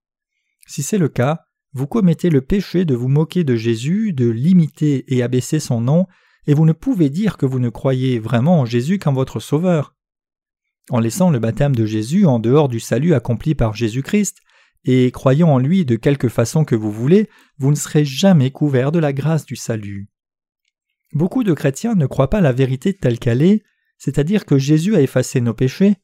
Si 0.66 0.82
c'est 0.82 0.98
le 0.98 1.08
cas, 1.08 1.46
vous 1.72 1.86
commettez 1.86 2.30
le 2.30 2.40
péché 2.40 2.84
de 2.84 2.94
vous 2.94 3.08
moquer 3.08 3.44
de 3.44 3.54
Jésus, 3.54 4.12
de 4.12 4.28
l'imiter 4.28 5.04
et 5.08 5.22
abaisser 5.22 5.60
son 5.60 5.80
nom, 5.80 6.06
et 6.46 6.54
vous 6.54 6.66
ne 6.66 6.72
pouvez 6.72 7.10
dire 7.10 7.36
que 7.36 7.46
vous 7.46 7.60
ne 7.60 7.68
croyez 7.68 8.18
vraiment 8.18 8.60
en 8.60 8.64
Jésus 8.64 8.98
qu'en 8.98 9.12
votre 9.12 9.40
Sauveur. 9.40 9.94
En 10.90 10.98
laissant 10.98 11.30
le 11.30 11.38
baptême 11.38 11.76
de 11.76 11.86
Jésus 11.86 12.26
en 12.26 12.38
dehors 12.38 12.68
du 12.68 12.80
salut 12.80 13.14
accompli 13.14 13.54
par 13.54 13.74
Jésus-Christ, 13.74 14.38
et 14.84 15.10
croyant 15.10 15.50
en 15.50 15.58
lui 15.58 15.84
de 15.84 15.96
quelque 15.96 16.28
façon 16.28 16.64
que 16.64 16.74
vous 16.74 16.90
voulez, 16.90 17.28
vous 17.58 17.70
ne 17.70 17.76
serez 17.76 18.04
jamais 18.04 18.50
couvert 18.50 18.90
de 18.90 18.98
la 18.98 19.12
grâce 19.12 19.44
du 19.44 19.54
salut. 19.54 20.08
Beaucoup 21.12 21.44
de 21.44 21.52
chrétiens 21.52 21.94
ne 21.94 22.06
croient 22.06 22.30
pas 22.30 22.40
la 22.40 22.52
vérité 22.52 22.94
telle 22.94 23.18
qu'elle 23.18 23.42
est, 23.42 23.62
c'est-à-dire 23.98 24.46
que 24.46 24.58
Jésus 24.58 24.96
a 24.96 25.02
effacé 25.02 25.40
nos 25.40 25.54
péchés, 25.54 25.96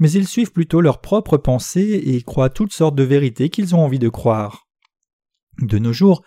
mais 0.00 0.10
ils 0.10 0.26
suivent 0.26 0.52
plutôt 0.52 0.80
leurs 0.80 1.00
propres 1.00 1.36
pensées 1.36 2.02
et 2.06 2.22
croient 2.22 2.50
toutes 2.50 2.72
sortes 2.72 2.94
de 2.94 3.02
vérités 3.02 3.50
qu'ils 3.50 3.74
ont 3.74 3.84
envie 3.84 3.98
de 3.98 4.08
croire. 4.08 4.66
De 5.62 5.78
nos 5.78 5.92
jours, 5.92 6.22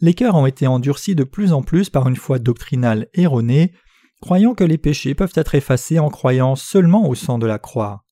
les 0.00 0.14
cœurs 0.14 0.34
ont 0.34 0.46
été 0.46 0.66
endurcis 0.66 1.14
de 1.14 1.22
plus 1.22 1.52
en 1.52 1.62
plus 1.62 1.90
par 1.90 2.08
une 2.08 2.16
foi 2.16 2.40
doctrinale 2.40 3.06
erronée, 3.14 3.72
croyant 4.20 4.54
que 4.54 4.64
les 4.64 4.78
péchés 4.78 5.14
peuvent 5.14 5.32
être 5.36 5.54
effacés 5.54 6.00
en 6.00 6.08
croyant 6.08 6.56
seulement 6.56 7.08
au 7.08 7.14
sang 7.14 7.38
de 7.38 7.46
la 7.46 7.60
croix. 7.60 8.04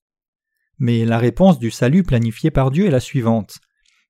Mais 0.78 1.04
la 1.04 1.18
réponse 1.18 1.58
du 1.58 1.72
salut 1.72 2.04
planifié 2.04 2.52
par 2.52 2.70
Dieu 2.70 2.86
est 2.86 2.90
la 2.90 3.00
suivante. 3.00 3.58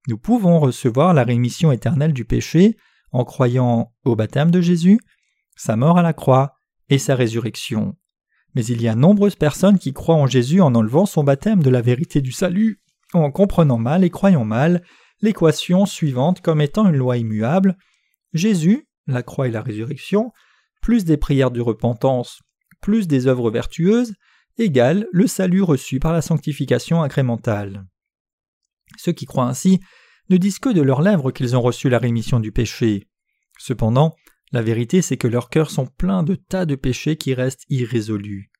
Nous 0.08 0.18
pouvons 0.18 0.60
recevoir 0.60 1.14
la 1.14 1.24
rémission 1.24 1.72
éternelle 1.72 2.12
du 2.12 2.26
péché 2.26 2.76
en 3.12 3.24
croyant 3.24 3.94
au 4.04 4.14
baptême 4.14 4.50
de 4.50 4.60
Jésus, 4.60 5.00
sa 5.56 5.76
mort 5.76 5.96
à 5.96 6.02
la 6.02 6.12
croix 6.12 6.56
et 6.90 6.98
sa 6.98 7.14
résurrection. 7.14 7.96
Mais 8.54 8.64
il 8.66 8.82
y 8.82 8.88
a 8.88 8.94
nombreuses 8.94 9.36
personnes 9.36 9.78
qui 9.78 9.94
croient 9.94 10.16
en 10.16 10.26
Jésus 10.26 10.60
en 10.60 10.74
enlevant 10.74 11.06
son 11.06 11.24
baptême 11.24 11.62
de 11.62 11.70
la 11.70 11.80
vérité 11.80 12.20
du 12.20 12.32
salut, 12.32 12.82
en 13.14 13.30
comprenant 13.30 13.78
mal 13.78 14.04
et 14.04 14.10
croyant 14.10 14.44
mal 14.44 14.82
l'équation 15.20 15.86
suivante 15.86 16.40
comme 16.40 16.60
étant 16.60 16.88
une 16.88 16.96
loi 16.96 17.16
immuable. 17.16 17.76
Jésus, 18.32 18.88
la 19.06 19.22
croix 19.22 19.48
et 19.48 19.50
la 19.50 19.62
résurrection, 19.62 20.32
plus 20.80 21.04
des 21.04 21.16
prières 21.16 21.50
de 21.50 21.60
repentance, 21.60 22.40
plus 22.80 23.08
des 23.08 23.26
œuvres 23.26 23.50
vertueuses, 23.50 24.14
égale 24.58 25.06
le 25.12 25.26
salut 25.26 25.62
reçu 25.62 26.00
par 26.00 26.12
la 26.12 26.22
sanctification 26.22 27.02
incrémentale. 27.02 27.86
Ceux 28.96 29.12
qui 29.12 29.26
croient 29.26 29.48
ainsi 29.48 29.80
ne 30.30 30.36
disent 30.36 30.58
que 30.58 30.68
de 30.68 30.82
leurs 30.82 31.02
lèvres 31.02 31.30
qu'ils 31.30 31.56
ont 31.56 31.60
reçu 31.60 31.88
la 31.88 31.98
rémission 31.98 32.40
du 32.40 32.52
péché. 32.52 33.08
Cependant, 33.58 34.14
la 34.52 34.62
vérité 34.62 35.02
c'est 35.02 35.16
que 35.16 35.28
leurs 35.28 35.50
cœurs 35.50 35.70
sont 35.70 35.86
pleins 35.86 36.22
de 36.22 36.34
tas 36.34 36.66
de 36.66 36.74
péchés 36.74 37.16
qui 37.16 37.34
restent 37.34 37.64
irrésolus. 37.68 38.50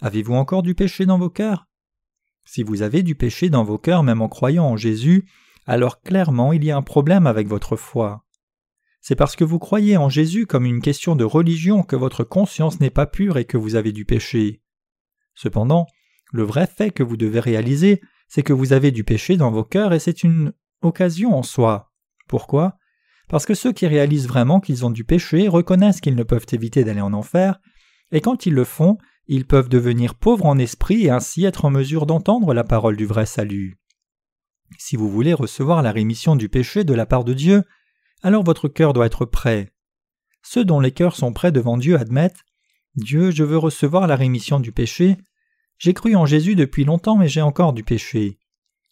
Avez-vous 0.00 0.34
encore 0.34 0.62
du 0.62 0.74
péché 0.74 1.06
dans 1.06 1.18
vos 1.18 1.30
cœurs? 1.30 1.66
Si 2.44 2.62
vous 2.62 2.82
avez 2.82 3.02
du 3.02 3.14
péché 3.14 3.50
dans 3.50 3.64
vos 3.64 3.78
cœurs 3.78 4.02
même 4.02 4.22
en 4.22 4.28
croyant 4.28 4.64
en 4.64 4.76
Jésus, 4.76 5.28
alors 5.70 6.02
clairement 6.02 6.52
il 6.52 6.64
y 6.64 6.72
a 6.72 6.76
un 6.76 6.82
problème 6.82 7.28
avec 7.28 7.46
votre 7.46 7.76
foi. 7.76 8.24
C'est 9.00 9.14
parce 9.14 9.36
que 9.36 9.44
vous 9.44 9.60
croyez 9.60 9.96
en 9.96 10.08
Jésus 10.08 10.44
comme 10.44 10.64
une 10.64 10.82
question 10.82 11.14
de 11.14 11.22
religion 11.22 11.84
que 11.84 11.94
votre 11.94 12.24
conscience 12.24 12.80
n'est 12.80 12.90
pas 12.90 13.06
pure 13.06 13.38
et 13.38 13.44
que 13.44 13.56
vous 13.56 13.76
avez 13.76 13.92
du 13.92 14.04
péché. 14.04 14.62
Cependant, 15.36 15.86
le 16.32 16.42
vrai 16.42 16.66
fait 16.66 16.90
que 16.90 17.04
vous 17.04 17.16
devez 17.16 17.38
réaliser, 17.38 18.00
c'est 18.26 18.42
que 18.42 18.52
vous 18.52 18.72
avez 18.72 18.90
du 18.90 19.04
péché 19.04 19.36
dans 19.36 19.52
vos 19.52 19.62
cœurs 19.62 19.92
et 19.92 20.00
c'est 20.00 20.24
une 20.24 20.52
occasion 20.82 21.38
en 21.38 21.44
soi. 21.44 21.92
Pourquoi? 22.26 22.76
Parce 23.28 23.46
que 23.46 23.54
ceux 23.54 23.72
qui 23.72 23.86
réalisent 23.86 24.26
vraiment 24.26 24.58
qu'ils 24.58 24.84
ont 24.84 24.90
du 24.90 25.04
péché 25.04 25.46
reconnaissent 25.46 26.00
qu'ils 26.00 26.16
ne 26.16 26.24
peuvent 26.24 26.46
éviter 26.50 26.82
d'aller 26.82 27.00
en 27.00 27.12
enfer, 27.12 27.60
et 28.10 28.20
quand 28.20 28.44
ils 28.44 28.54
le 28.54 28.64
font, 28.64 28.98
ils 29.28 29.46
peuvent 29.46 29.68
devenir 29.68 30.16
pauvres 30.16 30.46
en 30.46 30.58
esprit 30.58 31.06
et 31.06 31.10
ainsi 31.10 31.44
être 31.44 31.64
en 31.64 31.70
mesure 31.70 32.06
d'entendre 32.06 32.54
la 32.54 32.64
parole 32.64 32.96
du 32.96 33.06
vrai 33.06 33.24
salut. 33.24 33.79
Si 34.78 34.96
vous 34.96 35.10
voulez 35.10 35.34
recevoir 35.34 35.82
la 35.82 35.92
rémission 35.92 36.36
du 36.36 36.48
péché 36.48 36.84
de 36.84 36.94
la 36.94 37.06
part 37.06 37.24
de 37.24 37.34
Dieu, 37.34 37.64
alors 38.22 38.44
votre 38.44 38.68
cœur 38.68 38.92
doit 38.92 39.06
être 39.06 39.24
prêt. 39.24 39.72
Ceux 40.42 40.64
dont 40.64 40.80
les 40.80 40.92
cœurs 40.92 41.16
sont 41.16 41.32
prêts 41.32 41.52
devant 41.52 41.76
Dieu 41.76 41.98
admettent 41.98 42.44
Dieu, 42.96 43.30
je 43.30 43.44
veux 43.44 43.58
recevoir 43.58 44.06
la 44.06 44.16
rémission 44.16 44.58
du 44.58 44.72
péché. 44.72 45.16
J'ai 45.78 45.94
cru 45.94 46.16
en 46.16 46.26
Jésus 46.26 46.56
depuis 46.56 46.84
longtemps, 46.84 47.16
mais 47.16 47.28
j'ai 47.28 47.40
encore 47.40 47.72
du 47.72 47.84
péché. 47.84 48.38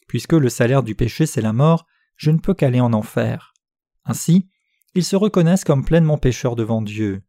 Puisque 0.07 0.35
le 0.35 0.49
salaire 0.49 0.83
du 0.83 0.95
péché 0.95 1.27
c'est 1.27 1.43
la 1.43 1.53
mort, 1.53 1.85
je 2.17 2.31
ne 2.31 2.39
peux 2.39 2.55
qu'aller 2.55 2.81
en 2.81 2.93
enfer. 2.93 3.55
Ainsi, 4.05 4.49
ils 4.95 5.05
se 5.05 5.17
reconnaissent 5.17 5.65
comme 5.65 5.85
pleinement 5.85 6.17
pécheurs 6.17 6.57
devant 6.57 6.81
Dieu. 6.81 7.23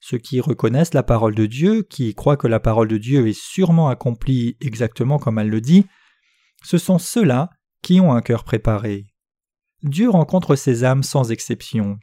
Ceux 0.00 0.18
qui 0.18 0.40
reconnaissent 0.40 0.94
la 0.94 1.02
parole 1.02 1.34
de 1.34 1.46
Dieu, 1.46 1.82
qui 1.82 2.14
croient 2.14 2.36
que 2.36 2.46
la 2.46 2.60
parole 2.60 2.88
de 2.88 2.98
Dieu 2.98 3.26
est 3.26 3.38
sûrement 3.38 3.88
accomplie 3.88 4.56
exactement 4.60 5.18
comme 5.18 5.38
elle 5.38 5.50
le 5.50 5.60
dit, 5.60 5.86
ce 6.62 6.78
sont 6.78 6.98
ceux-là 6.98 7.50
ont 7.94 8.12
un 8.12 8.20
cœur 8.20 8.44
préparé. 8.44 9.06
Dieu 9.82 10.10
rencontre 10.10 10.56
ces 10.56 10.84
âmes 10.84 11.02
sans 11.02 11.30
exception. 11.30 11.98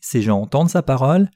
Ces 0.00 0.22
gens 0.22 0.40
entendent 0.40 0.70
sa 0.70 0.82
parole, 0.82 1.30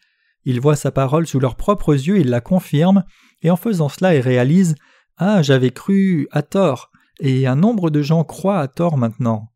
ils 0.45 0.61
voient 0.61 0.77
sa 0.77 0.91
parole 0.91 1.27
sous 1.27 1.41
leurs 1.41 1.57
propres 1.57 1.95
yeux, 1.95 2.19
ils 2.19 2.31
la 2.31 2.41
confirment, 2.41 3.05
et 3.43 3.51
en 3.51 3.57
faisant 3.57 3.89
cela 3.89 4.15
ils 4.15 4.21
réalisent 4.21 4.75
Ah, 5.17 5.43
j'avais 5.43 5.71
cru 5.71 6.27
à 6.31 6.43
tort, 6.43 6.91
et 7.21 7.47
un 7.47 7.57
nombre 7.57 7.91
de 7.91 8.03
gens 8.03 8.25
croient 8.25 8.61
à 8.61 8.69
tort 8.69 8.97
maintenant. 8.97 9.53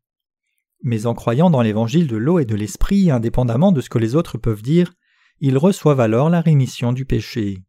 Mais 0.83 1.05
en 1.05 1.13
croyant 1.13 1.49
dans 1.49 1.61
l'évangile 1.61 2.07
de 2.07 2.17
l'eau 2.17 2.39
et 2.39 2.45
de 2.45 2.55
l'esprit, 2.55 3.09
indépendamment 3.11 3.71
de 3.71 3.81
ce 3.81 3.89
que 3.89 3.97
les 3.97 4.15
autres 4.15 4.37
peuvent 4.37 4.61
dire, 4.61 4.93
ils 5.39 5.57
reçoivent 5.57 5.99
alors 5.99 6.29
la 6.29 6.41
rémission 6.41 6.93
du 6.93 7.05
péché. 7.05 7.63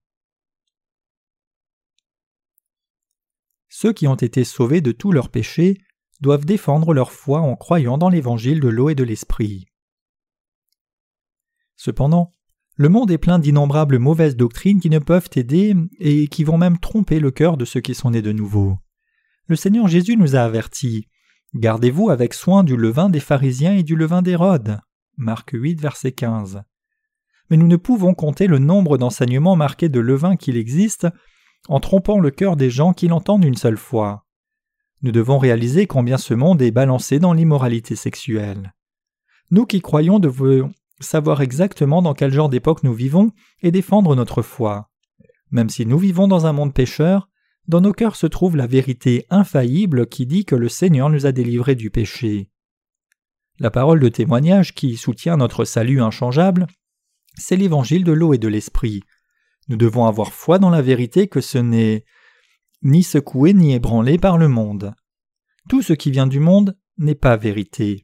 Ceux 3.68 3.92
qui 3.92 4.06
ont 4.06 4.14
été 4.14 4.44
sauvés 4.44 4.80
de 4.80 4.92
tous 4.92 5.12
leurs 5.12 5.30
péchés 5.30 5.78
doivent 6.20 6.44
défendre 6.44 6.94
leur 6.94 7.12
foi 7.12 7.40
en 7.40 7.56
croyant 7.56 7.98
dans 7.98 8.08
l'évangile 8.08 8.60
de 8.60 8.68
l'eau 8.68 8.88
et 8.88 8.94
de 8.94 9.04
l'esprit. 9.04 9.66
Cependant, 11.76 12.34
le 12.76 12.88
monde 12.88 13.10
est 13.10 13.18
plein 13.18 13.38
d'innombrables 13.38 13.98
mauvaises 13.98 14.36
doctrines 14.36 14.80
qui 14.80 14.90
ne 14.90 14.98
peuvent 14.98 15.30
aider 15.36 15.74
et 15.98 16.28
qui 16.28 16.44
vont 16.44 16.58
même 16.58 16.78
tromper 16.78 17.20
le 17.20 17.30
cœur 17.30 17.56
de 17.56 17.64
ceux 17.64 17.80
qui 17.80 17.94
sont 17.94 18.10
nés 18.10 18.22
de 18.22 18.32
nouveau. 18.32 18.78
Le 19.46 19.56
Seigneur 19.56 19.88
Jésus 19.88 20.16
nous 20.16 20.36
a 20.36 20.40
avertis 20.40 21.08
Gardez-vous 21.54 22.10
avec 22.10 22.34
soin 22.34 22.62
du 22.62 22.76
levain 22.76 23.08
des 23.08 23.20
pharisiens 23.20 23.74
et 23.74 23.82
du 23.82 23.96
levain 23.96 24.22
d'Hérode. 24.22 24.80
Marc 25.16 25.50
8, 25.52 25.80
verset 25.80 26.12
15 26.12 26.62
mais 27.50 27.56
nous 27.56 27.66
ne 27.66 27.76
pouvons 27.76 28.14
compter 28.14 28.46
le 28.46 28.58
nombre 28.58 28.98
d'enseignements 28.98 29.56
marqués 29.56 29.88
de 29.88 30.00
levain 30.00 30.36
qu'il 30.36 30.56
existe 30.56 31.06
en 31.68 31.80
trompant 31.80 32.18
le 32.18 32.30
cœur 32.30 32.56
des 32.56 32.70
gens 32.70 32.92
qui 32.92 33.08
l'entendent 33.08 33.44
une 33.44 33.56
seule 33.56 33.76
fois. 33.76 34.26
Nous 35.02 35.12
devons 35.12 35.38
réaliser 35.38 35.86
combien 35.86 36.18
ce 36.18 36.34
monde 36.34 36.60
est 36.62 36.70
balancé 36.70 37.18
dans 37.18 37.32
l'immoralité 37.32 37.96
sexuelle. 37.96 38.74
Nous 39.50 39.66
qui 39.66 39.80
croyons 39.80 40.18
devons 40.18 40.72
savoir 41.00 41.40
exactement 41.40 42.02
dans 42.02 42.14
quel 42.14 42.32
genre 42.32 42.48
d'époque 42.48 42.82
nous 42.82 42.94
vivons 42.94 43.32
et 43.62 43.70
défendre 43.70 44.16
notre 44.16 44.42
foi. 44.42 44.90
Même 45.50 45.70
si 45.70 45.86
nous 45.86 45.98
vivons 45.98 46.28
dans 46.28 46.46
un 46.46 46.52
monde 46.52 46.74
pécheur, 46.74 47.28
dans 47.68 47.80
nos 47.80 47.92
cœurs 47.92 48.16
se 48.16 48.26
trouve 48.26 48.56
la 48.56 48.66
vérité 48.66 49.26
infaillible 49.30 50.06
qui 50.08 50.26
dit 50.26 50.44
que 50.44 50.56
le 50.56 50.68
Seigneur 50.68 51.10
nous 51.10 51.26
a 51.26 51.32
délivrés 51.32 51.76
du 51.76 51.90
péché. 51.90 52.50
La 53.60 53.70
parole 53.70 54.00
de 54.00 54.08
témoignage 54.08 54.74
qui 54.74 54.96
soutient 54.96 55.36
notre 55.36 55.64
salut 55.64 56.00
inchangeable 56.00 56.66
c'est 57.38 57.56
l'évangile 57.56 58.04
de 58.04 58.12
l'eau 58.12 58.34
et 58.34 58.38
de 58.38 58.48
l'esprit. 58.48 59.02
Nous 59.68 59.76
devons 59.76 60.06
avoir 60.06 60.32
foi 60.32 60.58
dans 60.58 60.70
la 60.70 60.82
vérité 60.82 61.28
que 61.28 61.40
ce 61.40 61.58
n'est 61.58 62.04
ni 62.82 63.02
secoué 63.02 63.52
ni 63.52 63.72
ébranlé 63.74 64.18
par 64.18 64.38
le 64.38 64.48
monde. 64.48 64.94
Tout 65.68 65.82
ce 65.82 65.92
qui 65.92 66.10
vient 66.10 66.26
du 66.26 66.40
monde 66.40 66.76
n'est 66.96 67.14
pas 67.14 67.36
vérité. 67.36 68.02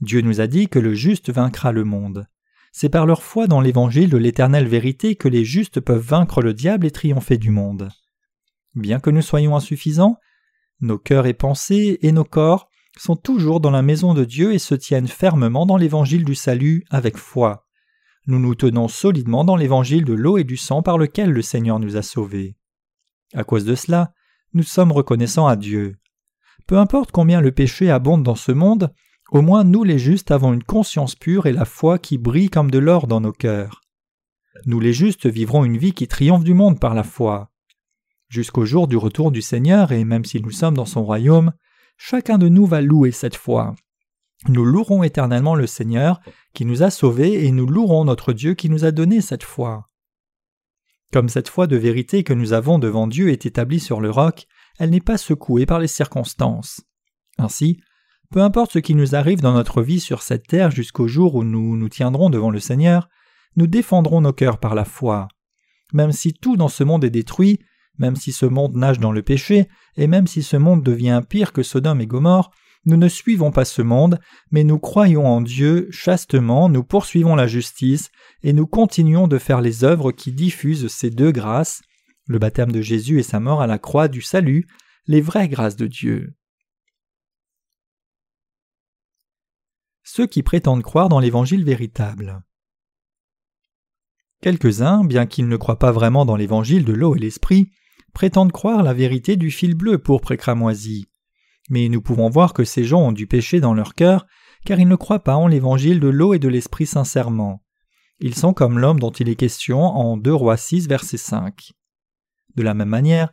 Dieu 0.00 0.20
nous 0.20 0.40
a 0.40 0.46
dit 0.46 0.68
que 0.68 0.78
le 0.78 0.94
juste 0.94 1.30
vaincra 1.30 1.72
le 1.72 1.84
monde. 1.84 2.26
C'est 2.72 2.88
par 2.88 3.06
leur 3.06 3.22
foi 3.22 3.46
dans 3.46 3.60
l'évangile 3.60 4.10
de 4.10 4.16
l'éternelle 4.16 4.68
vérité 4.68 5.16
que 5.16 5.28
les 5.28 5.44
justes 5.44 5.80
peuvent 5.80 6.06
vaincre 6.06 6.42
le 6.42 6.54
diable 6.54 6.86
et 6.86 6.90
triompher 6.90 7.38
du 7.38 7.50
monde. 7.50 7.88
Bien 8.74 9.00
que 9.00 9.10
nous 9.10 9.22
soyons 9.22 9.56
insuffisants, 9.56 10.16
nos 10.80 10.98
cœurs 10.98 11.26
et 11.26 11.34
pensées 11.34 11.98
et 12.02 12.12
nos 12.12 12.24
corps 12.24 12.68
sont 12.96 13.16
toujours 13.16 13.60
dans 13.60 13.70
la 13.70 13.82
maison 13.82 14.14
de 14.14 14.24
Dieu 14.24 14.52
et 14.52 14.58
se 14.58 14.74
tiennent 14.74 15.08
fermement 15.08 15.66
dans 15.66 15.76
l'évangile 15.76 16.24
du 16.24 16.34
salut 16.34 16.84
avec 16.90 17.16
foi 17.16 17.66
nous 18.30 18.38
nous 18.38 18.54
tenons 18.54 18.88
solidement 18.88 19.44
dans 19.44 19.56
l'évangile 19.56 20.04
de 20.04 20.12
l'eau 20.12 20.38
et 20.38 20.44
du 20.44 20.56
sang 20.56 20.82
par 20.82 20.98
lequel 20.98 21.30
le 21.30 21.42
Seigneur 21.42 21.80
nous 21.80 21.96
a 21.96 22.02
sauvés. 22.02 22.56
À 23.34 23.44
cause 23.44 23.64
de 23.64 23.74
cela, 23.74 24.12
nous 24.54 24.62
sommes 24.62 24.92
reconnaissants 24.92 25.46
à 25.46 25.56
Dieu. 25.56 25.96
Peu 26.66 26.78
importe 26.78 27.12
combien 27.12 27.40
le 27.40 27.52
péché 27.52 27.90
abonde 27.90 28.22
dans 28.22 28.34
ce 28.34 28.52
monde, 28.52 28.92
au 29.30 29.42
moins 29.42 29.64
nous 29.64 29.84
les 29.84 29.98
justes 29.98 30.30
avons 30.30 30.52
une 30.52 30.64
conscience 30.64 31.14
pure 31.14 31.46
et 31.46 31.52
la 31.52 31.64
foi 31.64 31.98
qui 31.98 32.18
brille 32.18 32.50
comme 32.50 32.70
de 32.70 32.78
l'or 32.78 33.06
dans 33.06 33.20
nos 33.20 33.32
cœurs. 33.32 33.80
Nous 34.66 34.80
les 34.80 34.92
justes 34.92 35.26
vivrons 35.26 35.64
une 35.64 35.78
vie 35.78 35.92
qui 35.92 36.08
triomphe 36.08 36.44
du 36.44 36.54
monde 36.54 36.80
par 36.80 36.94
la 36.94 37.04
foi. 37.04 37.50
Jusqu'au 38.28 38.64
jour 38.64 38.88
du 38.88 38.96
retour 38.96 39.30
du 39.30 39.42
Seigneur, 39.42 39.92
et 39.92 40.04
même 40.04 40.24
si 40.24 40.40
nous 40.40 40.50
sommes 40.50 40.76
dans 40.76 40.84
son 40.84 41.04
royaume, 41.04 41.52
chacun 41.96 42.38
de 42.38 42.48
nous 42.48 42.66
va 42.66 42.80
louer 42.80 43.12
cette 43.12 43.36
foi. 43.36 43.74
Nous 44.48 44.64
louerons 44.64 45.02
éternellement 45.02 45.54
le 45.54 45.66
Seigneur 45.66 46.20
qui 46.54 46.64
nous 46.64 46.82
a 46.82 46.90
sauvés 46.90 47.44
et 47.44 47.52
nous 47.52 47.66
louerons 47.66 48.04
notre 48.04 48.32
Dieu 48.32 48.54
qui 48.54 48.70
nous 48.70 48.84
a 48.84 48.90
donné 48.90 49.20
cette 49.20 49.42
foi. 49.42 49.89
Comme 51.12 51.28
cette 51.28 51.48
foi 51.48 51.66
de 51.66 51.76
vérité 51.76 52.22
que 52.22 52.32
nous 52.32 52.52
avons 52.52 52.78
devant 52.78 53.08
Dieu 53.08 53.30
est 53.30 53.44
établie 53.44 53.80
sur 53.80 54.00
le 54.00 54.10
roc, 54.10 54.46
elle 54.78 54.90
n'est 54.90 55.00
pas 55.00 55.18
secouée 55.18 55.66
par 55.66 55.80
les 55.80 55.88
circonstances. 55.88 56.82
Ainsi, 57.36 57.80
peu 58.30 58.40
importe 58.42 58.72
ce 58.72 58.78
qui 58.78 58.94
nous 58.94 59.16
arrive 59.16 59.40
dans 59.40 59.52
notre 59.52 59.82
vie 59.82 59.98
sur 59.98 60.22
cette 60.22 60.46
terre 60.46 60.70
jusqu'au 60.70 61.08
jour 61.08 61.34
où 61.34 61.42
nous 61.42 61.76
nous 61.76 61.88
tiendrons 61.88 62.30
devant 62.30 62.50
le 62.50 62.60
Seigneur, 62.60 63.08
nous 63.56 63.66
défendrons 63.66 64.20
nos 64.20 64.32
cœurs 64.32 64.60
par 64.60 64.76
la 64.76 64.84
foi. 64.84 65.26
Même 65.92 66.12
si 66.12 66.32
tout 66.32 66.56
dans 66.56 66.68
ce 66.68 66.84
monde 66.84 67.04
est 67.04 67.10
détruit, 67.10 67.58
même 67.98 68.14
si 68.14 68.30
ce 68.30 68.46
monde 68.46 68.76
nage 68.76 69.00
dans 69.00 69.10
le 69.10 69.22
péché, 69.22 69.68
et 69.96 70.06
même 70.06 70.28
si 70.28 70.44
ce 70.44 70.56
monde 70.56 70.84
devient 70.84 71.22
pire 71.28 71.52
que 71.52 71.64
Sodome 71.64 72.00
et 72.00 72.06
Gomorre, 72.06 72.52
nous 72.86 72.96
ne 72.96 73.08
suivons 73.08 73.50
pas 73.50 73.64
ce 73.64 73.82
monde, 73.82 74.18
mais 74.50 74.64
nous 74.64 74.78
croyons 74.78 75.26
en 75.26 75.40
Dieu 75.40 75.88
chastement, 75.90 76.68
nous 76.68 76.82
poursuivons 76.82 77.34
la 77.34 77.46
justice, 77.46 78.10
et 78.42 78.52
nous 78.52 78.66
continuons 78.66 79.28
de 79.28 79.38
faire 79.38 79.60
les 79.60 79.84
œuvres 79.84 80.12
qui 80.12 80.32
diffusent 80.32 80.88
ces 80.88 81.10
deux 81.10 81.30
grâces, 81.30 81.82
le 82.26 82.38
baptême 82.38 82.72
de 82.72 82.80
Jésus 82.80 83.18
et 83.18 83.22
sa 83.22 83.40
mort 83.40 83.60
à 83.60 83.66
la 83.66 83.78
croix 83.78 84.08
du 84.08 84.22
salut, 84.22 84.66
les 85.06 85.20
vraies 85.20 85.48
grâces 85.48 85.76
de 85.76 85.86
Dieu. 85.86 86.34
Ceux 90.02 90.26
qui 90.26 90.42
prétendent 90.42 90.82
croire 90.82 91.08
dans 91.08 91.20
l'Évangile 91.20 91.64
véritable. 91.64 92.42
Quelques-uns, 94.40 95.04
bien 95.04 95.26
qu'ils 95.26 95.48
ne 95.48 95.56
croient 95.58 95.78
pas 95.78 95.92
vraiment 95.92 96.24
dans 96.24 96.36
l'Évangile 96.36 96.86
de 96.86 96.94
l'eau 96.94 97.14
et 97.14 97.18
l'Esprit, 97.18 97.70
prétendent 98.14 98.52
croire 98.52 98.82
la 98.82 98.94
vérité 98.94 99.36
du 99.36 99.50
fil 99.50 99.74
bleu 99.74 99.98
pour 99.98 100.22
cramoisi. 100.22 101.09
Mais 101.68 101.88
nous 101.88 102.00
pouvons 102.00 102.30
voir 102.30 102.54
que 102.54 102.64
ces 102.64 102.84
gens 102.84 103.00
ont 103.00 103.12
du 103.12 103.26
péché 103.26 103.60
dans 103.60 103.74
leur 103.74 103.94
cœur, 103.94 104.26
car 104.64 104.78
ils 104.78 104.88
ne 104.88 104.96
croient 104.96 105.24
pas 105.24 105.36
en 105.36 105.46
l'évangile 105.46 106.00
de 106.00 106.08
l'eau 106.08 106.34
et 106.34 106.38
de 106.38 106.48
l'esprit 106.48 106.86
sincèrement. 106.86 107.62
Ils 108.18 108.34
sont 108.34 108.52
comme 108.52 108.78
l'homme 108.78 109.00
dont 109.00 109.10
il 109.10 109.28
est 109.28 109.36
question 109.36 109.80
en 109.80 110.16
2 110.16 110.32
Rois 110.32 110.56
6, 110.56 110.88
verset 110.88 111.16
5. 111.16 111.72
De 112.56 112.62
la 112.62 112.74
même 112.74 112.88
manière, 112.88 113.30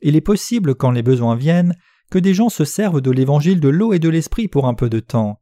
il 0.00 0.16
est 0.16 0.22
possible, 0.22 0.74
quand 0.74 0.90
les 0.90 1.02
besoins 1.02 1.36
viennent, 1.36 1.74
que 2.10 2.18
des 2.18 2.34
gens 2.34 2.48
se 2.48 2.64
servent 2.64 3.00
de 3.00 3.10
l'évangile 3.10 3.60
de 3.60 3.68
l'eau 3.68 3.92
et 3.92 3.98
de 3.98 4.08
l'esprit 4.08 4.48
pour 4.48 4.66
un 4.66 4.74
peu 4.74 4.88
de 4.88 5.00
temps. 5.00 5.40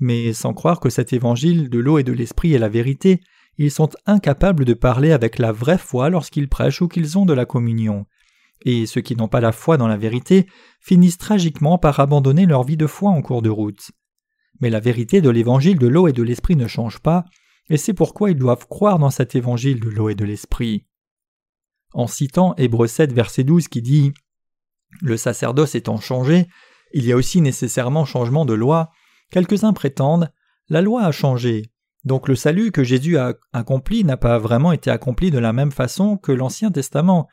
Mais 0.00 0.32
sans 0.32 0.54
croire 0.54 0.80
que 0.80 0.90
cet 0.90 1.12
évangile 1.12 1.68
de 1.68 1.78
l'eau 1.78 1.98
et 1.98 2.04
de 2.04 2.12
l'esprit 2.12 2.54
est 2.54 2.58
la 2.58 2.68
vérité, 2.68 3.20
ils 3.58 3.70
sont 3.70 3.90
incapables 4.06 4.64
de 4.64 4.74
parler 4.74 5.12
avec 5.12 5.38
la 5.38 5.52
vraie 5.52 5.78
foi 5.78 6.10
lorsqu'ils 6.10 6.48
prêchent 6.48 6.80
ou 6.80 6.88
qu'ils 6.88 7.18
ont 7.18 7.26
de 7.26 7.32
la 7.32 7.44
communion 7.44 8.06
et 8.62 8.86
ceux 8.86 9.00
qui 9.00 9.16
n'ont 9.16 9.28
pas 9.28 9.40
la 9.40 9.52
foi 9.52 9.76
dans 9.76 9.88
la 9.88 9.96
vérité 9.96 10.46
finissent 10.80 11.18
tragiquement 11.18 11.78
par 11.78 12.00
abandonner 12.00 12.46
leur 12.46 12.64
vie 12.64 12.76
de 12.76 12.86
foi 12.86 13.10
en 13.10 13.22
cours 13.22 13.42
de 13.42 13.50
route. 13.50 13.90
Mais 14.60 14.70
la 14.70 14.80
vérité 14.80 15.20
de 15.20 15.30
l'évangile 15.30 15.78
de 15.78 15.86
l'eau 15.86 16.08
et 16.08 16.12
de 16.12 16.22
l'esprit 16.22 16.56
ne 16.56 16.66
change 16.66 16.98
pas, 16.98 17.24
et 17.70 17.76
c'est 17.76 17.94
pourquoi 17.94 18.30
ils 18.30 18.38
doivent 18.38 18.66
croire 18.66 18.98
dans 18.98 19.10
cet 19.10 19.34
évangile 19.34 19.80
de 19.80 19.88
l'eau 19.88 20.08
et 20.08 20.14
de 20.14 20.24
l'esprit. 20.24 20.86
En 21.92 22.06
citant 22.06 22.54
Hébreu 22.56 22.86
7 22.86 23.12
verset 23.12 23.44
12 23.44 23.68
qui 23.68 23.82
dit 23.82 24.12
Le 25.00 25.16
sacerdoce 25.16 25.74
étant 25.74 26.00
changé, 26.00 26.46
il 26.92 27.04
y 27.04 27.12
a 27.12 27.16
aussi 27.16 27.40
nécessairement 27.40 28.04
changement 28.04 28.44
de 28.44 28.54
loi, 28.54 28.90
quelques-uns 29.30 29.72
prétendent 29.72 30.32
La 30.68 30.82
loi 30.82 31.04
a 31.04 31.12
changé, 31.12 31.70
donc 32.04 32.28
le 32.28 32.36
salut 32.36 32.72
que 32.72 32.84
Jésus 32.84 33.18
a 33.18 33.34
accompli 33.52 34.04
n'a 34.04 34.16
pas 34.16 34.38
vraiment 34.38 34.72
été 34.72 34.90
accompli 34.90 35.30
de 35.30 35.38
la 35.38 35.52
même 35.52 35.72
façon 35.72 36.16
que 36.16 36.32
l'Ancien 36.32 36.70
Testament, 36.70 37.28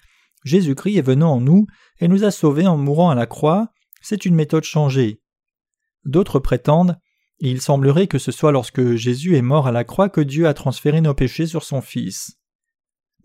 Jésus-Christ 0.45 0.95
est 0.95 1.01
venu 1.01 1.23
en 1.23 1.41
nous 1.41 1.67
et 1.99 2.07
nous 2.07 2.23
a 2.23 2.31
sauvés 2.31 2.67
en 2.67 2.77
mourant 2.77 3.09
à 3.09 3.15
la 3.15 3.25
croix, 3.25 3.73
c'est 4.01 4.25
une 4.25 4.35
méthode 4.35 4.63
changée. 4.63 5.19
D'autres 6.05 6.39
prétendent 6.39 6.97
il 7.39 7.61
semblerait 7.61 8.07
que 8.07 8.17
ce 8.17 8.31
soit 8.31 8.51
lorsque 8.51 8.95
Jésus 8.95 9.35
est 9.35 9.41
mort 9.41 9.67
à 9.67 9.71
la 9.71 9.83
croix 9.83 10.09
que 10.09 10.21
Dieu 10.21 10.47
a 10.47 10.53
transféré 10.53 11.01
nos 11.01 11.13
péchés 11.13 11.47
sur 11.47 11.63
son 11.63 11.81
Fils. 11.81 12.37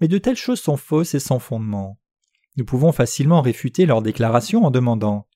Mais 0.00 0.08
de 0.08 0.18
telles 0.18 0.36
choses 0.36 0.60
sont 0.60 0.76
fausses 0.76 1.14
et 1.14 1.20
sans 1.20 1.38
fondement. 1.38 1.98
Nous 2.56 2.64
pouvons 2.64 2.90
facilement 2.90 3.40
réfuter 3.40 3.86
leur 3.86 4.02
déclaration 4.02 4.64
en 4.64 4.70
demandant 4.70 5.28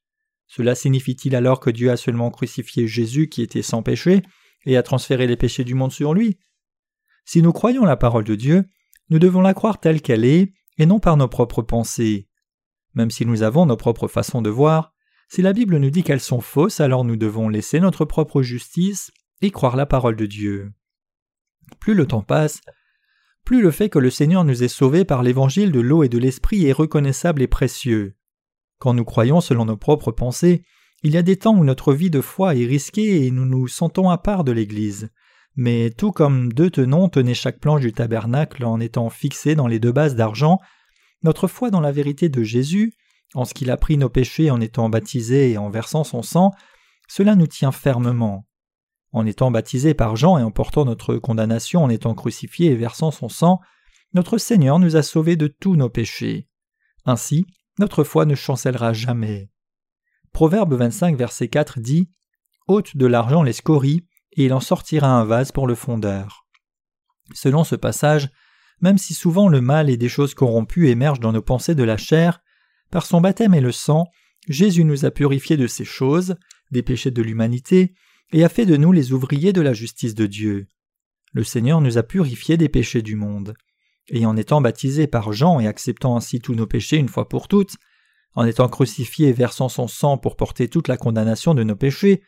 Cela 0.48 0.74
signifie-t-il 0.74 1.36
alors 1.36 1.60
que 1.60 1.70
Dieu 1.70 1.90
a 1.90 1.96
seulement 1.96 2.30
crucifié 2.30 2.88
Jésus 2.88 3.28
qui 3.28 3.42
était 3.42 3.62
sans 3.62 3.82
péché 3.82 4.22
et 4.66 4.76
a 4.76 4.82
transféré 4.82 5.26
les 5.26 5.36
péchés 5.36 5.64
du 5.64 5.74
monde 5.74 5.92
sur 5.92 6.12
lui? 6.12 6.38
Si 7.24 7.42
nous 7.42 7.52
croyons 7.52 7.84
la 7.84 7.96
parole 7.96 8.24
de 8.24 8.34
Dieu, 8.34 8.64
nous 9.08 9.18
devons 9.18 9.40
la 9.40 9.54
croire 9.54 9.78
telle 9.78 10.02
qu'elle 10.02 10.24
est 10.24 10.52
et 10.78 10.86
non 10.86 11.00
par 11.00 11.16
nos 11.16 11.28
propres 11.28 11.62
pensées. 11.62 12.28
Même 12.94 13.10
si 13.10 13.26
nous 13.26 13.42
avons 13.42 13.66
nos 13.66 13.76
propres 13.76 14.08
façons 14.08 14.42
de 14.42 14.50
voir, 14.50 14.92
si 15.28 15.42
la 15.42 15.52
Bible 15.52 15.78
nous 15.78 15.90
dit 15.90 16.02
qu'elles 16.02 16.20
sont 16.20 16.40
fausses, 16.40 16.80
alors 16.80 17.04
nous 17.04 17.16
devons 17.16 17.48
laisser 17.48 17.80
notre 17.80 18.04
propre 18.04 18.42
justice 18.42 19.10
et 19.40 19.50
croire 19.50 19.76
la 19.76 19.86
parole 19.86 20.16
de 20.16 20.26
Dieu. 20.26 20.72
Plus 21.80 21.94
le 21.94 22.06
temps 22.06 22.22
passe, 22.22 22.60
plus 23.44 23.60
le 23.60 23.70
fait 23.70 23.88
que 23.88 23.98
le 23.98 24.10
Seigneur 24.10 24.44
nous 24.44 24.62
ait 24.62 24.68
sauvés 24.68 25.04
par 25.04 25.22
l'évangile 25.22 25.72
de 25.72 25.80
l'eau 25.80 26.02
et 26.02 26.08
de 26.08 26.18
l'esprit 26.18 26.64
est 26.66 26.72
reconnaissable 26.72 27.42
et 27.42 27.46
précieux. 27.46 28.14
Quand 28.78 28.94
nous 28.94 29.04
croyons 29.04 29.40
selon 29.40 29.66
nos 29.66 29.76
propres 29.76 30.12
pensées, 30.12 30.64
il 31.02 31.12
y 31.12 31.18
a 31.18 31.22
des 31.22 31.36
temps 31.36 31.56
où 31.56 31.64
notre 31.64 31.92
vie 31.92 32.10
de 32.10 32.20
foi 32.22 32.54
est 32.54 32.64
risquée 32.64 33.26
et 33.26 33.30
nous 33.30 33.44
nous 33.44 33.68
sentons 33.68 34.08
à 34.08 34.16
part 34.16 34.44
de 34.44 34.52
l'Église. 34.52 35.10
Mais 35.56 35.90
tout 35.90 36.10
comme 36.10 36.52
deux 36.52 36.70
tenons 36.70 37.08
tenaient 37.08 37.34
chaque 37.34 37.60
planche 37.60 37.82
du 37.82 37.92
tabernacle 37.92 38.64
en 38.64 38.80
étant 38.80 39.08
fixés 39.10 39.54
dans 39.54 39.66
les 39.66 39.78
deux 39.78 39.92
bases 39.92 40.16
d'argent, 40.16 40.58
notre 41.22 41.46
foi 41.46 41.70
dans 41.70 41.80
la 41.80 41.92
vérité 41.92 42.28
de 42.28 42.42
Jésus, 42.42 42.92
en 43.34 43.44
ce 43.44 43.54
qu'il 43.54 43.70
a 43.70 43.76
pris 43.76 43.96
nos 43.96 44.08
péchés 44.08 44.50
en 44.50 44.60
étant 44.60 44.88
baptisé 44.88 45.52
et 45.52 45.58
en 45.58 45.70
versant 45.70 46.04
son 46.04 46.22
sang, 46.22 46.52
cela 47.08 47.36
nous 47.36 47.46
tient 47.46 47.72
fermement. 47.72 48.46
En 49.12 49.26
étant 49.26 49.50
baptisé 49.50 49.94
par 49.94 50.16
Jean 50.16 50.38
et 50.38 50.42
en 50.42 50.50
portant 50.50 50.84
notre 50.84 51.16
condamnation 51.16 51.84
en 51.84 51.88
étant 51.88 52.14
crucifié 52.14 52.72
et 52.72 52.76
versant 52.76 53.10
son 53.10 53.28
sang, 53.28 53.60
notre 54.12 54.38
Seigneur 54.38 54.78
nous 54.78 54.96
a 54.96 55.02
sauvés 55.02 55.36
de 55.36 55.46
tous 55.46 55.76
nos 55.76 55.88
péchés. 55.88 56.48
Ainsi, 57.04 57.46
notre 57.78 58.04
foi 58.04 58.24
ne 58.24 58.34
chancellera 58.34 58.92
jamais. 58.92 59.50
Proverbe 60.32 60.74
25, 60.74 61.16
verset 61.16 61.48
4 61.48 61.80
dit 61.80 62.10
Ôte 62.66 62.96
de 62.96 63.06
l'argent 63.06 63.42
les 63.42 63.52
scories, 63.52 64.04
et 64.34 64.44
il 64.44 64.52
en 64.52 64.60
sortira 64.60 65.08
un 65.08 65.24
vase 65.24 65.52
pour 65.52 65.66
le 65.66 65.74
fondeur. 65.74 66.46
Selon 67.32 67.64
ce 67.64 67.76
passage, 67.76 68.28
même 68.80 68.98
si 68.98 69.14
souvent 69.14 69.48
le 69.48 69.60
mal 69.60 69.88
et 69.88 69.96
des 69.96 70.08
choses 70.08 70.34
corrompues 70.34 70.88
émergent 70.88 71.20
dans 71.20 71.32
nos 71.32 71.42
pensées 71.42 71.74
de 71.74 71.84
la 71.84 71.96
chair, 71.96 72.40
par 72.90 73.06
son 73.06 73.20
baptême 73.20 73.54
et 73.54 73.60
le 73.60 73.72
sang, 73.72 74.06
Jésus 74.48 74.84
nous 74.84 75.04
a 75.04 75.10
purifiés 75.10 75.56
de 75.56 75.66
ces 75.66 75.84
choses, 75.84 76.36
des 76.70 76.82
péchés 76.82 77.10
de 77.10 77.22
l'humanité, 77.22 77.94
et 78.32 78.44
a 78.44 78.48
fait 78.48 78.66
de 78.66 78.76
nous 78.76 78.92
les 78.92 79.12
ouvriers 79.12 79.52
de 79.52 79.60
la 79.60 79.72
justice 79.72 80.14
de 80.14 80.26
Dieu. 80.26 80.66
Le 81.32 81.44
Seigneur 81.44 81.80
nous 81.80 81.98
a 81.98 82.02
purifiés 82.02 82.56
des 82.56 82.68
péchés 82.68 83.02
du 83.02 83.16
monde. 83.16 83.54
Et 84.08 84.26
en 84.26 84.36
étant 84.36 84.60
baptisé 84.60 85.06
par 85.06 85.32
Jean 85.32 85.60
et 85.60 85.66
acceptant 85.66 86.16
ainsi 86.16 86.40
tous 86.40 86.54
nos 86.54 86.66
péchés 86.66 86.96
une 86.96 87.08
fois 87.08 87.28
pour 87.28 87.48
toutes, 87.48 87.76
en 88.34 88.44
étant 88.44 88.68
crucifié 88.68 89.28
et 89.28 89.32
versant 89.32 89.68
son 89.68 89.88
sang 89.88 90.18
pour 90.18 90.36
porter 90.36 90.68
toute 90.68 90.88
la 90.88 90.96
condamnation 90.96 91.54
de 91.54 91.62
nos 91.62 91.76
péchés, 91.76 92.22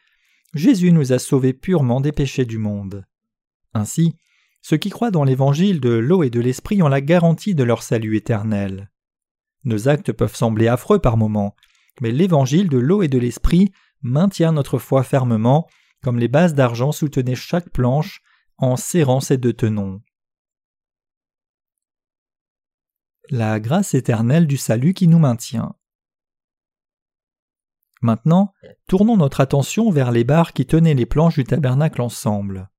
Jésus 0.57 0.93
nous 0.93 1.13
a 1.13 1.19
sauvés 1.19 1.53
purement 1.53 2.01
des 2.01 2.13
péchés 2.13 2.45
du 2.45 2.59
monde. 2.59 3.05
Ainsi, 3.75 4.17
ceux 4.63 4.77
qui 4.77 4.91
croient 4.91 5.11
dans 5.11 5.25
l'évangile 5.25 5.81
de 5.81 5.91
l'eau 5.91 6.23
et 6.23 6.31
de 6.31 6.41
l'esprit 6.41 6.83
ont 6.83 6.89
la 6.89 7.01
garantie 7.01 7.55
de 7.55 7.63
leur 7.63 7.83
salut 7.83 8.17
éternel. 8.17 8.91
Nos 9.65 9.89
actes 9.89 10.13
peuvent 10.13 10.35
sembler 10.35 10.69
affreux 10.69 10.99
par 10.99 11.17
moments, 11.17 11.55
mais 12.01 12.11
l'évangile 12.11 12.69
de 12.69 12.79
l'eau 12.79 13.03
et 13.03 13.09
de 13.09 13.19
l'esprit 13.19 13.73
maintient 14.03 14.53
notre 14.53 14.79
foi 14.79 15.03
fermement, 15.03 15.67
comme 16.03 16.19
les 16.19 16.29
bases 16.29 16.55
d'argent 16.55 16.93
soutenaient 16.93 17.35
chaque 17.35 17.71
planche 17.71 18.23
en 18.59 18.77
serrant 18.77 19.21
ces 19.21 19.37
deux 19.37 19.53
tenons. 19.53 20.03
La 23.29 23.59
grâce 23.61 23.95
éternelle 23.95 24.47
du 24.47 24.57
salut 24.57 24.95
qui 24.95 25.09
nous 25.09 25.19
maintient. 25.19 25.75
Maintenant, 28.07 28.53
tournons 28.87 29.17
notre 29.17 29.41
attention 29.41 29.91
vers 29.91 30.13
les 30.13 30.23
barres 30.23 30.53
qui 30.53 30.65
tenaient 30.65 30.95
les 30.95 31.07
planches 31.07 31.35
du 31.35 31.43
tabernacle 31.43 32.01
ensemble. 32.01 32.71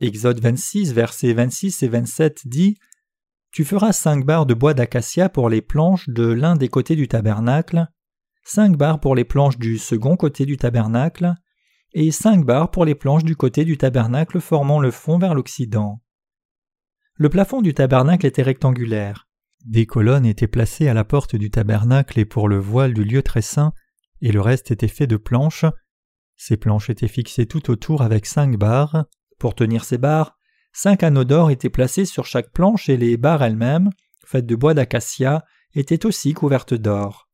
Exode 0.00 0.40
26, 0.40 0.94
versets 0.94 1.34
26 1.34 1.82
et 1.82 1.88
27 1.88 2.48
dit 2.48 2.78
Tu 3.52 3.66
feras 3.66 3.92
cinq 3.92 4.24
barres 4.24 4.46
de 4.46 4.54
bois 4.54 4.72
d'acacia 4.72 5.28
pour 5.28 5.50
les 5.50 5.60
planches 5.60 6.08
de 6.08 6.24
l'un 6.24 6.56
des 6.56 6.70
côtés 6.70 6.96
du 6.96 7.08
tabernacle, 7.08 7.88
cinq 8.42 8.78
barres 8.78 9.00
pour 9.00 9.14
les 9.14 9.26
planches 9.26 9.58
du 9.58 9.76
second 9.76 10.16
côté 10.16 10.46
du 10.46 10.56
tabernacle, 10.56 11.34
et 11.92 12.10
cinq 12.10 12.46
barres 12.46 12.70
pour 12.70 12.86
les 12.86 12.94
planches 12.94 13.24
du 13.24 13.36
côté 13.36 13.66
du 13.66 13.76
tabernacle 13.76 14.40
formant 14.40 14.80
le 14.80 14.90
fond 14.90 15.18
vers 15.18 15.34
l'occident. 15.34 16.00
Le 17.16 17.28
plafond 17.28 17.60
du 17.60 17.74
tabernacle 17.74 18.24
était 18.24 18.40
rectangulaire. 18.40 19.28
Des 19.66 19.84
colonnes 19.84 20.24
étaient 20.24 20.48
placées 20.48 20.88
à 20.88 20.94
la 20.94 21.04
porte 21.04 21.36
du 21.36 21.50
tabernacle 21.50 22.18
et 22.18 22.24
pour 22.24 22.48
le 22.48 22.58
voile 22.58 22.94
du 22.94 23.04
lieu 23.04 23.22
très 23.22 23.42
saint, 23.42 23.74
et 24.20 24.32
le 24.32 24.40
reste 24.40 24.70
était 24.70 24.88
fait 24.88 25.06
de 25.06 25.16
planches. 25.16 25.64
Ces 26.36 26.56
planches 26.56 26.90
étaient 26.90 27.08
fixées 27.08 27.46
tout 27.46 27.70
autour 27.70 28.02
avec 28.02 28.26
cinq 28.26 28.56
barres. 28.56 29.06
Pour 29.38 29.54
tenir 29.54 29.84
ces 29.84 29.98
barres, 29.98 30.36
cinq 30.72 31.02
anneaux 31.02 31.24
d'or 31.24 31.50
étaient 31.50 31.70
placés 31.70 32.04
sur 32.04 32.26
chaque 32.26 32.52
planche 32.52 32.88
et 32.88 32.96
les 32.96 33.16
barres 33.16 33.42
elles-mêmes, 33.42 33.90
faites 34.24 34.46
de 34.46 34.56
bois 34.56 34.74
d'acacia, 34.74 35.44
étaient 35.74 36.06
aussi 36.06 36.32
couvertes 36.34 36.74
d'or. 36.74 37.28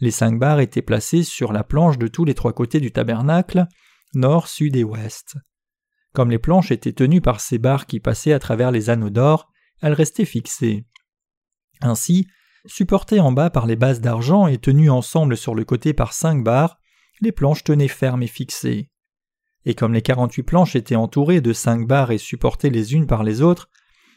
Les 0.00 0.10
cinq 0.10 0.38
barres 0.38 0.60
étaient 0.60 0.82
placées 0.82 1.22
sur 1.22 1.52
la 1.52 1.64
planche 1.64 1.98
de 1.98 2.08
tous 2.08 2.24
les 2.24 2.34
trois 2.34 2.52
côtés 2.52 2.80
du 2.80 2.92
tabernacle, 2.92 3.66
nord, 4.14 4.48
sud 4.48 4.76
et 4.76 4.84
ouest. 4.84 5.36
Comme 6.12 6.30
les 6.30 6.38
planches 6.38 6.70
étaient 6.70 6.92
tenues 6.92 7.20
par 7.20 7.40
ces 7.40 7.58
barres 7.58 7.86
qui 7.86 8.00
passaient 8.00 8.32
à 8.32 8.38
travers 8.38 8.70
les 8.70 8.90
anneaux 8.90 9.10
d'or, 9.10 9.50
elles 9.80 9.92
restaient 9.92 10.24
fixées. 10.24 10.86
Ainsi, 11.80 12.26
supportées 12.66 13.20
en 13.20 13.32
bas 13.32 13.50
par 13.50 13.66
les 13.66 13.76
bases 13.76 14.00
d'argent 14.00 14.46
et 14.46 14.58
tenues 14.58 14.90
ensemble 14.90 15.36
sur 15.36 15.54
le 15.54 15.64
côté 15.64 15.92
par 15.92 16.12
cinq 16.12 16.42
barres, 16.42 16.78
les 17.20 17.32
planches 17.32 17.64
tenaient 17.64 17.88
fermes 17.88 18.22
et 18.22 18.28
fixées. 18.28 18.90
Et 19.64 19.74
comme 19.74 19.94
les 19.94 20.02
quarante-huit 20.02 20.42
planches 20.42 20.76
étaient 20.76 20.96
entourées 20.96 21.40
de 21.40 21.52
cinq 21.52 21.86
barres 21.86 22.10
et 22.10 22.18
supportées 22.18 22.70
les 22.70 22.94
unes 22.94 23.06
par 23.06 23.22
les 23.22 23.40
autres, 23.40 23.70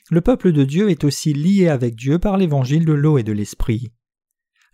le 0.09 0.21
peuple 0.21 0.51
de 0.51 0.63
Dieu 0.63 0.89
est 0.89 1.03
aussi 1.03 1.33
lié 1.33 1.67
avec 1.67 1.95
Dieu 1.95 2.19
par 2.19 2.37
l'évangile 2.37 2.85
de 2.85 2.93
l'eau 2.93 3.17
et 3.17 3.23
de 3.23 3.33
l'esprit. 3.33 3.91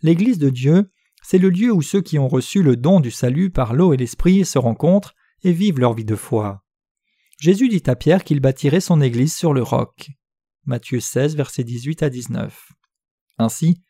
L'Église 0.02 0.38
de 0.38 0.50
Dieu, 0.50 0.90
c'est 1.22 1.38
le 1.38 1.50
lieu 1.50 1.72
où 1.72 1.82
ceux 1.82 2.00
qui 2.00 2.18
ont 2.18 2.28
reçu 2.28 2.62
le 2.62 2.76
don 2.76 3.00
du 3.00 3.10
salut 3.10 3.50
par 3.50 3.72
l'eau 3.72 3.92
et 3.92 3.96
l'esprit 3.96 4.44
se 4.44 4.58
rencontrent 4.58 5.14
et 5.42 5.52
vivent 5.52 5.80
leur 5.80 5.94
vie 5.94 6.04
de 6.04 6.16
foi. 6.16 6.64
Jésus 7.40 7.68
dit 7.68 7.82
à 7.86 7.96
Pierre 7.96 8.22
qu'il 8.24 8.40
bâtirait 8.40 8.80
son 8.80 9.00
Église 9.00 9.34
sur 9.34 9.52
le 9.52 9.62
roc. 9.62 10.10
Matthieu 10.66 11.00
16, 11.00 11.36
versets 11.36 11.64
18 11.64 12.02
à 12.02 12.10
19. 12.10 12.72
Ainsi, 13.38 13.82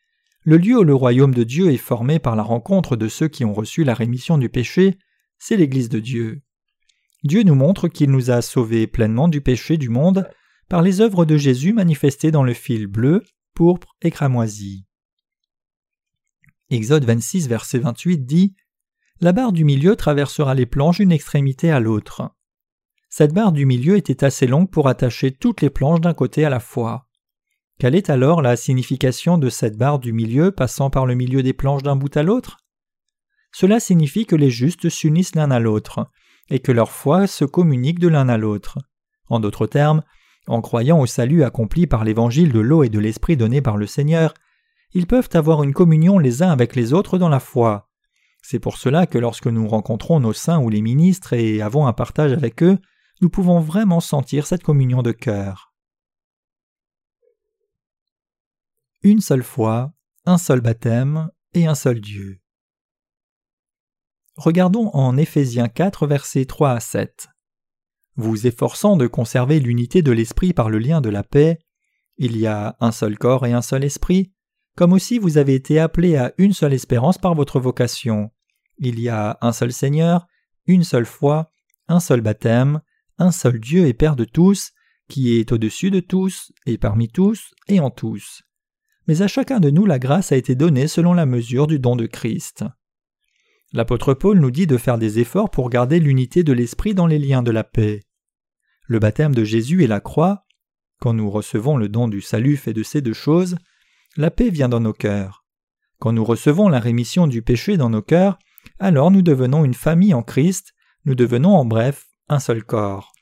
le 0.42 0.58
lieu 0.58 0.78
où 0.78 0.84
le 0.84 0.94
royaume 0.94 1.34
de 1.34 1.44
Dieu 1.44 1.72
est 1.72 1.78
formé 1.78 2.18
par 2.18 2.36
la 2.36 2.42
rencontre 2.42 2.96
de 2.96 3.08
ceux 3.08 3.28
qui 3.28 3.44
ont 3.44 3.54
reçu 3.54 3.82
la 3.84 3.94
rémission 3.94 4.36
du 4.38 4.48
péché, 4.48 4.98
c'est 5.38 5.56
l'Église 5.56 5.88
de 5.88 6.00
Dieu. 6.00 6.42
Dieu 7.22 7.42
nous 7.42 7.54
montre 7.54 7.88
qu'il 7.88 8.10
nous 8.10 8.30
a 8.30 8.42
sauvés 8.42 8.86
pleinement 8.86 9.28
du 9.28 9.40
péché 9.40 9.78
du 9.78 9.88
monde 9.88 10.28
par 10.68 10.82
les 10.82 11.00
œuvres 11.00 11.24
de 11.24 11.36
Jésus 11.36 11.72
manifestées 11.72 12.30
dans 12.30 12.42
le 12.42 12.52
fil 12.52 12.86
bleu, 12.86 13.22
pourpre 13.54 13.96
et 14.02 14.10
cramoisi. 14.10 14.84
Exode 16.70 17.04
26, 17.04 17.48
verset 17.48 17.78
28 17.78 18.26
dit 18.26 18.54
La 19.20 19.32
barre 19.32 19.52
du 19.52 19.64
milieu 19.64 19.96
traversera 19.96 20.54
les 20.54 20.66
planches 20.66 20.98
d'une 20.98 21.12
extrémité 21.12 21.70
à 21.70 21.80
l'autre. 21.80 22.34
Cette 23.08 23.32
barre 23.32 23.52
du 23.52 23.64
milieu 23.64 23.96
était 23.96 24.24
assez 24.24 24.46
longue 24.46 24.70
pour 24.70 24.88
attacher 24.88 25.30
toutes 25.30 25.62
les 25.62 25.70
planches 25.70 26.00
d'un 26.00 26.14
côté 26.14 26.44
à 26.44 26.50
la 26.50 26.60
fois. 26.60 27.08
Quelle 27.78 27.94
est 27.96 28.08
alors 28.08 28.40
la 28.40 28.56
signification 28.56 29.36
de 29.36 29.48
cette 29.48 29.76
barre 29.76 29.98
du 29.98 30.12
milieu 30.12 30.52
passant 30.52 30.90
par 30.90 31.06
le 31.06 31.14
milieu 31.14 31.42
des 31.42 31.52
planches 31.52 31.82
d'un 31.82 31.96
bout 31.96 32.16
à 32.16 32.22
l'autre? 32.22 32.58
Cela 33.52 33.80
signifie 33.80 34.26
que 34.26 34.36
les 34.36 34.50
justes 34.50 34.88
s'unissent 34.88 35.34
l'un 35.34 35.50
à 35.50 35.58
l'autre, 35.58 36.10
et 36.50 36.60
que 36.60 36.72
leur 36.72 36.90
foi 36.90 37.26
se 37.26 37.44
communique 37.44 37.98
de 37.98 38.08
l'un 38.08 38.28
à 38.28 38.36
l'autre. 38.36 38.78
En 39.28 39.40
d'autres 39.40 39.66
termes, 39.66 40.02
en 40.46 40.60
croyant 40.60 41.00
au 41.00 41.06
salut 41.06 41.42
accompli 41.42 41.86
par 41.86 42.04
l'évangile 42.04 42.52
de 42.52 42.60
l'eau 42.60 42.84
et 42.84 42.88
de 42.88 42.98
l'esprit 42.98 43.36
donné 43.36 43.60
par 43.60 43.76
le 43.76 43.86
Seigneur, 43.86 44.34
ils 44.92 45.06
peuvent 45.06 45.30
avoir 45.32 45.62
une 45.62 45.72
communion 45.72 46.18
les 46.18 46.42
uns 46.42 46.50
avec 46.50 46.76
les 46.76 46.92
autres 46.92 47.18
dans 47.18 47.28
la 47.28 47.40
foi. 47.40 47.88
C'est 48.42 48.60
pour 48.60 48.76
cela 48.76 49.06
que 49.06 49.18
lorsque 49.18 49.46
nous 49.46 49.66
rencontrons 49.66 50.20
nos 50.20 50.34
saints 50.34 50.60
ou 50.60 50.68
les 50.68 50.82
ministres 50.82 51.32
et 51.32 51.62
avons 51.62 51.86
un 51.86 51.92
partage 51.92 52.32
avec 52.32 52.62
eux, 52.62 52.78
nous 53.20 53.30
pouvons 53.30 53.58
vraiment 53.58 54.00
sentir 54.00 54.46
cette 54.46 54.62
communion 54.62 55.02
de 55.02 55.12
cœur. 55.12 55.73
Une 59.04 59.20
seule 59.20 59.42
foi, 59.42 59.92
un 60.24 60.38
seul 60.38 60.62
baptême 60.62 61.28
et 61.52 61.66
un 61.66 61.74
seul 61.74 62.00
Dieu. 62.00 62.40
Regardons 64.36 64.88
en 64.94 65.18
Éphésiens 65.18 65.68
4 65.68 66.06
versets 66.06 66.46
3 66.46 66.70
à 66.70 66.80
7. 66.80 67.28
Vous 68.16 68.46
efforçant 68.46 68.96
de 68.96 69.06
conserver 69.06 69.60
l'unité 69.60 70.00
de 70.00 70.10
l'esprit 70.10 70.54
par 70.54 70.70
le 70.70 70.78
lien 70.78 71.02
de 71.02 71.10
la 71.10 71.22
paix, 71.22 71.58
il 72.16 72.38
y 72.38 72.46
a 72.46 72.78
un 72.80 72.92
seul 72.92 73.18
corps 73.18 73.44
et 73.46 73.52
un 73.52 73.60
seul 73.60 73.84
esprit, 73.84 74.32
comme 74.74 74.94
aussi 74.94 75.18
vous 75.18 75.36
avez 75.36 75.54
été 75.54 75.78
appelés 75.78 76.16
à 76.16 76.32
une 76.38 76.54
seule 76.54 76.72
espérance 76.72 77.18
par 77.18 77.34
votre 77.34 77.60
vocation. 77.60 78.30
Il 78.78 78.98
y 78.98 79.10
a 79.10 79.36
un 79.42 79.52
seul 79.52 79.72
Seigneur, 79.72 80.26
une 80.64 80.82
seule 80.82 81.06
foi, 81.06 81.52
un 81.88 82.00
seul 82.00 82.22
baptême, 82.22 82.80
un 83.18 83.32
seul 83.32 83.60
Dieu 83.60 83.86
et 83.86 83.92
Père 83.92 84.16
de 84.16 84.24
tous, 84.24 84.72
qui 85.10 85.38
est 85.38 85.52
au-dessus 85.52 85.90
de 85.90 86.00
tous, 86.00 86.52
et 86.64 86.78
parmi 86.78 87.08
tous, 87.08 87.52
et 87.68 87.80
en 87.80 87.90
tous. 87.90 88.42
Mais 89.06 89.22
à 89.22 89.28
chacun 89.28 89.60
de 89.60 89.70
nous 89.70 89.86
la 89.86 89.98
grâce 89.98 90.32
a 90.32 90.36
été 90.36 90.54
donnée 90.54 90.88
selon 90.88 91.12
la 91.12 91.26
mesure 91.26 91.66
du 91.66 91.78
don 91.78 91.96
de 91.96 92.06
Christ. 92.06 92.64
L'apôtre 93.72 94.14
Paul 94.14 94.38
nous 94.38 94.50
dit 94.50 94.66
de 94.66 94.76
faire 94.76 94.98
des 94.98 95.18
efforts 95.18 95.50
pour 95.50 95.68
garder 95.68 95.98
l'unité 95.98 96.44
de 96.44 96.52
l'esprit 96.52 96.94
dans 96.94 97.06
les 97.06 97.18
liens 97.18 97.42
de 97.42 97.50
la 97.50 97.64
paix. 97.64 98.02
Le 98.86 98.98
baptême 98.98 99.34
de 99.34 99.44
Jésus 99.44 99.82
et 99.82 99.86
la 99.86 100.00
croix, 100.00 100.44
quand 101.00 101.12
nous 101.12 101.30
recevons 101.30 101.76
le 101.76 101.88
don 101.88 102.08
du 102.08 102.20
salut 102.20 102.56
fait 102.56 102.72
de 102.72 102.82
ces 102.82 103.02
deux 103.02 103.12
choses, 103.12 103.56
la 104.16 104.30
paix 104.30 104.48
vient 104.48 104.68
dans 104.68 104.80
nos 104.80 104.92
cœurs. 104.92 105.44
Quand 105.98 106.12
nous 106.12 106.24
recevons 106.24 106.68
la 106.68 106.80
rémission 106.80 107.26
du 107.26 107.42
péché 107.42 107.76
dans 107.76 107.90
nos 107.90 108.02
cœurs, 108.02 108.38
alors 108.78 109.10
nous 109.10 109.22
devenons 109.22 109.64
une 109.64 109.74
famille 109.74 110.14
en 110.14 110.22
Christ, 110.22 110.72
nous 111.04 111.14
devenons 111.14 111.54
en 111.54 111.64
bref 111.64 112.06
un 112.28 112.38
seul 112.38 112.64
corps. 112.64 113.12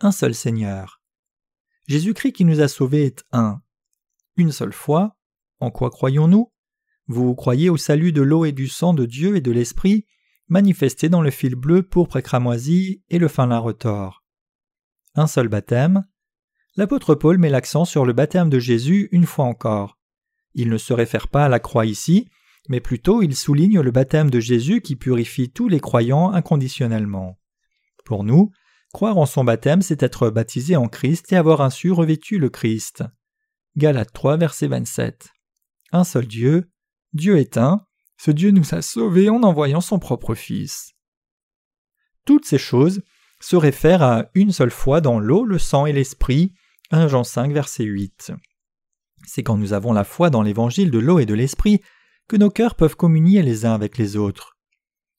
Un 0.00 0.12
seul 0.12 0.34
Seigneur. 0.34 1.00
Jésus-Christ 1.88 2.32
qui 2.32 2.44
nous 2.44 2.60
a 2.60 2.68
sauvés 2.68 3.06
est 3.06 3.24
un. 3.32 3.62
Une 4.38 4.52
seule 4.52 4.72
foi. 4.72 5.16
En 5.58 5.72
quoi 5.72 5.90
croyons-nous? 5.90 6.52
Vous 7.08 7.34
croyez 7.34 7.70
au 7.70 7.76
salut 7.76 8.12
de 8.12 8.22
l'eau 8.22 8.44
et 8.44 8.52
du 8.52 8.68
sang 8.68 8.94
de 8.94 9.04
Dieu 9.04 9.34
et 9.34 9.40
de 9.40 9.50
l'Esprit, 9.50 10.06
manifesté 10.46 11.08
dans 11.08 11.22
le 11.22 11.32
fil 11.32 11.56
bleu, 11.56 11.82
pourpre 11.82 12.18
et 12.18 12.22
cramoisi 12.22 13.02
et 13.10 13.18
le 13.18 13.26
fin 13.26 13.48
lin 13.48 13.58
retors. 13.58 14.22
Un 15.16 15.26
seul 15.26 15.48
baptême. 15.48 16.04
L'apôtre 16.76 17.16
Paul 17.16 17.38
met 17.38 17.50
l'accent 17.50 17.84
sur 17.84 18.06
le 18.06 18.12
baptême 18.12 18.48
de 18.48 18.60
Jésus 18.60 19.08
une 19.10 19.26
fois 19.26 19.46
encore. 19.46 19.98
Il 20.54 20.68
ne 20.68 20.78
se 20.78 20.92
réfère 20.92 21.26
pas 21.26 21.46
à 21.46 21.48
la 21.48 21.58
croix 21.58 21.84
ici, 21.84 22.28
mais 22.68 22.78
plutôt 22.78 23.22
il 23.22 23.34
souligne 23.34 23.80
le 23.80 23.90
baptême 23.90 24.30
de 24.30 24.38
Jésus 24.38 24.82
qui 24.82 24.94
purifie 24.94 25.50
tous 25.50 25.66
les 25.66 25.80
croyants 25.80 26.30
inconditionnellement. 26.30 27.40
Pour 28.04 28.22
nous, 28.22 28.52
croire 28.92 29.18
en 29.18 29.26
son 29.26 29.42
baptême, 29.42 29.82
c'est 29.82 30.04
être 30.04 30.30
baptisé 30.30 30.76
en 30.76 30.86
Christ 30.86 31.32
et 31.32 31.36
avoir 31.36 31.60
ainsi 31.60 31.90
revêtu 31.90 32.38
le 32.38 32.50
Christ. 32.50 33.02
Galates 33.78 34.12
3, 34.12 34.38
verset 34.38 34.66
27. 34.66 35.28
Un 35.92 36.02
seul 36.02 36.26
Dieu, 36.26 36.68
Dieu 37.12 37.38
est 37.38 37.56
un, 37.56 37.86
ce 38.16 38.32
Dieu 38.32 38.50
nous 38.50 38.74
a 38.74 38.82
sauvés 38.82 39.30
en 39.30 39.44
envoyant 39.44 39.80
son 39.80 40.00
propre 40.00 40.34
Fils. 40.34 40.94
Toutes 42.24 42.44
ces 42.44 42.58
choses 42.58 43.02
se 43.38 43.54
réfèrent 43.54 44.02
à 44.02 44.30
une 44.34 44.50
seule 44.50 44.72
foi 44.72 45.00
dans 45.00 45.20
l'eau, 45.20 45.44
le 45.44 45.60
sang 45.60 45.86
et 45.86 45.92
l'esprit. 45.92 46.54
1 46.90 47.06
Jean 47.06 47.22
5, 47.22 47.52
verset 47.52 47.84
8. 47.84 48.32
C'est 49.24 49.44
quand 49.44 49.56
nous 49.56 49.72
avons 49.72 49.92
la 49.92 50.02
foi 50.02 50.28
dans 50.28 50.42
l'évangile 50.42 50.90
de 50.90 50.98
l'eau 50.98 51.20
et 51.20 51.26
de 51.26 51.34
l'esprit 51.34 51.80
que 52.26 52.36
nos 52.36 52.50
cœurs 52.50 52.74
peuvent 52.74 52.96
communier 52.96 53.42
les 53.42 53.64
uns 53.64 53.74
avec 53.74 53.96
les 53.96 54.16
autres. 54.16 54.58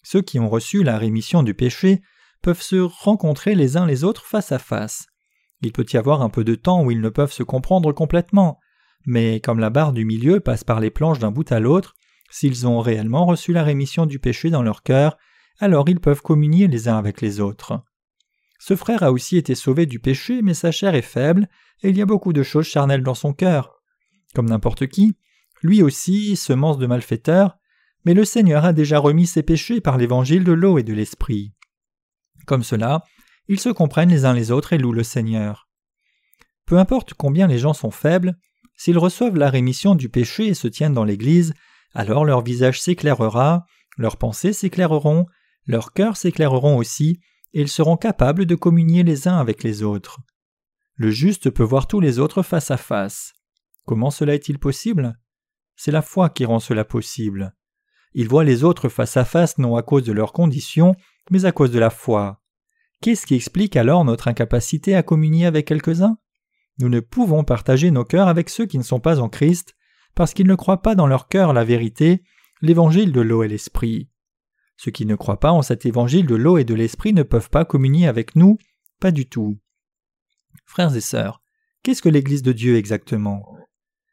Ceux 0.03 0.21
qui 0.21 0.37
ont 0.37 0.49
reçu 0.49 0.83
la 0.83 0.97
rémission 0.97 1.43
du 1.43 1.53
péché 1.53 2.01
peuvent 2.41 2.61
se 2.61 2.75
rencontrer 2.75 3.55
les 3.55 3.77
uns 3.77 3.85
les 3.85 4.03
autres 4.03 4.25
face 4.25 4.51
à 4.51 4.59
face. 4.59 5.08
Il 5.61 5.71
peut 5.71 5.85
y 5.91 5.97
avoir 5.97 6.21
un 6.21 6.29
peu 6.29 6.43
de 6.43 6.55
temps 6.55 6.83
où 6.83 6.91
ils 6.91 7.01
ne 7.01 7.09
peuvent 7.09 7.31
se 7.31 7.43
comprendre 7.43 7.91
complètement, 7.91 8.59
mais 9.05 9.39
comme 9.39 9.59
la 9.59 9.69
barre 9.69 9.93
du 9.93 10.05
milieu 10.05 10.39
passe 10.39 10.63
par 10.63 10.79
les 10.79 10.89
planches 10.89 11.19
d'un 11.19 11.31
bout 11.31 11.51
à 11.51 11.59
l'autre, 11.59 11.95
s'ils 12.29 12.67
ont 12.67 12.79
réellement 12.79 13.25
reçu 13.25 13.53
la 13.53 13.63
rémission 13.63 14.05
du 14.05 14.19
péché 14.19 14.49
dans 14.49 14.61
leur 14.61 14.83
cœur, 14.83 15.17
alors 15.59 15.89
ils 15.89 15.99
peuvent 15.99 16.21
communier 16.21 16.67
les 16.67 16.87
uns 16.87 16.97
avec 16.97 17.21
les 17.21 17.39
autres. 17.39 17.83
Ce 18.59 18.75
frère 18.75 19.03
a 19.03 19.11
aussi 19.11 19.37
été 19.37 19.55
sauvé 19.55 19.85
du 19.85 19.99
péché, 19.99 20.41
mais 20.41 20.53
sa 20.53 20.71
chair 20.71 20.95
est 20.95 21.01
faible, 21.01 21.47
et 21.81 21.89
il 21.89 21.97
y 21.97 22.01
a 22.01 22.05
beaucoup 22.05 22.33
de 22.33 22.43
choses 22.43 22.65
charnelles 22.65 23.03
dans 23.03 23.13
son 23.13 23.33
cœur. 23.33 23.81
Comme 24.35 24.49
n'importe 24.49 24.87
qui, 24.87 25.17
lui 25.61 25.81
aussi, 25.81 26.35
semence 26.35 26.77
de 26.77 26.87
malfaiteur, 26.87 27.57
mais 28.05 28.13
le 28.13 28.25
Seigneur 28.25 28.65
a 28.65 28.73
déjà 28.73 28.99
remis 28.99 29.27
ses 29.27 29.43
péchés 29.43 29.81
par 29.81 29.97
l'évangile 29.97 30.43
de 30.43 30.51
l'eau 30.51 30.77
et 30.77 30.83
de 30.83 30.93
l'esprit. 30.93 31.53
Comme 32.45 32.63
cela, 32.63 33.03
ils 33.49 33.59
se 33.59 33.69
comprennent 33.69 34.09
les 34.09 34.25
uns 34.25 34.33
les 34.33 34.51
autres 34.51 34.73
et 34.73 34.77
louent 34.77 34.93
le 34.93 35.03
Seigneur. 35.03 35.67
Peu 36.65 36.77
importe 36.77 37.15
combien 37.15 37.47
les 37.47 37.57
gens 37.57 37.73
sont 37.73 37.89
faibles, 37.89 38.37
s'ils 38.77 38.99
reçoivent 38.99 39.35
la 39.35 39.49
rémission 39.49 39.95
du 39.95 40.07
péché 40.07 40.45
et 40.45 40.53
se 40.53 40.67
tiennent 40.67 40.93
dans 40.93 41.03
l'Église, 41.03 41.53
alors 41.95 42.25
leur 42.25 42.41
visage 42.41 42.79
s'éclairera, 42.79 43.65
leurs 43.97 44.17
pensées 44.17 44.53
s'éclaireront, 44.53 45.25
leurs 45.65 45.93
cœurs 45.93 46.15
s'éclaireront 46.15 46.77
aussi, 46.77 47.19
et 47.53 47.61
ils 47.61 47.69
seront 47.69 47.97
capables 47.97 48.45
de 48.45 48.53
communier 48.53 49.01
les 49.01 49.27
uns 49.27 49.37
avec 49.37 49.63
les 49.63 49.81
autres. 49.81 50.19
Le 50.93 51.09
juste 51.09 51.49
peut 51.49 51.63
voir 51.63 51.87
tous 51.87 51.99
les 51.99 52.19
autres 52.19 52.43
face 52.43 52.69
à 52.69 52.77
face. 52.77 53.33
Comment 53.85 54.11
cela 54.11 54.35
est-il 54.35 54.59
possible? 54.59 55.17
C'est 55.75 55.91
la 55.91 56.03
foi 56.03 56.29
qui 56.29 56.45
rend 56.45 56.59
cela 56.59 56.85
possible. 56.85 57.55
Ils 58.13 58.27
voient 58.27 58.43
les 58.43 58.63
autres 58.63 58.89
face 58.89 59.17
à 59.17 59.25
face 59.25 59.57
non 59.57 59.75
à 59.75 59.81
cause 59.81 60.03
de 60.03 60.11
leurs 60.11 60.33
conditions, 60.33 60.95
mais 61.31 61.45
à 61.45 61.51
cause 61.51 61.71
de 61.71 61.79
la 61.79 61.89
foi. 61.89 62.43
Qu'est-ce 63.01 63.25
qui 63.25 63.35
explique 63.35 63.77
alors 63.77 64.03
notre 64.03 64.27
incapacité 64.27 64.95
à 64.95 65.03
communier 65.03 65.45
avec 65.45 65.65
quelques-uns? 65.65 66.17
Nous 66.79 66.89
ne 66.89 66.99
pouvons 66.99 67.43
partager 67.43 67.91
nos 67.91 68.03
cœurs 68.03 68.27
avec 68.27 68.49
ceux 68.49 68.65
qui 68.65 68.77
ne 68.77 68.83
sont 68.83 68.99
pas 68.99 69.19
en 69.19 69.29
Christ, 69.29 69.75
parce 70.15 70.33
qu'ils 70.33 70.47
ne 70.47 70.55
croient 70.55 70.81
pas 70.81 70.95
dans 70.95 71.07
leur 71.07 71.27
cœur 71.27 71.53
la 71.53 71.63
vérité, 71.63 72.23
l'évangile 72.61 73.11
de 73.11 73.21
l'eau 73.21 73.43
et 73.43 73.47
l'esprit. 73.47 74.09
Ceux 74.75 74.91
qui 74.91 75.05
ne 75.05 75.15
croient 75.15 75.39
pas 75.39 75.51
en 75.51 75.61
cet 75.61 75.85
évangile 75.85 76.25
de 76.25 76.35
l'eau 76.35 76.57
et 76.57 76.63
de 76.63 76.73
l'esprit 76.73 77.13
ne 77.13 77.23
peuvent 77.23 77.49
pas 77.49 77.65
communier 77.65 78.07
avec 78.07 78.35
nous, 78.35 78.57
pas 78.99 79.11
du 79.11 79.27
tout. 79.27 79.59
Frères 80.65 80.95
et 80.95 81.01
sœurs, 81.01 81.41
qu'est-ce 81.83 82.01
que 82.01 82.09
l'Église 82.09 82.43
de 82.43 82.51
Dieu 82.51 82.77
exactement? 82.77 83.45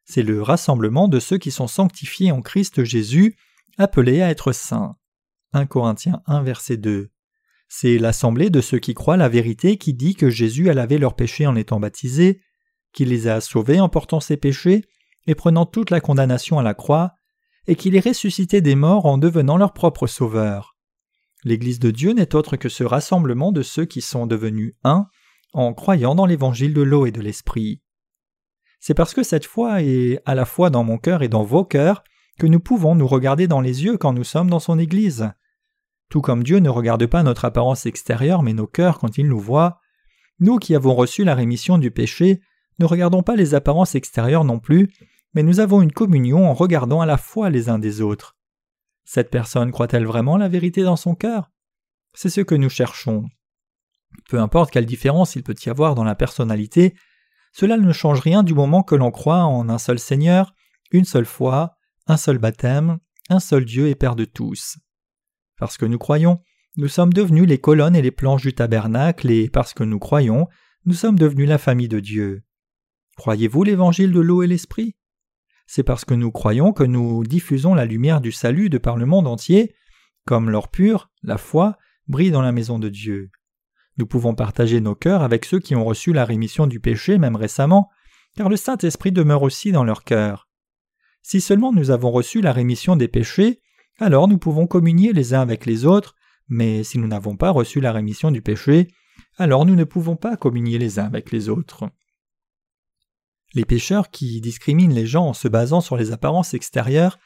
C'est 0.05 0.23
le 0.23 0.43
rassemblement 0.43 1.09
de 1.09 1.19
ceux 1.19 1.39
qui 1.39 1.51
sont 1.51 1.67
sanctifiés 1.67 2.31
en 2.31 2.41
Christ 2.41 2.85
Jésus, 2.85 3.37
appelés 3.79 4.23
à 4.23 4.31
être 4.31 4.53
saints. 4.53 4.97
1 5.53 5.67
Corinthiens 5.67 6.23
1 6.27 6.43
verset 6.43 6.77
2. 6.77 7.11
C'est 7.69 7.99
l'assemblée 7.99 8.51
de 8.51 8.61
ceux 8.61 8.79
qui 8.79 8.95
croient 8.95 9.17
la 9.17 9.29
vérité 9.29 9.77
qui 9.77 9.95
dit 9.95 10.15
que 10.15 10.31
Jésus 10.31 10.71
a 10.71 10.75
lavé 10.75 10.99
leurs 10.99 11.17
péchés 11.17 11.47
en 11.47 11.57
étant 11.57 11.81
baptisé, 11.81 12.41
qu'il 12.93 13.09
les 13.09 13.29
a 13.29 13.41
sauvés 13.41 13.81
en 13.81 13.89
portant 13.89 14.21
ses 14.21 14.37
péchés 14.37 14.85
et 15.27 15.35
prenant 15.35 15.67
toute 15.67 15.91
la 15.91 16.01
condamnation 16.01 16.59
à 16.59 16.63
la 16.63 16.75
croix, 16.75 17.13
et 17.67 17.75
qu'il 17.75 17.95
les 17.95 18.01
ressuscité 18.01 18.61
des 18.61 18.77
morts 18.77 19.07
en 19.07 19.19
devenant 19.19 19.57
leur 19.57 19.73
propre 19.73 20.07
sauveur. 20.07 20.77
L'Église 21.45 21.81
de 21.81 21.91
Dieu 21.91 22.13
n'est 22.13 22.35
autre 22.35 22.57
que 22.57 22.69
ce 22.69 22.85
rassemblement 22.85 23.53
de 23.53 23.63
ceux 23.63 23.85
qui 23.85 24.01
sont 24.01 24.27
devenus 24.27 24.75
un 24.85 25.07
en 25.53 25.75
croyant 25.75 26.15
dans 26.15 26.27
l'évangile 26.27 26.75
de 26.75 26.83
l'eau 26.83 27.07
et 27.07 27.13
de 27.13 27.21
l'esprit. 27.21 27.83
C'est 28.81 28.95
parce 28.95 29.15
que 29.15 29.23
cette 29.23 29.47
foi 29.47 29.83
est 29.83 30.21
à 30.27 30.35
la 30.35 30.45
fois 30.45 30.71
dans 30.71 30.85
mon 30.85 30.99
cœur 30.99 31.23
et 31.23 31.29
dans 31.29 31.43
vos 31.43 31.65
cœurs 31.65 32.05
que 32.39 32.47
nous 32.47 32.61
pouvons 32.61 32.95
nous 32.95 33.07
regarder 33.07 33.49
dans 33.49 33.61
les 33.61 33.85
yeux 33.85 33.97
quand 33.97 34.13
nous 34.13 34.25
sommes 34.25 34.51
dans 34.51 34.61
son 34.61 34.79
Église. 34.79 35.31
Tout 36.09 36.21
comme 36.21 36.43
Dieu 36.43 36.59
ne 36.59 36.69
regarde 36.69 37.07
pas 37.07 37.23
notre 37.23 37.45
apparence 37.45 37.87
extérieure 37.87 38.43
mais 38.43 38.53
nos 38.53 38.67
cœurs 38.67 38.99
quand 38.99 39.19
il 39.19 39.29
nous 39.29 39.41
voit, 39.41 39.81
nous 40.39 40.59
qui 40.59 40.75
avons 40.75 40.95
reçu 40.95 41.25
la 41.25 41.35
rémission 41.35 41.79
du 41.79 41.91
péché 41.91 42.41
ne 42.79 42.85
regardons 42.85 43.23
pas 43.23 43.37
les 43.37 43.55
apparences 43.55 43.95
extérieures 43.95 44.45
non 44.45 44.59
plus, 44.59 44.93
mais 45.35 45.43
nous 45.43 45.61
avons 45.61 45.83
une 45.83 45.93
communion 45.93 46.49
en 46.49 46.55
regardant 46.55 47.01
à 47.01 47.07
la 47.07 47.17
fois 47.17 47.51
les 47.51 47.69
uns 47.69 47.79
des 47.79 48.01
autres. 48.01 48.37
Cette 49.05 49.31
personne 49.31 49.71
croit-elle 49.71 50.07
vraiment 50.07 50.37
la 50.37 50.49
vérité 50.49 50.83
dans 50.83 50.97
son 50.97 51.15
cœur? 51.15 51.51
C'est 52.13 52.31
ce 52.31 52.41
que 52.41 52.55
nous 52.55 52.69
cherchons. 52.69 53.25
Peu 54.29 54.41
importe 54.41 54.71
quelle 54.71 54.87
différence 54.87 55.37
il 55.37 55.43
peut 55.43 55.55
y 55.65 55.69
avoir 55.69 55.95
dans 55.95 56.05
la 56.05 56.15
personnalité, 56.15 56.95
cela 57.53 57.77
ne 57.77 57.93
change 57.93 58.21
rien 58.21 58.43
du 58.43 58.55
moment 58.55 58.83
que 58.83 58.95
l'on 58.95 59.11
croit 59.11 59.45
en 59.45 59.69
un 59.69 59.79
seul 59.79 59.99
Seigneur, 59.99 60.55
une 60.91 61.05
seule 61.05 61.27
foi, 61.27 61.77
un 62.07 62.17
seul 62.17 62.39
baptême, 62.39 62.99
un 63.29 63.41
seul 63.41 63.65
Dieu 63.65 63.89
et 63.89 63.95
Père 63.95 64.17
de 64.17 64.25
tous. 64.25 64.79
Parce 65.59 65.77
que 65.77 65.87
nous 65.87 65.99
croyons, 65.99 66.41
nous 66.77 66.89
sommes 66.89 67.13
devenus 67.13 67.47
les 67.47 67.59
colonnes 67.59 67.97
et 67.97 68.03
les 68.03 68.11
planches 68.11 68.43
du 68.43 68.55
tabernacle, 68.55 69.31
et 69.31 69.49
parce 69.49 69.73
que 69.73 69.85
nous 69.85 69.99
croyons, 69.99 70.47
nous 70.85 70.95
sommes 70.95 71.19
devenus 71.19 71.49
la 71.49 71.59
famille 71.59 71.89
de 71.89 72.01
Dieu. 72.01 72.43
Croyez-vous 73.17 73.65
l'évangile 73.65 74.13
de 74.13 74.21
l'eau 74.21 74.43
et 74.43 74.47
l'esprit? 74.47 74.95
C'est 75.67 75.83
parce 75.83 76.05
que 76.05 76.15
nous 76.15 76.31
croyons 76.31 76.73
que 76.73 76.85
nous 76.85 77.25
diffusons 77.25 77.75
la 77.75 77.87
lumière 77.87 78.21
du 78.21 78.31
salut 78.31 78.69
de 78.71 78.79
par 78.79 78.97
le 78.97 79.07
monde 79.07 79.27
entier, 79.27 79.75
comme 80.27 80.51
l'or 80.51 80.69
pur, 80.69 81.11
la 81.23 81.39
foi, 81.39 81.77
brille 82.09 82.31
dans 82.31 82.43
la 82.43 82.53
maison 82.53 82.79
de 82.79 82.89
Dieu. 82.89 83.31
Nous 83.97 84.07
pouvons 84.07 84.35
partager 84.35 84.81
nos 84.81 84.95
cœurs 84.95 85.23
avec 85.23 85.45
ceux 85.45 85.59
qui 85.59 85.75
ont 85.75 85.85
reçu 85.85 86.13
la 86.13 86.25
rémission 86.25 86.67
du 86.67 86.79
péché 86.79 87.17
même 87.17 87.37
récemment, 87.37 87.89
car 88.37 88.49
le 88.49 88.57
Saint-Esprit 88.57 89.13
demeure 89.13 89.43
aussi 89.43 89.73
dans 89.73 89.85
leur 89.85 90.05
cœur. 90.05 90.49
Si 91.23 91.41
seulement 91.41 91.73
nous 91.73 91.91
avons 91.91 92.11
reçu 92.11 92.43
la 92.43 92.53
rémission 92.53 92.95
des 92.95 93.09
péchés, 93.09 93.61
alors 93.99 94.29
nous 94.29 94.39
pouvons 94.39 94.67
communier 94.67 95.13
les 95.13 95.35
uns 95.35 95.41
avec 95.41 95.67
les 95.67 95.85
autres, 95.85 96.15
mais 96.49 96.85
si 96.85 96.99
nous 96.99 97.09
n'avons 97.09 97.37
pas 97.37 97.51
reçu 97.51 97.81
la 97.81 97.93
rémission 97.93 98.31
du 98.31 98.43
péché, 98.43 98.89
alors 99.39 99.65
nous 99.67 99.75
ne 99.75 99.85
pouvons 99.85 100.17
pas 100.17 100.37
communier 100.37 100.79
les 100.79 100.99
uns 100.99 101.05
avec 101.05 101.33
les 101.33 101.49
autres. 101.49 101.91
Les 103.55 103.65
pécheurs 103.65 104.11
qui 104.11 104.41
discriminent 104.41 104.95
les 104.95 105.07
gens 105.07 105.27
en 105.27 105.33
se 105.33 105.49
basant 105.49 105.81
sur 105.81 105.97
les 105.97 106.13
apparences 106.13 106.55
extérieures 106.55 107.19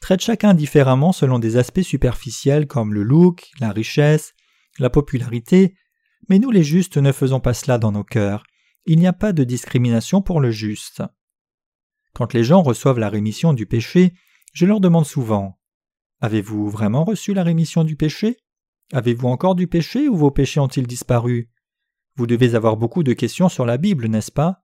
traitent 0.00 0.22
chacun 0.22 0.54
différemment 0.54 1.12
selon 1.12 1.38
des 1.38 1.56
aspects 1.56 1.82
superficiels 1.82 2.66
comme 2.66 2.94
le 2.94 3.02
look, 3.02 3.50
la 3.60 3.70
richesse, 3.70 4.34
la 4.78 4.90
popularité, 4.90 5.74
mais 6.28 6.38
nous 6.38 6.50
les 6.50 6.64
justes 6.64 6.98
ne 6.98 7.12
faisons 7.12 7.40
pas 7.40 7.54
cela 7.54 7.78
dans 7.78 7.92
nos 7.92 8.04
cœurs. 8.04 8.44
Il 8.86 8.98
n'y 8.98 9.06
a 9.06 9.12
pas 9.12 9.32
de 9.32 9.44
discrimination 9.44 10.22
pour 10.22 10.40
le 10.40 10.50
juste. 10.50 11.02
Quand 12.14 12.32
les 12.34 12.44
gens 12.44 12.62
reçoivent 12.62 12.98
la 12.98 13.08
rémission 13.08 13.52
du 13.52 13.66
péché, 13.66 14.12
je 14.52 14.66
leur 14.66 14.80
demande 14.80 15.06
souvent 15.06 15.58
Avez-vous 16.22 16.70
vraiment 16.70 17.02
reçu 17.02 17.34
la 17.34 17.42
rémission 17.42 17.82
du 17.82 17.96
péché? 17.96 18.38
Avez-vous 18.92 19.26
encore 19.26 19.56
du 19.56 19.66
péché 19.66 20.08
ou 20.08 20.14
vos 20.14 20.30
péchés 20.30 20.60
ont-ils 20.60 20.86
disparu? 20.86 21.50
Vous 22.14 22.28
devez 22.28 22.54
avoir 22.54 22.76
beaucoup 22.76 23.02
de 23.02 23.12
questions 23.12 23.48
sur 23.48 23.66
la 23.66 23.76
Bible, 23.76 24.06
n'est-ce 24.06 24.30
pas? 24.30 24.62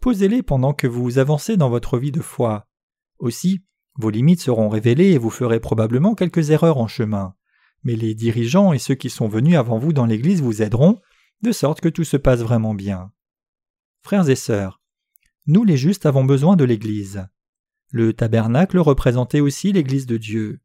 Posez-les 0.00 0.44
pendant 0.44 0.74
que 0.74 0.86
vous 0.86 1.18
avancez 1.18 1.56
dans 1.56 1.68
votre 1.68 1.98
vie 1.98 2.12
de 2.12 2.20
foi. 2.20 2.68
Aussi, 3.18 3.64
vos 3.96 4.10
limites 4.10 4.42
seront 4.42 4.68
révélées 4.68 5.10
et 5.10 5.18
vous 5.18 5.28
ferez 5.28 5.58
probablement 5.58 6.14
quelques 6.14 6.50
erreurs 6.50 6.78
en 6.78 6.86
chemin. 6.86 7.34
Mais 7.82 7.96
les 7.96 8.14
dirigeants 8.14 8.72
et 8.72 8.78
ceux 8.78 8.94
qui 8.94 9.10
sont 9.10 9.26
venus 9.26 9.56
avant 9.56 9.78
vous 9.78 9.92
dans 9.92 10.06
l'Église 10.06 10.40
vous 10.40 10.62
aideront, 10.62 11.00
de 11.42 11.50
sorte 11.50 11.80
que 11.80 11.88
tout 11.88 12.04
se 12.04 12.16
passe 12.16 12.42
vraiment 12.42 12.74
bien. 12.74 13.10
Frères 14.02 14.30
et 14.30 14.36
sœurs, 14.36 14.80
nous 15.48 15.64
les 15.64 15.76
justes 15.76 16.06
avons 16.06 16.24
besoin 16.24 16.54
de 16.54 16.62
l'Église. 16.62 17.26
Le 17.90 18.12
tabernacle 18.12 18.78
représentait 18.78 19.40
aussi 19.40 19.72
l'Église 19.72 20.06
de 20.06 20.16
Dieu. 20.16 20.60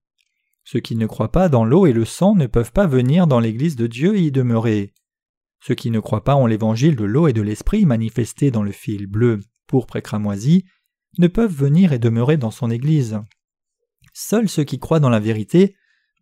Ceux 0.69 0.81
qui 0.81 0.97
ne 0.97 1.05
croient 1.05 1.31
pas 1.31 1.47
dans 1.47 1.63
l'eau 1.63 1.85
et 1.85 1.93
le 1.93 2.03
sang 2.03 2.35
ne 2.35 2.45
peuvent 2.45 2.73
pas 2.73 2.87
venir 2.87 3.25
dans 3.25 3.39
l'Église 3.39 3.77
de 3.77 3.87
Dieu 3.87 4.17
et 4.17 4.23
y 4.23 4.31
demeurer. 4.33 4.93
Ceux 5.61 5.75
qui 5.75 5.91
ne 5.91 6.01
croient 6.01 6.25
pas 6.25 6.35
en 6.35 6.45
l'évangile 6.45 6.97
de 6.97 7.05
l'eau 7.05 7.29
et 7.29 7.31
de 7.33 7.41
l'esprit 7.41 7.85
manifesté 7.85 8.51
dans 8.51 8.63
le 8.63 8.73
fil 8.73 9.07
bleu, 9.07 9.39
pourpre 9.65 9.95
et 9.95 10.01
cramoisi, 10.01 10.65
ne 11.19 11.29
peuvent 11.29 11.55
venir 11.55 11.93
et 11.93 11.99
demeurer 11.99 12.35
dans 12.35 12.51
son 12.51 12.69
Église. 12.69 13.21
Seuls 14.11 14.49
ceux 14.49 14.65
qui 14.65 14.77
croient 14.77 14.99
dans 14.99 15.09
la 15.09 15.21
vérité 15.21 15.73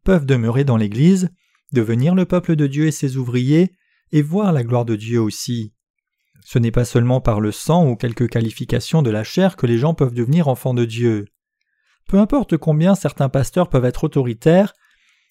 peuvent 0.03 0.27
demeurer 0.27 0.63
dans 0.63 0.77
l'Église, 0.77 1.31
devenir 1.73 2.13
le 2.13 2.25
peuple 2.25 2.55
de 2.55 2.67
Dieu 2.67 2.85
et 2.85 2.91
ses 2.91 3.17
ouvriers, 3.17 3.71
et 4.11 4.21
voir 4.21 4.53
la 4.53 4.63
gloire 4.63 4.85
de 4.85 4.95
Dieu 4.95 5.19
aussi. 5.19 5.73
Ce 6.43 6.59
n'est 6.59 6.69
pas 6.69 6.85
seulement 6.85 7.19
par 7.19 7.39
le 7.39 7.51
sang 7.51 7.89
ou 7.89 7.95
quelques 7.95 8.29
qualifications 8.29 9.01
de 9.01 9.09
la 9.09 9.23
chair 9.23 9.55
que 9.55 9.65
les 9.65 9.79
gens 9.79 9.95
peuvent 9.95 10.13
devenir 10.13 10.49
enfants 10.49 10.75
de 10.75 10.85
Dieu. 10.85 11.25
Peu 12.07 12.19
importe 12.19 12.57
combien 12.57 12.95
certains 12.95 13.29
pasteurs 13.29 13.69
peuvent 13.69 13.85
être 13.85 14.03
autoritaires, 14.03 14.73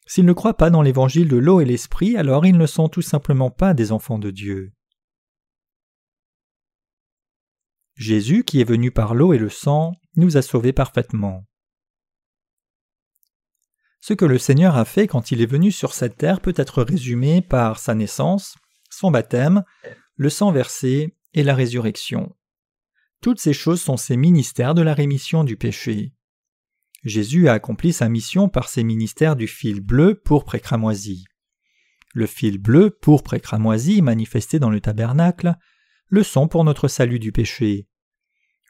s'ils 0.07 0.25
ne 0.25 0.33
croient 0.33 0.57
pas 0.57 0.71
dans 0.71 0.83
l'évangile 0.83 1.29
de 1.29 1.37
l'eau 1.37 1.61
et 1.61 1.65
l'esprit, 1.65 2.17
alors 2.17 2.45
ils 2.45 2.59
ne 2.59 2.67
sont 2.67 2.89
tout 2.89 3.03
simplement 3.03 3.51
pas 3.51 3.75
des 3.75 3.93
enfants 3.93 4.19
de 4.19 4.31
Dieu. 4.31 4.73
Jésus, 7.97 8.45
qui 8.45 8.61
est 8.61 8.69
venu 8.69 8.91
par 8.91 9.15
l'eau 9.15 9.33
et 9.33 9.39
le 9.39 9.49
sang, 9.49 9.93
nous 10.17 10.37
a 10.37 10.43
sauvés 10.43 10.73
parfaitement. 10.73 11.47
Ce 14.01 14.13
que 14.13 14.25
le 14.25 14.39
Seigneur 14.39 14.77
a 14.77 14.85
fait 14.85 15.07
quand 15.07 15.31
il 15.31 15.41
est 15.41 15.47
venu 15.47 15.71
sur 15.71 15.95
cette 15.95 16.19
terre 16.19 16.41
peut 16.41 16.53
être 16.57 16.83
résumé 16.83 17.41
par 17.41 17.79
sa 17.79 17.95
naissance, 17.95 18.57
son 18.91 19.11
baptême, 19.11 19.63
le 20.17 20.29
sang 20.29 20.53
versé 20.53 21.17
et 21.33 21.43
la 21.43 21.55
résurrection. 21.55 22.37
Toutes 23.23 23.41
ces 23.41 23.55
choses 23.55 23.81
sont 23.81 23.97
ses 23.97 24.17
ministères 24.17 24.75
de 24.75 24.83
la 24.83 24.93
rémission 24.93 25.45
du 25.45 25.57
péché. 25.57 26.14
Jésus 27.05 27.49
a 27.49 27.53
accompli 27.53 27.93
sa 27.93 28.09
mission 28.09 28.49
par 28.49 28.69
ses 28.69 28.83
ministères 28.83 29.37
du 29.37 29.47
fil 29.47 29.81
bleu, 29.81 30.15
pourpre 30.15 30.55
et 30.55 30.61
cramoisi. 30.61 31.25
Le 32.15 32.27
fil 32.27 32.59
bleu, 32.59 32.91
pourpre 32.91 33.35
et 33.35 33.41
cramoisi 33.41 34.01
manifesté 34.01 34.59
dans 34.59 34.71
le 34.71 34.81
tabernacle, 34.81 35.57
le 36.09 36.23
sang 36.23 36.49
pour 36.49 36.65
notre 36.65 36.89
salut 36.89 37.19
du 37.19 37.33
péché. 37.33 37.89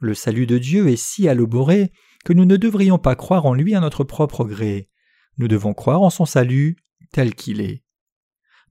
Le 0.01 0.15
salut 0.15 0.47
de 0.47 0.59
Dieu 0.59 0.89
est 0.89 0.97
si 0.97 1.27
élaboré 1.27 1.93
que 2.25 2.33
nous 2.33 2.45
ne 2.45 2.57
devrions 2.57 2.99
pas 2.99 3.15
croire 3.15 3.47
en 3.47 3.55
lui 3.55 3.75
à 3.75 3.81
notre 3.81 4.03
propre 4.03 4.45
gré. 4.45 4.91
Nous 5.39 5.47
devons 5.47 5.75
croire 5.75 6.03
en 6.03 6.11
son 6.11 6.25
salut 6.25 6.77
tel 7.13 7.35
qu'il 7.35 7.61
est. 7.61 7.85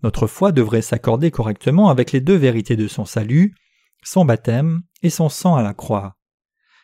Notre 0.01 0.28
foi 0.28 0.51
devrait 0.51 0.82
s'accorder 0.82 1.32
correctement 1.32 1.89
avec 1.89 2.11
les 2.11 2.20
deux 2.20 2.36
vérités 2.36 2.76
de 2.76 2.89
son 2.89 3.05
salut, 3.05 3.55
son 4.03 4.26
baptême 4.26 4.82
et 5.01 5.09
son 5.09 5.30
sang 5.30 5.55
à 5.55 5.64
la 5.64 5.74
croix. 5.74 6.18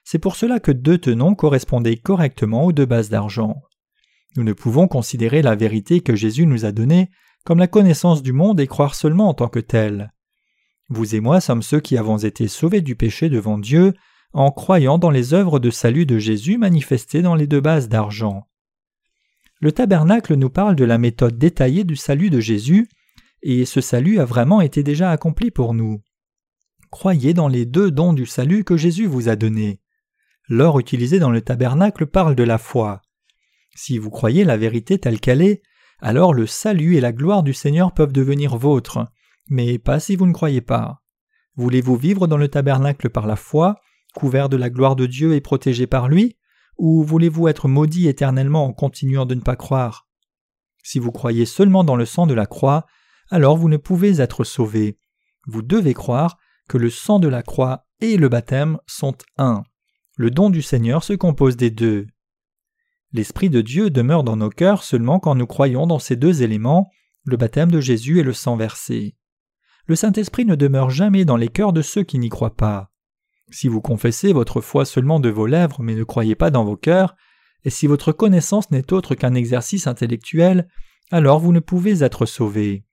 C'est 0.04 0.20
pour 0.20 0.36
cela 0.36 0.60
que 0.60 0.72
deux 0.72 0.98
tenons 0.98 1.36
correspondaient 1.36 1.98
correctement 1.98 2.66
aux 2.66 2.72
deux 2.72 2.86
bases 2.86 3.10
d'argent. 3.10 3.62
Nous 4.36 4.44
ne 4.44 4.54
pouvons 4.54 4.88
considérer 4.88 5.42
la 5.42 5.56
vérité 5.56 6.02
que 6.02 6.16
Jésus 6.16 6.46
nous 6.46 6.66
a 6.66 6.72
donnée 6.72 7.10
comme 7.46 7.60
la 7.60 7.68
connaissance 7.68 8.22
du 8.22 8.34
monde 8.34 8.60
et 8.60 8.68
croire 8.68 8.96
seulement 8.96 9.30
en 9.30 9.34
tant 9.34 9.48
que 9.48 9.60
telle. 9.60 10.14
Vous 10.90 11.16
et 11.16 11.20
moi 11.20 11.42
sommes 11.42 11.62
ceux 11.62 11.80
qui 11.80 11.98
avons 11.98 12.18
été 12.18 12.48
sauvés 12.48 12.82
du 12.82 12.96
péché 12.96 13.30
devant 13.30 13.58
Dieu 13.58 13.94
en 14.34 14.52
croyant 14.52 14.98
dans 14.98 15.10
les 15.10 15.34
œuvres 15.34 15.60
de 15.60 15.70
salut 15.70 16.06
de 16.06 16.20
Jésus 16.20 16.58
manifestées 16.58 17.22
dans 17.22 17.36
les 17.36 17.48
deux 17.48 17.62
bases 17.62 17.90
d'argent. 17.90 18.48
Le 19.60 19.72
tabernacle 19.72 20.36
nous 20.36 20.50
parle 20.50 20.76
de 20.76 20.86
la 20.86 20.98
méthode 20.98 21.38
détaillée 21.38 21.84
du 21.84 21.96
salut 21.96 22.30
de 22.30 22.40
Jésus, 22.40 22.88
et 23.42 23.66
ce 23.66 23.82
salut 23.82 24.20
a 24.20 24.26
vraiment 24.26 24.62
été 24.62 24.84
déjà 24.84 25.12
accompli 25.12 25.52
pour 25.52 25.74
nous. 25.74 26.02
Croyez 26.92 27.34
dans 27.34 27.48
les 27.48 27.66
deux 27.66 27.92
dons 27.92 28.14
du 28.14 28.26
salut 28.26 28.64
que 28.64 28.78
Jésus 28.78 29.06
vous 29.06 29.30
a 29.30 29.36
donnés. 29.36 29.80
L'or 30.50 30.80
utilisé 30.80 31.20
dans 31.20 31.30
le 31.30 31.42
tabernacle 31.42 32.08
parle 32.08 32.36
de 32.36 32.44
la 32.44 32.58
foi. 32.58 33.02
Si 33.76 34.00
vous 34.00 34.10
croyez 34.10 34.44
la 34.44 34.58
vérité 34.58 34.98
telle 34.98 35.20
qu'elle 35.20 35.44
est, 35.44 35.62
alors 36.00 36.34
le 36.34 36.48
salut 36.48 36.96
et 36.96 37.02
la 37.02 37.14
gloire 37.14 37.44
du 37.44 37.54
Seigneur 37.54 37.94
peuvent 37.94 38.12
devenir 38.12 38.58
vôtres, 38.58 39.06
mais 39.48 39.78
pas 39.78 40.00
si 40.00 40.16
vous 40.16 40.26
ne 40.26 40.34
croyez 40.34 40.62
pas. 40.62 41.02
Voulez-vous 41.56 41.96
vivre 41.96 42.28
dans 42.28 42.38
le 42.38 42.48
tabernacle 42.48 43.10
par 43.10 43.28
la 43.28 43.36
foi, 43.36 43.76
couvert 44.16 44.50
de 44.50 44.58
la 44.58 44.70
gloire 44.70 44.96
de 44.96 45.06
Dieu 45.06 45.36
et 45.36 45.42
protégé 45.42 45.88
par 45.88 46.08
lui, 46.08 46.38
ou 46.78 47.04
voulez-vous 47.04 47.48
être 47.48 47.68
maudit 47.68 48.08
éternellement 48.08 48.66
en 48.66 48.74
continuant 48.74 49.26
de 49.26 49.36
ne 49.36 49.42
pas 49.42 49.56
croire? 49.56 50.08
Si 50.82 50.98
vous 50.98 51.12
croyez 51.12 51.46
seulement 51.46 51.84
dans 51.84 51.98
le 51.98 52.06
sang 52.06 52.26
de 52.26 52.34
la 52.34 52.46
croix, 52.48 52.86
alors 53.30 53.58
vous 53.58 53.70
ne 53.70 53.78
pouvez 53.78 54.22
être 54.22 54.44
sauvé. 54.44 54.98
Vous 55.46 55.62
devez 55.62 55.94
croire 55.94 56.38
que 56.68 56.78
le 56.78 56.90
sang 56.90 57.20
de 57.20 57.28
la 57.28 57.44
croix 57.44 57.86
et 58.02 58.18
le 58.18 58.30
baptême 58.30 58.80
sont 58.88 59.16
un. 59.38 59.64
Le 60.20 60.32
don 60.32 60.50
du 60.50 60.62
Seigneur 60.62 61.06
se 61.06 61.14
compose 61.14 61.56
des 61.56 61.72
deux. 61.72 62.06
L'Esprit 63.14 63.50
de 63.50 63.62
Dieu 63.62 63.90
demeure 63.90 64.26
dans 64.26 64.36
nos 64.36 64.50
cœurs 64.50 64.84
seulement 64.84 65.18
quand 65.18 65.34
nous 65.34 65.48
croyons 65.48 65.88
dans 65.88 65.98
ces 65.98 66.18
deux 66.18 66.44
éléments, 66.44 66.92
le 67.24 67.38
baptême 67.38 67.72
de 67.72 67.80
Jésus 67.80 68.20
et 68.20 68.24
le 68.24 68.34
sang 68.34 68.58
versé. 68.58 69.16
Le 69.86 69.96
Saint-Esprit 69.96 70.44
ne 70.44 70.56
demeure 70.56 70.90
jamais 70.90 71.24
dans 71.24 71.38
les 71.38 71.48
cœurs 71.48 71.72
de 71.72 71.82
ceux 71.82 72.04
qui 72.04 72.20
n'y 72.20 72.28
croient 72.28 72.58
pas. 72.58 72.92
Si 73.50 73.70
vous 73.70 73.80
confessez 73.80 74.34
votre 74.34 74.60
foi 74.60 74.84
seulement 74.84 75.22
de 75.22 75.30
vos 75.30 75.46
lèvres 75.46 75.82
mais 75.82 75.96
ne 75.96 76.04
croyez 76.04 76.36
pas 76.36 76.52
dans 76.52 76.66
vos 76.66 76.76
cœurs, 76.76 77.16
et 77.64 77.70
si 77.70 77.88
votre 77.88 78.12
connaissance 78.12 78.72
n'est 78.72 78.92
autre 78.92 79.16
qu'un 79.16 79.36
exercice 79.36 79.88
intellectuel, 79.88 80.68
alors 81.12 81.40
vous 81.40 81.54
ne 81.54 81.62
pouvez 81.62 82.04
être 82.04 82.26
sauvé. 82.26 82.84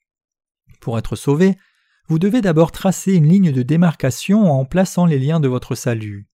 Pour 0.81 0.97
être 0.97 1.17
sauvé, 1.17 1.59
vous 2.07 2.21
devez 2.21 2.41
d'abord 2.41 2.71
tracer 2.71 3.15
une 3.15 3.29
ligne 3.29 3.51
de 3.51 3.63
démarcation 3.63 4.49
en 4.49 4.65
plaçant 4.65 5.07
les 5.07 5.19
liens 5.19 5.41
de 5.41 5.49
votre 5.49 5.75
salut. 5.75 6.29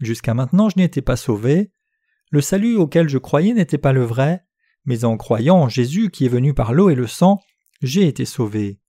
Jusqu'à 0.00 0.34
maintenant 0.34 0.68
je 0.68 0.78
n'étais 0.78 1.02
pas 1.02 1.16
sauvé. 1.16 1.70
Le 2.30 2.40
salut 2.40 2.76
auquel 2.76 3.08
je 3.08 3.18
croyais 3.18 3.52
n'était 3.52 3.78
pas 3.78 3.92
le 3.92 4.04
vrai, 4.04 4.44
mais 4.84 5.04
en 5.04 5.16
croyant 5.16 5.56
en 5.56 5.68
Jésus 5.68 6.10
qui 6.10 6.24
est 6.24 6.30
venu 6.30 6.54
par 6.54 6.72
l'eau 6.72 6.90
et 6.90 6.94
le 6.94 7.06
sang, 7.06 7.40
j'ai 7.82 8.06
été 8.06 8.24
sauvé. 8.24 8.80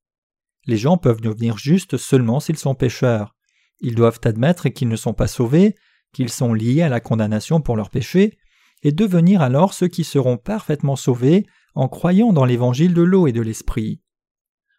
Les 0.66 0.78
gens 0.78 0.98
peuvent 0.98 1.22
devenir 1.22 1.58
justes 1.58 1.98
seulement 1.98 2.40
s'ils 2.40 2.58
sont 2.58 2.76
pécheurs. 2.76 3.36
Ils 3.80 3.96
doivent 3.96 4.20
admettre 4.24 4.70
qu'ils 4.70 4.90
ne 4.90 4.96
sont 4.96 5.14
pas 5.14 5.28
sauvés, 5.28 5.76
qu'ils 6.14 6.30
sont 6.30 6.54
liés 6.54 6.82
à 6.82 6.90
la 6.90 7.00
condamnation 7.00 7.62
pour 7.62 7.76
leurs 7.76 7.90
péchés, 7.90 8.38
et 8.84 8.92
devenir 8.92 9.42
alors 9.42 9.74
ceux 9.74 9.88
qui 9.88 10.04
seront 10.04 10.38
parfaitement 10.38 10.96
sauvés 10.96 11.46
en 11.76 11.88
croyant 11.88 12.34
dans 12.34 12.46
l'évangile 12.46 12.94
de 12.94 13.02
l'eau 13.02 13.28
et 13.28 13.32
de 13.32 13.42
l'esprit. 13.42 14.02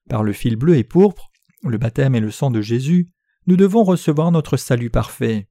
Par 0.09 0.22
le 0.22 0.33
fil 0.33 0.57
bleu 0.57 0.76
et 0.76 0.85
pourpre, 0.85 1.30
le 1.64 1.78
baptême 1.78 2.14
et 2.14 2.20
le 2.20 2.30
sang 2.30 2.51
de 2.51 2.61
Jésus, 2.61 3.12
nous 3.47 3.57
devons 3.57 3.85
recevoir 3.85 4.30
notre 4.33 4.57
salut 4.57 4.91
parfait. 4.91 5.49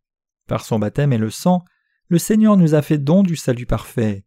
Par 0.51 0.65
son 0.65 0.79
baptême 0.79 1.13
et 1.13 1.17
le 1.17 1.29
sang, 1.29 1.63
le 2.09 2.19
Seigneur 2.19 2.57
nous 2.57 2.75
a 2.75 2.81
fait 2.81 2.97
don 2.97 3.23
du 3.23 3.37
salut 3.37 3.65
parfait. 3.65 4.25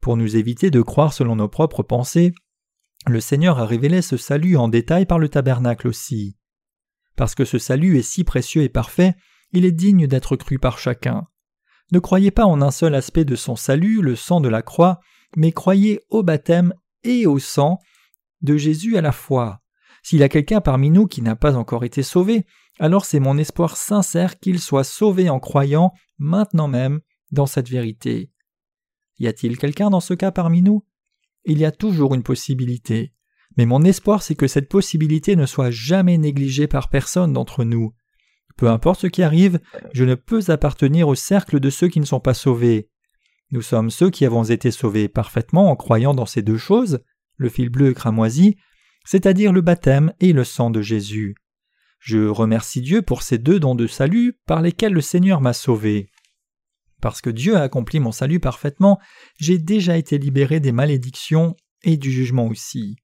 Pour 0.00 0.16
nous 0.16 0.36
éviter 0.36 0.70
de 0.70 0.80
croire 0.80 1.12
selon 1.12 1.34
nos 1.34 1.48
propres 1.48 1.82
pensées, 1.82 2.32
le 3.08 3.18
Seigneur 3.18 3.58
a 3.58 3.66
révélé 3.66 4.00
ce 4.00 4.16
salut 4.16 4.56
en 4.56 4.68
détail 4.68 5.06
par 5.06 5.18
le 5.18 5.28
tabernacle 5.28 5.88
aussi. 5.88 6.36
Parce 7.16 7.34
que 7.34 7.44
ce 7.44 7.58
salut 7.58 7.98
est 7.98 8.02
si 8.02 8.22
précieux 8.22 8.62
et 8.62 8.68
parfait, 8.68 9.16
il 9.50 9.64
est 9.64 9.72
digne 9.72 10.06
d'être 10.06 10.36
cru 10.36 10.60
par 10.60 10.78
chacun. 10.78 11.26
Ne 11.90 11.98
croyez 11.98 12.30
pas 12.30 12.46
en 12.46 12.62
un 12.62 12.70
seul 12.70 12.94
aspect 12.94 13.24
de 13.24 13.34
son 13.34 13.56
salut, 13.56 14.02
le 14.02 14.14
sang 14.14 14.40
de 14.40 14.48
la 14.48 14.62
croix, 14.62 15.00
mais 15.36 15.50
croyez 15.50 16.00
au 16.10 16.22
baptême 16.22 16.74
et 17.02 17.26
au 17.26 17.40
sang 17.40 17.80
de 18.40 18.56
Jésus 18.56 18.96
à 18.96 19.00
la 19.00 19.10
fois. 19.10 19.62
S'il 20.02 20.20
y 20.20 20.22
a 20.22 20.28
quelqu'un 20.28 20.60
parmi 20.60 20.90
nous 20.90 21.06
qui 21.06 21.22
n'a 21.22 21.36
pas 21.36 21.56
encore 21.56 21.84
été 21.84 22.02
sauvé, 22.02 22.46
alors 22.78 23.04
c'est 23.04 23.20
mon 23.20 23.36
espoir 23.38 23.76
sincère 23.76 24.38
qu'il 24.38 24.58
soit 24.58 24.84
sauvé 24.84 25.28
en 25.28 25.40
croyant, 25.40 25.92
maintenant 26.18 26.68
même, 26.68 27.00
dans 27.30 27.46
cette 27.46 27.68
vérité. 27.68 28.30
Y 29.18 29.26
a-t-il 29.26 29.58
quelqu'un 29.58 29.90
dans 29.90 30.00
ce 30.00 30.14
cas 30.14 30.30
parmi 30.30 30.62
nous? 30.62 30.84
Il 31.44 31.58
y 31.58 31.64
a 31.64 31.72
toujours 31.72 32.14
une 32.14 32.22
possibilité. 32.22 33.12
Mais 33.56 33.66
mon 33.66 33.82
espoir 33.82 34.22
c'est 34.22 34.34
que 34.34 34.46
cette 34.46 34.68
possibilité 34.68 35.36
ne 35.36 35.46
soit 35.46 35.70
jamais 35.70 36.18
négligée 36.18 36.66
par 36.66 36.88
personne 36.88 37.32
d'entre 37.32 37.64
nous. 37.64 37.92
Peu 38.56 38.68
importe 38.68 39.00
ce 39.00 39.06
qui 39.06 39.22
arrive, 39.22 39.60
je 39.92 40.04
ne 40.04 40.14
peux 40.14 40.42
appartenir 40.48 41.08
au 41.08 41.14
cercle 41.14 41.60
de 41.60 41.70
ceux 41.70 41.88
qui 41.88 42.00
ne 42.00 42.04
sont 42.04 42.20
pas 42.20 42.34
sauvés. 42.34 42.90
Nous 43.52 43.62
sommes 43.62 43.90
ceux 43.90 44.10
qui 44.10 44.24
avons 44.24 44.44
été 44.44 44.70
sauvés 44.70 45.08
parfaitement 45.08 45.70
en 45.70 45.76
croyant 45.76 46.14
dans 46.14 46.26
ces 46.26 46.42
deux 46.42 46.58
choses, 46.58 47.00
le 47.36 47.48
fil 47.48 47.68
bleu 47.68 47.94
cramoisi, 47.94 48.56
c'est-à-dire 49.04 49.52
le 49.52 49.60
baptême 49.60 50.12
et 50.20 50.32
le 50.32 50.44
sang 50.44 50.70
de 50.70 50.82
Jésus. 50.82 51.34
Je 51.98 52.26
remercie 52.26 52.80
Dieu 52.80 53.02
pour 53.02 53.22
ces 53.22 53.38
deux 53.38 53.60
dons 53.60 53.74
de 53.74 53.86
salut 53.86 54.38
par 54.46 54.62
lesquels 54.62 54.92
le 54.92 55.00
Seigneur 55.00 55.40
m'a 55.40 55.52
sauvé. 55.52 56.10
Parce 57.00 57.20
que 57.20 57.30
Dieu 57.30 57.56
a 57.56 57.62
accompli 57.62 58.00
mon 58.00 58.12
salut 58.12 58.40
parfaitement, 58.40 58.98
j'ai 59.38 59.58
déjà 59.58 59.96
été 59.96 60.18
libéré 60.18 60.60
des 60.60 60.72
malédictions 60.72 61.56
et 61.82 61.96
du 61.96 62.10
jugement 62.10 62.46
aussi. 62.46 62.96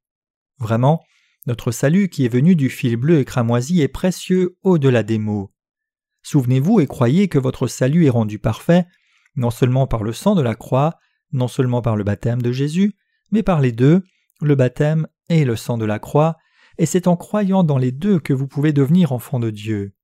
Vraiment, 0.59 1.03
notre 1.47 1.71
salut 1.71 2.09
qui 2.09 2.25
est 2.25 2.31
venu 2.33 2.57
du 2.57 2.71
fil 2.71 2.97
bleu 2.97 3.21
et 3.21 3.25
cramoisi 3.25 3.81
est 3.81 3.89
précieux 3.89 4.59
au-delà 4.63 5.03
des 5.03 5.19
mots. 5.19 5.53
Souvenez-vous 6.23 6.81
et 6.81 6.87
croyez 6.87 7.29
que 7.29 7.39
votre 7.39 7.69
salut 7.69 8.07
est 8.07 8.11
rendu 8.11 8.39
parfait, 8.39 8.87
non 9.37 9.51
seulement 9.51 9.87
par 9.87 10.03
le 10.03 10.13
sang 10.13 10.35
de 10.35 10.43
la 10.43 10.55
croix, 10.55 10.99
non 11.33 11.49
seulement 11.49 11.83
par 11.83 11.97
le 11.97 12.05
baptême 12.05 12.43
de 12.43 12.53
Jésus, 12.53 12.97
mais 13.31 13.43
par 13.43 13.61
les 13.61 13.73
deux, 13.73 14.03
le 14.41 14.55
baptême 14.55 15.07
et 15.29 15.45
le 15.45 15.57
sang 15.57 15.79
de 15.79 15.85
la 15.85 15.99
croix, 15.99 16.37
et 16.79 16.87
c'est 16.87 17.07
en 17.07 17.17
croyant 17.17 17.65
dans 17.65 17.79
les 17.79 17.93
deux 17.93 18.19
que 18.19 18.33
vous 18.33 18.47
pouvez 18.47 18.73
devenir 18.73 19.13
enfant 19.13 19.39
de 19.41 19.51
Dieu. 19.51 19.95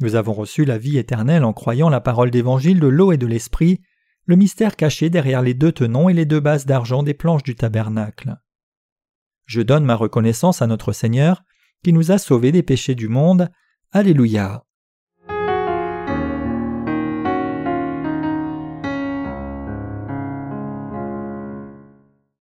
Nous 0.00 0.14
avons 0.14 0.32
reçu 0.32 0.64
la 0.64 0.78
vie 0.78 0.98
éternelle 0.98 1.44
en 1.44 1.52
croyant 1.52 1.88
la 1.88 2.00
parole 2.00 2.30
d'évangile 2.30 2.80
de 2.80 2.86
l'eau 2.86 3.12
et 3.12 3.18
de 3.18 3.26
l'esprit, 3.26 3.80
le 4.24 4.36
mystère 4.36 4.76
caché 4.76 5.10
derrière 5.10 5.42
les 5.42 5.54
deux 5.54 5.72
tenons 5.72 6.08
et 6.08 6.14
les 6.14 6.26
deux 6.26 6.40
bases 6.40 6.66
d'argent 6.66 7.02
des 7.02 7.14
planches 7.14 7.42
du 7.42 7.54
tabernacle. 7.54 8.36
Je 9.46 9.60
donne 9.60 9.84
ma 9.84 9.96
reconnaissance 9.96 10.62
à 10.62 10.66
notre 10.66 10.92
Seigneur, 10.92 11.42
qui 11.82 11.92
nous 11.92 12.12
a 12.12 12.18
sauvés 12.18 12.52
des 12.52 12.62
péchés 12.62 12.94
du 12.94 13.08
monde. 13.08 13.50
Alléluia. 13.90 14.64